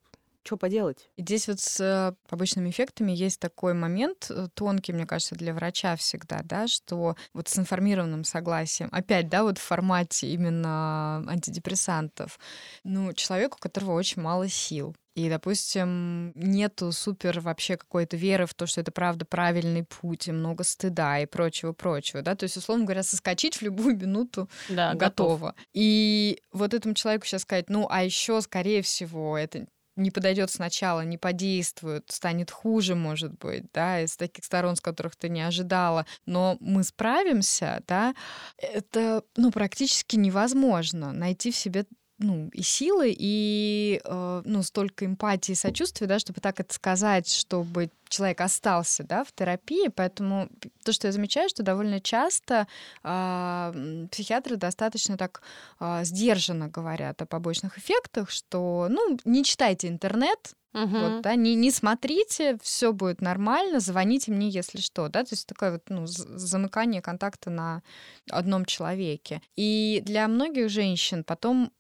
что 0.44 0.58
поделать? 0.58 1.10
И 1.18 1.22
здесь 1.22 1.48
вот 1.48 1.60
с 1.60 1.80
э, 1.80 2.14
побочными 2.30 2.70
эффектами 2.70 3.12
есть 3.12 3.40
такой 3.40 3.74
момент 3.74 4.28
э, 4.30 4.48
тонкий, 4.54 4.94
мне 4.94 5.06
кажется, 5.06 5.36
для 5.36 5.54
врача 5.54 5.96
всегда, 5.96 6.42
да, 6.44 6.68
что 6.68 7.16
вот 7.34 7.48
с 7.48 7.58
информированным 7.58 8.24
согласием, 8.24 8.90
опять, 8.92 9.30
да, 9.30 9.44
вот 9.44 9.58
в 9.58 9.62
формате 9.62 10.28
именно 10.32 11.24
антидепрессантов, 11.28 12.40
ну, 12.84 13.14
человеку, 13.14 13.58
у 13.60 13.62
которого 13.62 13.94
очень 13.94 14.22
мало 14.22 14.48
сил, 14.50 14.96
и, 15.14 15.30
допустим, 15.30 16.32
нету 16.36 16.92
супер 16.94 17.42
вообще 17.42 17.76
какой-то 17.76 18.16
веры 18.16 18.46
в 18.46 18.54
то, 18.54 18.66
что 18.66 18.80
это 18.80 18.92
правда 18.94 19.26
правильный 19.26 19.84
путь, 19.84 20.30
и 20.30 20.32
много 20.32 20.64
стыда 20.64 21.20
и 21.20 21.26
прочего-прочего, 21.26 22.22
да, 22.22 22.36
то 22.36 22.46
есть, 22.46 22.56
условно 22.56 22.86
говоря, 22.86 23.04
соскочить 23.04 23.58
в 23.58 23.62
любую 23.62 23.98
минуту 23.98 24.50
Да, 24.70 24.94
готов. 24.94 25.42
готово. 25.42 25.56
И 25.74 26.42
вот 26.54 26.74
этому 26.74 26.94
человеку 26.96 27.26
сейчас 27.26 27.42
сказать, 27.42 27.70
ну, 27.70 27.88
а 27.90 28.04
еще, 28.04 28.40
скорее 28.42 28.82
всего, 28.82 29.38
это 29.38 29.68
не 29.96 30.12
подойдет 30.12 30.50
сначала, 30.52 31.02
не 31.02 31.18
подействует, 31.18 32.10
станет 32.12 32.52
хуже, 32.52 32.96
может 32.96 33.38
быть, 33.38 33.66
да, 33.74 34.02
из 34.02 34.18
таких 34.18 34.46
сторон, 34.46 34.76
с 34.76 34.82
которых 34.82 35.16
ты 35.16 35.30
не 35.30 35.42
ожидала, 35.42 36.06
но 36.26 36.58
мы 36.60 36.84
справимся, 36.84 37.82
да, 37.88 38.16
это, 38.58 39.24
ну, 39.36 39.52
практически 39.52 40.16
невозможно 40.16 41.12
найти 41.12 41.52
в 41.52 41.56
себе 41.56 41.86
ну, 42.22 42.50
и 42.54 42.62
силы, 42.62 43.14
и 43.18 44.02
э, 44.04 44.42
ну, 44.46 44.64
столько 44.64 45.06
эмпатии 45.06 45.54
и 45.54 45.56
сочувствия, 45.56 46.08
да, 46.08 46.20
чтобы 46.20 46.40
так 46.40 46.60
это 46.60 46.74
сказать, 46.74 47.28
чтобы 47.30 47.90
человек 48.10 48.42
остался, 48.42 49.04
да, 49.04 49.24
в 49.24 49.32
терапии. 49.34 49.88
Поэтому 49.90 50.50
то, 50.84 50.94
что 50.94 51.08
я 51.08 51.12
замечаю, 51.12 51.50
что 51.50 51.64
довольно 51.64 52.00
часто 52.00 52.68
м, 53.04 54.08
психиатры 54.10 54.58
достаточно 54.58 55.18
так 55.18 55.42
а, 55.80 56.04
сдержанно 56.04 56.68
говорят 56.68 57.22
о 57.22 57.26
побочных 57.26 57.78
эффектах, 57.78 58.30
что, 58.30 58.88
ну, 58.90 59.18
не 59.26 59.44
читайте 59.44 59.88
интернет, 59.88 60.54
Мгм. 60.74 61.02
вот, 61.02 61.22
да, 61.22 61.36
не, 61.36 61.56
не 61.56 61.70
смотрите, 61.72 62.58
все 62.62 62.94
будет 62.94 63.22
нормально, 63.22 63.80
звоните 63.80 64.32
мне, 64.32 64.50
если 64.50 64.80
что, 64.80 65.10
да, 65.10 65.24
то 65.24 65.34
есть 65.34 65.48
такое 65.48 65.74
вот, 65.74 65.84
ну, 65.90 66.06
замыкание 66.06 67.02
контакта 67.02 67.50
на 67.50 67.84
одном 68.30 68.66
человеке. 68.66 69.42
И 69.58 70.02
для 70.06 70.28
многих 70.28 70.70
женщин 70.70 71.24
потом 71.24 71.72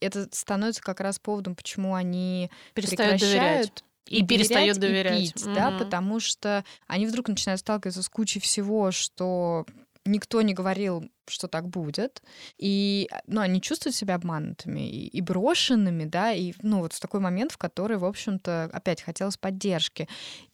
это 0.00 0.28
становится 0.32 0.82
как 0.82 1.00
раз 1.00 1.18
поводом, 1.18 1.54
почему 1.54 1.94
они 1.94 2.50
Перестают 2.74 3.20
доверять. 3.20 3.84
И 4.06 4.24
перестают 4.24 4.78
и 4.78 4.80
доверять. 4.80 5.32
пить, 5.34 5.44
да, 5.54 5.70
Мгм. 5.70 5.78
потому 5.78 6.18
что 6.20 6.64
они 6.88 7.06
вдруг 7.06 7.28
начинают 7.28 7.60
сталкиваться 7.60 8.02
с 8.02 8.08
кучей 8.08 8.40
всего, 8.40 8.90
что 8.90 9.64
никто 10.04 10.42
не 10.42 10.54
говорил, 10.54 11.04
что 11.28 11.46
так 11.46 11.68
будет, 11.68 12.22
и, 12.58 13.08
ну, 13.26 13.40
они 13.40 13.60
чувствуют 13.60 13.94
себя 13.94 14.16
обманутыми 14.16 14.88
и, 14.90 15.06
и 15.06 15.20
брошенными, 15.20 16.04
да, 16.04 16.32
и, 16.32 16.52
ну, 16.62 16.80
вот 16.80 16.92
в 16.92 17.00
такой 17.00 17.20
момент, 17.20 17.52
в 17.52 17.58
который, 17.58 17.98
в 17.98 18.04
общем-то, 18.04 18.70
опять 18.72 19.02
хотелось 19.02 19.36
поддержки. 19.36 20.08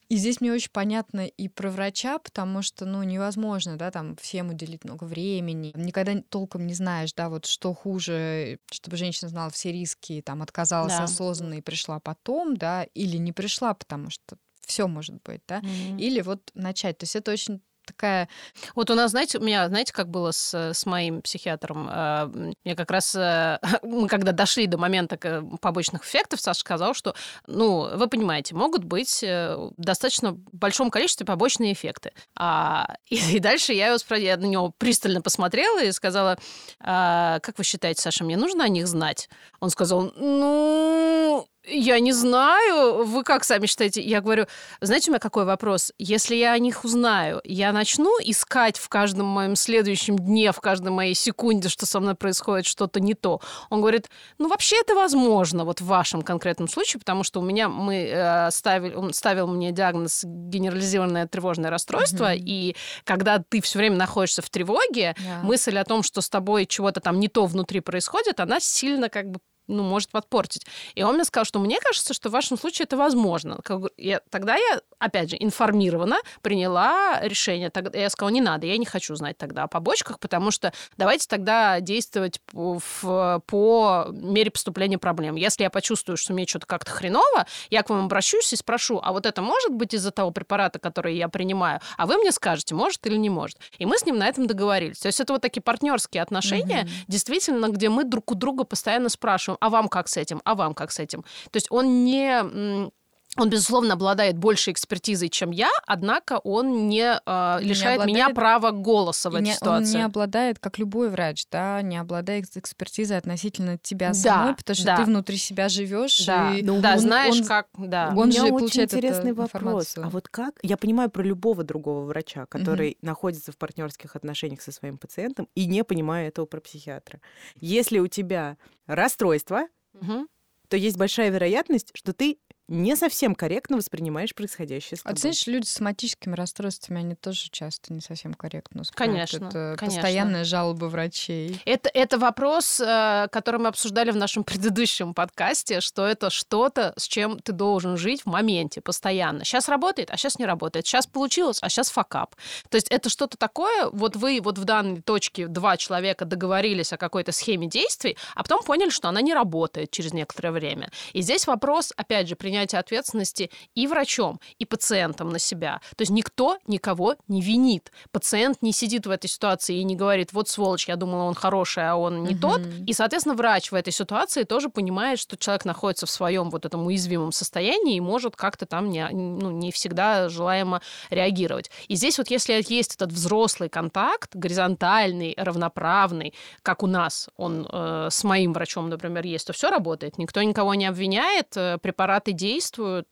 И 0.08 0.16
здесь 0.16 0.40
мне 0.40 0.52
очень 0.52 0.70
понятно 0.72 1.26
и 1.26 1.48
про 1.48 1.68
врача, 1.70 2.18
потому 2.18 2.62
что, 2.62 2.84
ну, 2.86 3.02
невозможно, 3.02 3.76
да, 3.76 3.90
там 3.90 4.14
всем 4.16 4.50
уделить 4.50 4.84
много 4.84 5.04
времени. 5.04 5.72
Никогда 5.74 6.22
толком 6.28 6.66
не 6.66 6.74
знаешь, 6.74 7.12
да, 7.14 7.28
вот 7.28 7.46
что 7.46 7.74
хуже, 7.74 8.60
чтобы 8.70 8.96
женщина 8.96 9.28
знала 9.28 9.50
все 9.50 9.72
риски, 9.72 10.22
там 10.24 10.42
отказалась 10.42 11.00
Да. 11.00 11.00
осознанно 11.00 11.54
и 11.54 11.60
пришла 11.60 11.98
потом, 11.98 12.56
да, 12.56 12.84
или 12.94 13.16
не 13.16 13.32
пришла, 13.32 13.74
потому 13.74 14.10
что 14.10 14.36
все 14.64 14.86
может 14.88 15.22
быть, 15.22 15.42
да, 15.48 15.62
Мгм. 15.62 15.96
или 15.96 16.20
вот 16.20 16.50
начать. 16.54 16.98
То 16.98 17.04
есть 17.04 17.16
это 17.16 17.32
очень 17.32 17.62
такая... 17.86 18.28
Вот 18.74 18.90
у 18.90 18.94
нас, 18.94 19.12
знаете, 19.12 19.38
у 19.38 19.42
меня, 19.42 19.68
знаете, 19.68 19.92
как 19.92 20.08
было 20.08 20.30
с, 20.32 20.52
с 20.54 20.84
моим 20.86 21.22
психиатром? 21.22 21.88
Э, 21.90 22.52
Я 22.64 22.74
как 22.74 22.90
раз, 22.90 23.14
э, 23.14 23.58
мы 23.82 24.08
когда 24.08 24.32
дошли 24.32 24.66
до 24.66 24.78
момента 24.78 25.16
побочных 25.60 26.04
эффектов, 26.04 26.40
Саша 26.40 26.60
сказал, 26.60 26.94
что, 26.94 27.14
ну, 27.46 27.96
вы 27.96 28.08
понимаете, 28.08 28.54
могут 28.54 28.84
быть 28.84 29.22
э, 29.22 29.56
в 29.56 29.72
достаточно 29.76 30.32
большом 30.52 30.90
количестве 30.90 31.24
побочные 31.24 31.72
эффекты. 31.72 32.12
А, 32.36 32.96
и, 33.08 33.16
и 33.36 33.38
дальше 33.38 33.72
я, 33.72 33.88
его 33.88 33.96
спро- 33.96 34.20
я 34.20 34.36
на 34.36 34.46
него 34.46 34.72
пристально 34.76 35.22
посмотрела 35.22 35.82
и 35.82 35.92
сказала, 35.92 36.38
«А, 36.80 37.40
как 37.40 37.58
вы 37.58 37.64
считаете, 37.64 38.02
Саша, 38.02 38.24
мне 38.24 38.36
нужно 38.36 38.64
о 38.64 38.68
них 38.68 38.86
знать? 38.86 39.28
Он 39.60 39.70
сказал, 39.70 40.12
ну, 40.16 41.46
я 41.66 41.98
не 42.00 42.12
знаю, 42.12 43.04
вы 43.04 43.22
как 43.24 43.44
сами 43.44 43.66
считаете? 43.66 44.00
Я 44.00 44.20
говорю, 44.20 44.46
знаете, 44.80 45.10
у 45.10 45.12
меня 45.12 45.18
какой 45.20 45.44
вопрос? 45.44 45.92
Если 45.98 46.34
я 46.36 46.52
о 46.52 46.58
них 46.58 46.84
узнаю, 46.84 47.40
я 47.44 47.72
начну 47.72 48.10
искать 48.22 48.78
в 48.78 48.88
каждом 48.88 49.26
моем 49.26 49.56
следующем 49.56 50.16
дне, 50.18 50.52
в 50.52 50.60
каждой 50.60 50.92
моей 50.92 51.14
секунде, 51.14 51.68
что 51.68 51.86
со 51.86 52.00
мной 52.00 52.14
происходит 52.14 52.66
что-то 52.66 53.00
не 53.00 53.14
то. 53.14 53.40
Он 53.70 53.80
говорит, 53.80 54.08
ну 54.38 54.48
вообще 54.48 54.80
это 54.80 54.94
возможно 54.94 55.64
вот 55.64 55.80
в 55.80 55.86
вашем 55.86 56.22
конкретном 56.22 56.68
случае, 56.68 57.00
потому 57.00 57.24
что 57.24 57.40
у 57.40 57.42
меня 57.42 57.68
мы 57.68 58.08
э, 58.12 58.50
ставили, 58.50 58.94
он 58.94 59.12
ставил 59.12 59.46
мне 59.48 59.72
диагноз 59.72 60.22
генерализированное 60.24 61.26
тревожное 61.26 61.70
расстройство, 61.70 62.26
Мгм. 62.34 62.42
и 62.44 62.76
когда 63.04 63.38
ты 63.38 63.60
все 63.60 63.78
время 63.78 63.96
находишься 63.96 64.42
в 64.42 64.50
тревоге, 64.50 65.14
Да. 65.18 65.40
мысль 65.42 65.76
о 65.78 65.84
том, 65.84 66.02
что 66.02 66.20
с 66.20 66.28
тобой 66.28 66.66
чего-то 66.66 67.00
там 67.00 67.18
не 67.20 67.28
то 67.28 67.46
внутри 67.46 67.80
происходит, 67.80 68.40
она 68.40 68.60
сильно 68.60 69.08
как 69.08 69.30
бы 69.30 69.40
ну, 69.68 69.82
может 69.82 70.10
подпортить. 70.10 70.66
И 70.94 71.02
он 71.02 71.14
мне 71.16 71.24
сказал, 71.24 71.44
что 71.44 71.58
мне 71.58 71.78
кажется, 71.80 72.14
что 72.14 72.28
в 72.28 72.32
вашем 72.32 72.58
случае 72.58 72.84
это 72.84 72.96
возможно. 72.96 73.60
Я- 73.96 74.20
тогда 74.30 74.56
я, 74.56 74.80
опять 74.98 75.30
же, 75.30 75.36
информированно 75.38 76.16
приняла 76.42 77.20
решение. 77.22 77.70
Тогда 77.70 77.98
я 77.98 78.08
сказала, 78.10 78.32
не 78.32 78.40
надо, 78.40 78.66
я 78.66 78.76
не 78.78 78.86
хочу 78.86 79.14
знать 79.16 79.36
тогда 79.36 79.64
о 79.64 79.68
побочках, 79.68 80.18
потому 80.20 80.50
что 80.50 80.72
давайте 80.96 81.26
тогда 81.28 81.80
действовать 81.80 82.40
по, 82.46 82.78
в- 82.78 83.42
по 83.46 84.06
мере 84.10 84.50
поступления 84.50 84.98
проблем. 84.98 85.34
Если 85.36 85.64
я 85.64 85.70
почувствую, 85.70 86.16
что 86.16 86.32
мне 86.32 86.46
что-то 86.46 86.66
как-то 86.66 86.90
хреново, 86.90 87.46
я 87.70 87.82
к 87.82 87.90
вам 87.90 88.04
обращусь 88.06 88.52
и 88.52 88.56
спрошу, 88.56 89.00
а 89.02 89.12
вот 89.12 89.26
это 89.26 89.42
может 89.42 89.72
быть 89.72 89.92
из-за 89.94 90.10
того 90.12 90.30
препарата, 90.30 90.78
который 90.78 91.16
я 91.16 91.28
принимаю? 91.28 91.80
А 91.96 92.06
вы 92.06 92.16
мне 92.18 92.32
скажете, 92.32 92.74
может 92.74 93.06
или 93.06 93.16
не 93.16 93.30
может. 93.30 93.58
И 93.78 93.86
мы 93.86 93.98
с 93.98 94.06
ним 94.06 94.18
на 94.18 94.26
этом 94.28 94.46
договорились. 94.46 94.98
То 95.00 95.06
есть 95.08 95.20
это 95.20 95.32
вот 95.32 95.42
такие 95.42 95.62
партнерские 95.62 96.22
отношения, 96.22 96.82
Мгм. 96.82 96.90
действительно, 97.08 97.68
где 97.68 97.88
мы 97.88 98.04
друг 98.04 98.30
у 98.30 98.34
друга 98.34 98.64
постоянно 98.64 99.08
спрашиваем, 99.08 99.55
а 99.60 99.70
вам 99.70 99.88
как 99.88 100.08
с 100.08 100.16
этим, 100.16 100.40
а 100.44 100.54
вам 100.54 100.74
как 100.74 100.90
с 100.90 100.98
этим. 100.98 101.22
То 101.50 101.56
есть 101.56 101.66
он 101.70 102.04
не... 102.04 102.90
Он, 103.38 103.50
безусловно, 103.50 103.94
обладает 103.94 104.38
большей 104.38 104.72
экспертизой, 104.72 105.28
чем 105.28 105.50
я, 105.50 105.68
однако 105.86 106.38
он 106.38 106.88
не 106.88 107.02
э, 107.02 107.58
Не 107.62 107.68
лишает 107.68 108.04
меня 108.06 108.26
обладает- 108.28 108.34
права 108.34 108.70
голоса 108.70 109.30
в 109.30 109.34
этой 109.34 109.44
не- 109.44 109.50
он 109.50 109.56
ситуации. 109.56 109.96
не 109.98 110.02
обладает, 110.04 110.58
как 110.58 110.78
любой 110.78 111.10
врач, 111.10 111.44
да, 111.50 111.82
не 111.82 111.96
обладает 111.98 112.56
экспертизой 112.56 113.18
относительно 113.18 113.78
тебя 113.78 114.08
Да, 114.08 114.14
самой, 114.14 114.54
потому 114.54 114.74
что 114.74 114.86
да. 114.86 114.96
ты 114.96 115.04
внутри 115.04 115.36
себя 115.36 115.68
живешь. 115.68 116.24
Да, 116.26 116.54
и 116.54 116.62
Ну, 116.62 116.80
да, 116.80 116.94
он- 116.94 116.98
знаешь, 116.98 117.40
он- 117.40 117.44
как... 117.46 117.68
Да. 117.76 118.08
Он 118.12 118.18
У 118.18 118.24
меня 118.26 118.40
же 118.40 118.46
очень 118.46 118.58
получает 118.58 118.88
эту 118.88 118.96
интересный 118.98 119.32
вопрос. 119.32 119.54
информацию. 119.62 120.06
А 120.06 120.08
вот 120.10 120.28
как? 120.28 120.54
Я 120.62 120.76
понимаю 120.76 121.10
про 121.10 121.22
любого 121.22 121.62
другого 121.64 122.04
врача, 122.04 122.46
который 122.46 122.96
находится 123.02 123.52
в 123.52 123.56
партнерских 123.58 124.16
отношениях 124.16 124.60
со 124.62 124.72
своим 124.72 124.98
пациентом 124.98 125.48
и 125.54 125.66
не 125.66 125.84
понимаю 125.84 126.28
этого 126.28 126.46
про 126.46 126.60
психиатра. 126.60 127.20
Если 127.60 127.98
у 127.98 128.06
тебя 128.06 128.56
расстройство, 128.86 129.66
Мгм. 129.92 130.28
то 130.68 130.76
есть 130.76 130.96
большая 130.96 131.30
вероятность, 131.30 131.90
что 131.94 132.12
ты 132.12 132.38
не 132.68 132.96
совсем 132.96 133.34
корректно 133.34 133.76
воспринимаешь 133.76 134.34
происходящее 134.34 134.98
с 134.98 135.00
А 135.00 135.08
ты 135.08 135.08
тобой. 135.08 135.20
знаешь, 135.20 135.46
люди 135.46 135.66
с 135.66 135.72
соматическими 135.72 136.34
расстройствами, 136.34 137.00
они 137.00 137.14
тоже 137.14 137.48
часто 137.50 137.92
не 137.92 138.00
совсем 138.00 138.34
корректно 138.34 138.80
воспринимают. 138.80 139.30
Конечно, 139.30 139.46
Это 139.46 139.76
конечно. 139.78 140.00
постоянная 140.00 140.44
жалоба 140.44 140.86
врачей. 140.86 141.60
Это, 141.64 141.88
это 141.92 142.18
вопрос, 142.18 142.80
э, 142.80 143.28
который 143.30 143.60
мы 143.60 143.68
обсуждали 143.68 144.10
в 144.10 144.16
нашем 144.16 144.42
предыдущем 144.44 145.14
подкасте, 145.14 145.80
что 145.80 146.04
это 146.06 146.30
что-то, 146.30 146.92
с 146.96 147.06
чем 147.06 147.38
ты 147.38 147.52
должен 147.52 147.96
жить 147.96 148.22
в 148.22 148.26
моменте, 148.26 148.80
постоянно. 148.80 149.44
Сейчас 149.44 149.68
работает, 149.68 150.10
а 150.10 150.16
сейчас 150.16 150.38
не 150.38 150.46
работает. 150.46 150.86
Сейчас 150.86 151.06
получилось, 151.06 151.58
а 151.62 151.68
сейчас 151.68 151.90
факап. 151.90 152.34
То 152.68 152.76
есть 152.76 152.88
это 152.88 153.08
что-то 153.10 153.36
такое, 153.36 153.88
вот 153.90 154.16
вы 154.16 154.40
вот 154.42 154.58
в 154.58 154.64
данной 154.64 155.02
точке 155.02 155.46
два 155.46 155.76
человека 155.76 156.24
договорились 156.24 156.92
о 156.92 156.96
какой-то 156.96 157.30
схеме 157.30 157.68
действий, 157.68 158.16
а 158.34 158.42
потом 158.42 158.64
поняли, 158.64 158.90
что 158.90 159.08
она 159.08 159.20
не 159.20 159.34
работает 159.34 159.90
через 159.92 160.12
некоторое 160.12 160.50
время. 160.50 160.90
И 161.12 161.22
здесь 161.22 161.46
вопрос, 161.46 161.92
опять 161.96 162.28
же, 162.28 162.34
принять 162.34 162.55
принятие 162.56 162.80
ответственности 162.80 163.50
и 163.74 163.86
врачом, 163.86 164.40
и 164.58 164.64
пациентом 164.64 165.28
на 165.28 165.38
себя. 165.38 165.80
То 165.94 166.02
есть 166.02 166.10
никто 166.10 166.56
никого 166.66 167.16
не 167.28 167.42
винит. 167.42 167.92
Пациент 168.12 168.62
не 168.62 168.72
сидит 168.72 169.06
в 169.06 169.10
этой 169.10 169.28
ситуации 169.28 169.76
и 169.76 169.84
не 169.84 169.94
говорит, 169.94 170.32
вот 170.32 170.48
сволочь, 170.48 170.88
я 170.88 170.96
думала, 170.96 171.24
он 171.24 171.34
хороший, 171.34 171.86
а 171.86 171.96
он 171.96 172.24
не 172.24 172.34
угу. 172.34 172.40
тот. 172.40 172.62
И, 172.86 172.94
соответственно, 172.94 173.34
врач 173.34 173.70
в 173.72 173.74
этой 173.74 173.92
ситуации 173.92 174.44
тоже 174.44 174.70
понимает, 174.70 175.18
что 175.18 175.36
человек 175.36 175.66
находится 175.66 176.06
в 176.06 176.10
своем 176.10 176.48
вот 176.48 176.64
этом 176.64 176.86
уязвимом 176.86 177.30
состоянии 177.30 177.96
и 177.96 178.00
может 178.00 178.36
как-то 178.36 178.64
там 178.64 178.88
не, 178.88 179.06
ну, 179.10 179.50
не 179.50 179.70
всегда 179.70 180.30
желаемо 180.30 180.80
реагировать. 181.10 181.70
И 181.88 181.96
здесь 181.96 182.16
вот 182.16 182.30
если 182.30 182.64
есть 182.68 182.94
этот 182.94 183.12
взрослый 183.12 183.68
контакт, 183.68 184.34
горизонтальный, 184.34 185.34
равноправный, 185.36 186.32
как 186.62 186.82
у 186.82 186.86
нас, 186.86 187.28
он 187.36 187.68
э, 187.70 188.08
с 188.10 188.24
моим 188.24 188.54
врачом, 188.54 188.88
например, 188.88 189.26
есть, 189.26 189.46
то 189.46 189.52
все 189.52 189.68
работает. 189.68 190.16
Никто 190.16 190.42
никого 190.42 190.74
не 190.74 190.86
обвиняет, 190.86 191.54
э, 191.56 191.78
препараты 191.82 192.32
действуют, 192.32 192.45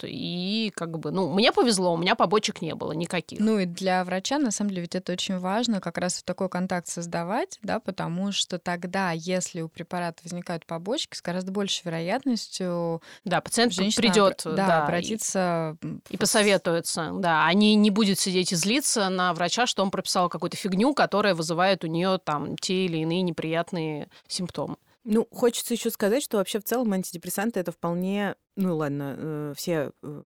и 0.02 0.72
как 0.74 0.98
бы, 0.98 1.10
ну, 1.10 1.32
мне 1.32 1.52
повезло, 1.52 1.94
у 1.94 1.96
меня 1.96 2.14
побочек 2.14 2.62
не 2.62 2.74
было 2.74 2.92
никаких. 2.92 3.40
Ну 3.40 3.58
и 3.58 3.66
для 3.66 4.04
врача, 4.04 4.38
на 4.38 4.50
самом 4.50 4.70
деле, 4.70 4.82
ведь 4.82 4.94
это 4.94 5.12
очень 5.12 5.38
важно, 5.38 5.80
как 5.80 5.98
раз 5.98 6.16
вот 6.16 6.24
такой 6.24 6.48
контакт 6.48 6.88
создавать, 6.88 7.58
да, 7.62 7.80
потому 7.80 8.32
что 8.32 8.58
тогда, 8.58 9.12
если 9.12 9.60
у 9.60 9.68
препарата 9.68 10.20
возникают 10.22 10.66
побочки, 10.66 11.16
с 11.16 11.22
гораздо 11.22 11.52
большей 11.52 11.82
вероятностью 11.84 13.02
да, 13.24 13.40
пациент 13.40 13.74
придет, 13.74 14.42
да, 14.44 14.54
да, 14.54 14.84
обратиться 14.84 15.76
и, 15.82 16.14
и 16.14 16.16
посоветуется, 16.16 17.10
да, 17.14 17.46
они 17.46 17.74
не 17.74 17.90
будет 17.90 18.18
сидеть 18.18 18.52
и 18.52 18.56
злиться 18.56 19.08
на 19.08 19.32
врача, 19.34 19.66
что 19.66 19.82
он 19.82 19.90
прописал 19.90 20.28
какую-то 20.28 20.56
фигню, 20.56 20.94
которая 20.94 21.34
вызывает 21.34 21.84
у 21.84 21.86
нее 21.86 22.18
там 22.22 22.56
те 22.56 22.86
или 22.86 22.98
иные 22.98 23.22
неприятные 23.22 24.08
симптомы. 24.28 24.76
Ну, 25.04 25.28
хочется 25.30 25.74
еще 25.74 25.90
сказать, 25.90 26.22
что 26.22 26.38
вообще 26.38 26.58
в 26.58 26.64
целом 26.64 26.92
антидепрессанты 26.92 27.60
это 27.60 27.72
вполне, 27.72 28.36
ну 28.56 28.76
ладно, 28.76 29.14
э, 29.16 29.54
все 29.56 29.90
э, 30.02 30.22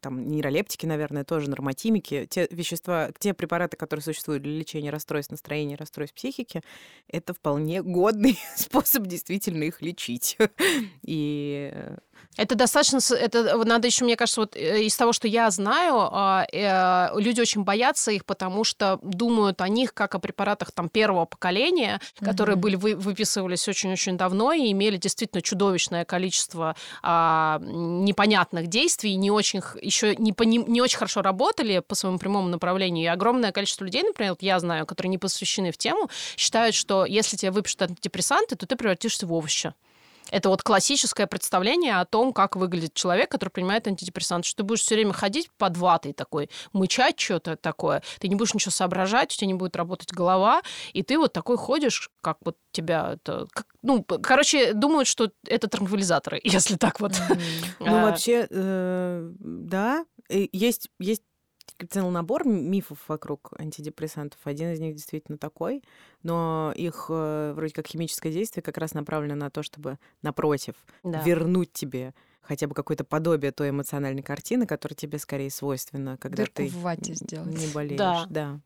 там 0.00 0.28
нейролептики, 0.28 0.86
наверное, 0.86 1.24
тоже 1.24 1.50
нормотимики, 1.50 2.26
те 2.30 2.46
вещества, 2.50 3.10
те 3.18 3.34
препараты, 3.34 3.76
которые 3.76 4.02
существуют 4.02 4.42
для 4.44 4.52
лечения 4.52 4.90
расстройств 4.90 5.32
настроения, 5.32 5.76
расстройств 5.76 6.16
психики, 6.16 6.62
это 7.08 7.34
вполне 7.34 7.82
годный 7.82 8.38
способ 8.56 9.06
действительно 9.06 9.64
их 9.64 9.82
лечить. 9.82 10.38
И 11.02 11.70
э, 11.72 11.96
это 12.36 12.54
достаточно, 12.54 13.00
это 13.14 13.56
надо 13.64 13.86
еще, 13.86 14.04
мне 14.04 14.16
кажется, 14.16 14.42
вот 14.42 14.56
э, 14.56 14.82
из 14.82 14.94
того, 14.96 15.12
что 15.12 15.26
я 15.26 15.50
знаю, 15.50 16.08
а, 16.12 16.46
э, 16.52 17.18
люди 17.18 17.40
очень 17.40 17.64
боятся 17.64 18.10
их, 18.10 18.26
потому 18.26 18.62
что 18.62 18.98
думают 19.02 19.60
о 19.62 19.68
них 19.68 19.94
как 19.94 20.14
о 20.14 20.18
препаратах 20.18 20.70
там 20.70 20.88
первого 20.88 21.24
поколения, 21.24 22.00
которые 22.20 22.56
mm-hmm. 22.56 22.60
были 22.60 22.76
выписывались 22.76 23.66
очень-очень 23.68 24.16
давно 24.18 24.52
и 24.52 24.70
имели 24.70 24.98
действительно 24.98 25.40
чудовищное 25.40 26.04
количество 26.04 26.76
а, 27.02 27.60
непонятных 27.66 28.68
действий, 28.68 29.16
не 29.16 29.30
очень 29.30 29.60
еще 29.80 30.14
не, 30.16 30.32
по, 30.32 30.42
не, 30.42 30.80
очень 30.80 30.98
хорошо 30.98 31.22
работали 31.22 31.80
по 31.80 31.94
своему 31.94 32.18
прямому 32.18 32.48
направлению. 32.48 33.04
И 33.04 33.08
огромное 33.08 33.52
количество 33.52 33.84
людей, 33.84 34.02
например, 34.02 34.32
вот 34.32 34.42
я 34.42 34.58
знаю, 34.60 34.86
которые 34.86 35.10
не 35.10 35.18
посвящены 35.18 35.72
в 35.72 35.78
тему, 35.78 36.08
считают, 36.36 36.74
что 36.74 37.04
если 37.04 37.36
тебе 37.36 37.50
выпишут 37.50 37.82
антидепрессанты, 37.82 38.56
то 38.56 38.66
ты 38.66 38.76
превратишься 38.76 39.26
в 39.26 39.32
овоща. 39.32 39.74
Это 40.30 40.48
вот 40.48 40.62
классическое 40.62 41.26
представление 41.26 42.00
о 42.00 42.04
том, 42.04 42.32
как 42.32 42.56
выглядит 42.56 42.94
человек, 42.94 43.30
который 43.30 43.50
принимает 43.50 43.86
антидепрессанты. 43.86 44.48
Что 44.48 44.58
ты 44.58 44.62
будешь 44.64 44.80
все 44.80 44.94
время 44.94 45.12
ходить 45.12 45.50
под 45.56 45.76
ватой 45.76 46.12
такой, 46.12 46.50
мычать 46.72 47.18
что-то 47.18 47.56
такое. 47.56 48.02
Ты 48.18 48.28
не 48.28 48.34
будешь 48.34 48.54
ничего 48.54 48.72
соображать, 48.72 49.32
у 49.32 49.36
тебя 49.36 49.48
не 49.48 49.54
будет 49.54 49.76
работать 49.76 50.12
голова, 50.12 50.62
и 50.92 51.02
ты 51.02 51.18
вот 51.18 51.32
такой 51.32 51.56
ходишь, 51.56 52.10
как 52.20 52.38
вот 52.44 52.56
тебя 52.72 53.14
это... 53.14 53.46
Как, 53.52 53.66
ну, 53.82 54.02
короче, 54.02 54.72
думают, 54.72 55.08
что 55.08 55.30
это 55.46 55.68
транквилизаторы, 55.68 56.40
если 56.44 56.76
так 56.76 57.00
вот. 57.00 57.12
Ну, 57.78 58.02
вообще, 58.02 58.46
э, 58.50 59.30
да, 59.38 60.04
есть 60.28 60.88
есть 60.98 61.22
целый 61.90 62.10
набор 62.10 62.46
мифов 62.46 62.98
вокруг 63.08 63.52
антидепрессантов. 63.58 64.40
Один 64.44 64.72
из 64.72 64.80
них 64.80 64.94
действительно 64.94 65.38
такой, 65.38 65.82
но 66.22 66.72
их 66.76 67.06
э, 67.08 67.52
вроде 67.54 67.72
как 67.74 67.86
химическое 67.86 68.32
действие 68.32 68.62
как 68.62 68.78
раз 68.78 68.94
направлено 68.94 69.34
на 69.34 69.50
то, 69.50 69.62
чтобы, 69.62 69.98
напротив, 70.22 70.74
да. 71.02 71.22
вернуть 71.22 71.72
тебе 71.72 72.14
хотя 72.46 72.66
бы 72.66 72.74
какое-то 72.74 73.04
подобие 73.04 73.52
той 73.52 73.70
эмоциональной 73.70 74.22
картины, 74.22 74.66
которая 74.66 74.96
тебе 74.96 75.18
скорее 75.18 75.50
свойственна, 75.50 76.16
когда 76.16 76.44
Дырку 76.44 76.56
ты 76.56 76.68
в 76.68 76.80
вате 76.80 77.14
сделать. 77.14 77.48
не 77.48 77.66
болеешь. 77.68 77.98
Да. 77.98 78.26
да. 78.28 78.60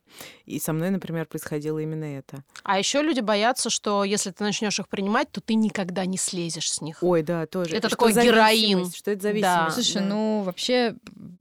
И 0.44 0.58
со 0.58 0.72
мной, 0.72 0.90
например, 0.90 1.26
происходило 1.26 1.78
именно 1.78 2.04
это. 2.04 2.44
А 2.62 2.78
еще 2.78 3.02
люди 3.02 3.20
боятся, 3.20 3.70
что 3.70 4.04
если 4.04 4.30
ты 4.30 4.44
начнешь 4.44 4.78
их 4.78 4.88
принимать, 4.88 5.30
то 5.30 5.40
ты 5.40 5.54
никогда 5.54 6.04
не 6.04 6.16
слезешь 6.16 6.70
с 6.70 6.80
них. 6.80 6.98
Ой, 7.02 7.22
да, 7.22 7.46
тоже. 7.46 7.76
Это 7.76 7.88
что 7.88 7.96
такой 7.96 8.12
героин. 8.12 8.90
Что 8.90 9.10
это 9.12 9.22
зависимость? 9.22 9.66
Да. 9.66 9.70
Слушай, 9.70 10.00
да. 10.02 10.08
ну 10.08 10.42
вообще 10.42 10.96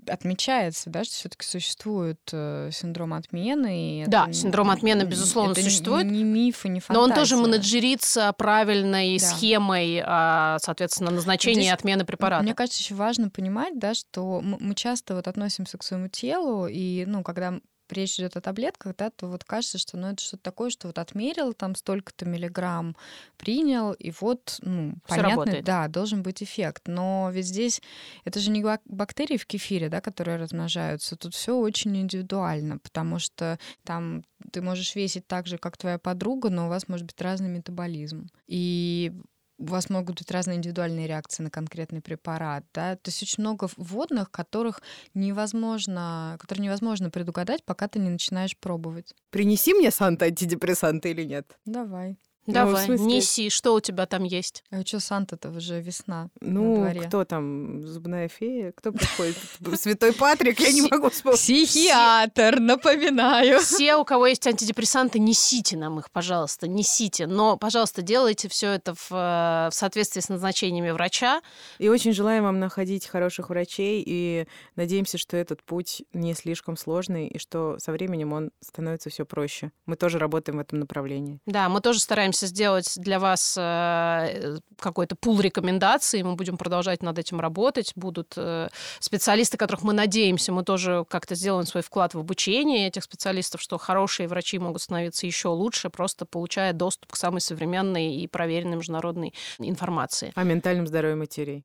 отмечается, 0.07 0.89
да, 0.89 1.03
что 1.03 1.13
все-таки 1.13 1.45
существует 1.45 2.19
э, 2.31 2.69
синдром 2.71 3.13
отмены. 3.13 4.05
да, 4.07 4.25
это, 4.25 4.33
синдром 4.33 4.71
отмены, 4.71 5.03
безусловно, 5.03 5.51
это 5.51 5.61
существует. 5.61 6.05
Не, 6.05 6.19
не 6.19 6.23
миф 6.23 6.65
и 6.65 6.69
не 6.69 6.79
фантазия. 6.79 6.99
Но 6.99 7.03
он 7.03 7.13
тоже 7.13 7.37
менеджерится 7.37 8.33
правильной 8.33 9.19
да. 9.19 9.25
схемой, 9.25 10.01
а, 10.05 10.57
соответственно, 10.61 11.11
назначения 11.11 11.61
Здесь, 11.61 11.73
отмены 11.73 12.05
препарата. 12.29 12.43
Мне 12.43 12.53
кажется, 12.55 12.81
еще 12.81 12.95
важно 12.95 13.29
понимать, 13.29 13.77
да, 13.79 13.93
что 13.93 14.41
мы 14.41 14.75
часто 14.75 15.15
вот 15.15 15.27
относимся 15.27 15.77
к 15.77 15.83
своему 15.83 16.07
телу, 16.07 16.67
и, 16.67 17.05
ну, 17.05 17.23
когда 17.23 17.59
речь 17.91 18.19
идет 18.19 18.37
о 18.37 18.41
таблетках, 18.41 18.95
да, 18.97 19.09
то 19.09 19.27
вот 19.27 19.43
кажется, 19.43 19.77
что 19.79 19.97
ну, 19.97 20.09
это 20.09 20.21
что-то 20.21 20.43
такое, 20.43 20.69
что 20.69 20.87
вот 20.87 20.99
отмерил 20.99 21.53
там 21.53 21.75
столько-то 21.75 22.25
миллиграмм, 22.25 22.95
принял, 23.37 23.93
и 23.93 24.11
вот, 24.19 24.59
ну, 24.61 24.91
Всё 25.05 25.15
понятно, 25.15 25.29
работает. 25.29 25.65
да, 25.65 25.87
должен 25.87 26.21
быть 26.21 26.43
эффект. 26.43 26.83
Но 26.87 27.29
ведь 27.33 27.47
здесь 27.47 27.81
это 28.25 28.39
же 28.39 28.51
не 28.51 28.63
бактерии 28.85 29.37
в 29.37 29.45
кефире, 29.47 29.89
да, 29.89 30.01
которые 30.01 30.37
размножаются. 30.37 31.15
Тут 31.15 31.33
все 31.33 31.57
очень 31.57 31.97
индивидуально, 31.97 32.77
потому 32.77 33.19
что 33.19 33.57
там 33.83 34.23
ты 34.51 34.61
можешь 34.61 34.95
весить 34.95 35.27
так 35.27 35.47
же, 35.47 35.57
как 35.57 35.77
твоя 35.77 35.97
подруга, 35.97 36.49
но 36.49 36.67
у 36.67 36.69
вас 36.69 36.87
может 36.87 37.07
быть 37.07 37.21
разный 37.21 37.49
метаболизм. 37.49 38.27
И 38.47 39.11
у 39.59 39.65
вас 39.65 39.89
могут 39.89 40.17
быть 40.17 40.31
разные 40.31 40.57
индивидуальные 40.57 41.07
реакции 41.07 41.43
на 41.43 41.51
конкретный 41.51 42.01
препарат, 42.01 42.65
да, 42.73 42.95
то 42.95 43.09
есть 43.09 43.21
очень 43.21 43.43
много 43.43 43.69
вводных, 43.77 44.31
которых 44.31 44.81
невозможно, 45.13 46.37
которые 46.39 46.65
невозможно 46.65 47.09
предугадать, 47.09 47.63
пока 47.65 47.87
ты 47.87 47.99
не 47.99 48.09
начинаешь 48.09 48.57
пробовать. 48.57 49.13
Принеси 49.29 49.73
мне 49.73 49.91
Санта 49.91 50.25
антидепрессанты 50.25 51.11
или 51.11 51.23
нет? 51.23 51.59
Давай. 51.65 52.17
Давай, 52.47 52.87
ну, 52.87 53.05
неси, 53.05 53.49
что 53.49 53.75
у 53.75 53.79
тебя 53.79 54.05
там 54.05 54.23
есть? 54.23 54.63
А 54.71 54.83
что 54.85 54.99
Санта-то 54.99 55.49
уже 55.49 55.81
весна 55.81 56.29
Ну, 56.41 56.89
кто 57.05 57.23
там, 57.23 57.85
зубная 57.85 58.27
фея? 58.27 58.71
Кто 58.71 58.91
приходит? 58.91 59.37
Святой 59.79 60.13
Патрик? 60.13 60.59
Я 60.59 60.71
не 60.71 60.81
могу 60.81 61.09
вспомнить. 61.09 61.39
Психиатр, 61.39 62.59
напоминаю. 62.59 63.59
Все, 63.59 63.95
у 63.95 64.05
кого 64.05 64.27
есть 64.27 64.45
антидепрессанты, 64.47 65.19
несите 65.19 65.77
нам 65.77 65.99
их, 65.99 66.09
пожалуйста, 66.11 66.67
несите. 66.67 67.27
Но, 67.27 67.57
пожалуйста, 67.57 68.01
делайте 68.01 68.49
все 68.49 68.71
это 68.71 68.95
в, 68.95 69.09
в 69.11 69.69
соответствии 69.71 70.21
с 70.21 70.29
назначениями 70.29 70.89
врача. 70.89 71.41
И 71.77 71.87
очень 71.87 72.13
желаем 72.13 72.43
вам 72.43 72.59
находить 72.59 73.05
хороших 73.05 73.49
врачей, 73.49 74.03
и 74.05 74.47
надеемся, 74.75 75.17
что 75.17 75.37
этот 75.37 75.63
путь 75.63 76.03
не 76.13 76.33
слишком 76.33 76.77
сложный, 76.77 77.27
и 77.27 77.37
что 77.37 77.77
со 77.79 77.91
временем 77.91 78.33
он 78.33 78.51
становится 78.61 79.09
все 79.09 79.25
проще. 79.25 79.71
Мы 79.85 79.95
тоже 79.95 80.17
работаем 80.17 80.57
в 80.57 80.61
этом 80.61 80.79
направлении. 80.79 81.39
Да, 81.45 81.69
мы 81.69 81.81
тоже 81.81 81.99
стараемся 81.99 82.28
постараемся 82.29 82.47
сделать 82.47 82.93
для 82.97 83.19
вас 83.19 83.55
э, 83.57 84.57
какой-то 84.79 85.15
пул 85.15 85.39
рекомендаций, 85.39 86.23
мы 86.23 86.35
будем 86.35 86.57
продолжать 86.57 87.03
над 87.03 87.17
этим 87.17 87.39
работать, 87.39 87.93
будут 87.95 88.33
э, 88.37 88.69
специалисты, 88.99 89.57
которых 89.57 89.83
мы 89.83 89.93
надеемся, 89.93 90.51
мы 90.51 90.63
тоже 90.63 91.05
как-то 91.09 91.35
сделаем 91.35 91.65
свой 91.65 91.83
вклад 91.83 92.13
в 92.13 92.19
обучение 92.19 92.87
этих 92.87 93.03
специалистов, 93.03 93.61
что 93.61 93.77
хорошие 93.77 94.27
врачи 94.27 94.59
могут 94.59 94.81
становиться 94.81 95.25
еще 95.25 95.49
лучше, 95.49 95.89
просто 95.89 96.25
получая 96.25 96.73
доступ 96.73 97.13
к 97.13 97.15
самой 97.15 97.41
современной 97.41 98.15
и 98.15 98.27
проверенной 98.27 98.77
международной 98.77 99.33
информации. 99.59 100.31
О 100.35 100.43
ментальном 100.43 100.87
здоровье 100.87 101.15
матерей. 101.15 101.63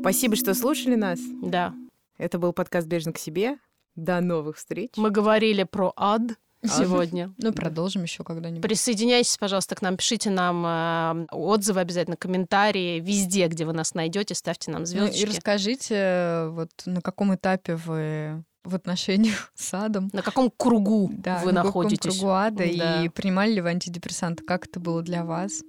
Спасибо, 0.00 0.36
что 0.36 0.54
слушали 0.54 0.94
нас. 0.94 1.18
Да. 1.42 1.74
Это 2.18 2.38
был 2.38 2.52
подкаст 2.52 2.86
«Бежен 2.86 3.12
к 3.12 3.18
себе». 3.18 3.58
До 3.96 4.20
новых 4.20 4.58
встреч. 4.58 4.90
Мы 4.96 5.10
говорили 5.10 5.62
про 5.62 5.90
ад, 5.96 6.20
сегодня. 6.68 7.32
Ну, 7.38 7.52
продолжим 7.52 8.02
еще 8.02 8.24
когда-нибудь. 8.24 8.62
Присоединяйтесь, 8.62 9.36
пожалуйста, 9.38 9.74
к 9.74 9.82
нам, 9.82 9.96
пишите 9.96 10.30
нам 10.30 10.64
э, 10.66 11.26
отзывы 11.32 11.80
обязательно, 11.80 12.16
комментарии 12.16 13.00
везде, 13.00 13.48
где 13.48 13.64
вы 13.64 13.72
нас 13.72 13.94
найдете, 13.94 14.34
ставьте 14.34 14.70
нам 14.70 14.86
звездочки. 14.86 15.24
Ну, 15.24 15.30
и 15.30 15.34
расскажите, 15.34 16.48
вот 16.50 16.70
на 16.86 17.00
каком 17.00 17.34
этапе 17.34 17.76
вы 17.76 18.44
в 18.66 18.74
отношениях 18.74 19.52
с 19.54 19.72
адом. 19.74 20.10
На 20.12 20.22
каком 20.22 20.50
кругу 20.54 21.10
да, 21.12 21.40
вы 21.44 21.52
на 21.52 21.62
находитесь? 21.64 21.98
каком 21.98 22.18
кругу 22.18 22.32
ада, 22.32 22.64
да. 22.76 23.04
и 23.04 23.08
принимали 23.08 23.52
ли 23.52 23.60
вы 23.60 23.70
антидепрессанты? 23.70 24.44
Как 24.44 24.66
это 24.66 24.80
было 24.80 25.02
для 25.02 25.24
вас? 25.24 25.62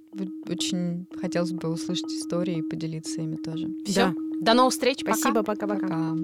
Очень 0.48 1.06
хотелось 1.20 1.52
бы 1.52 1.68
услышать 1.68 2.06
истории 2.06 2.58
и 2.58 2.62
поделиться 2.62 3.20
ими 3.20 3.36
тоже. 3.36 3.68
Все. 3.86 4.06
Да. 4.06 4.14
До 4.40 4.54
новых 4.54 4.72
встреч. 4.72 5.00
Спасибо. 5.00 5.42
Пока-пока. 5.42 6.14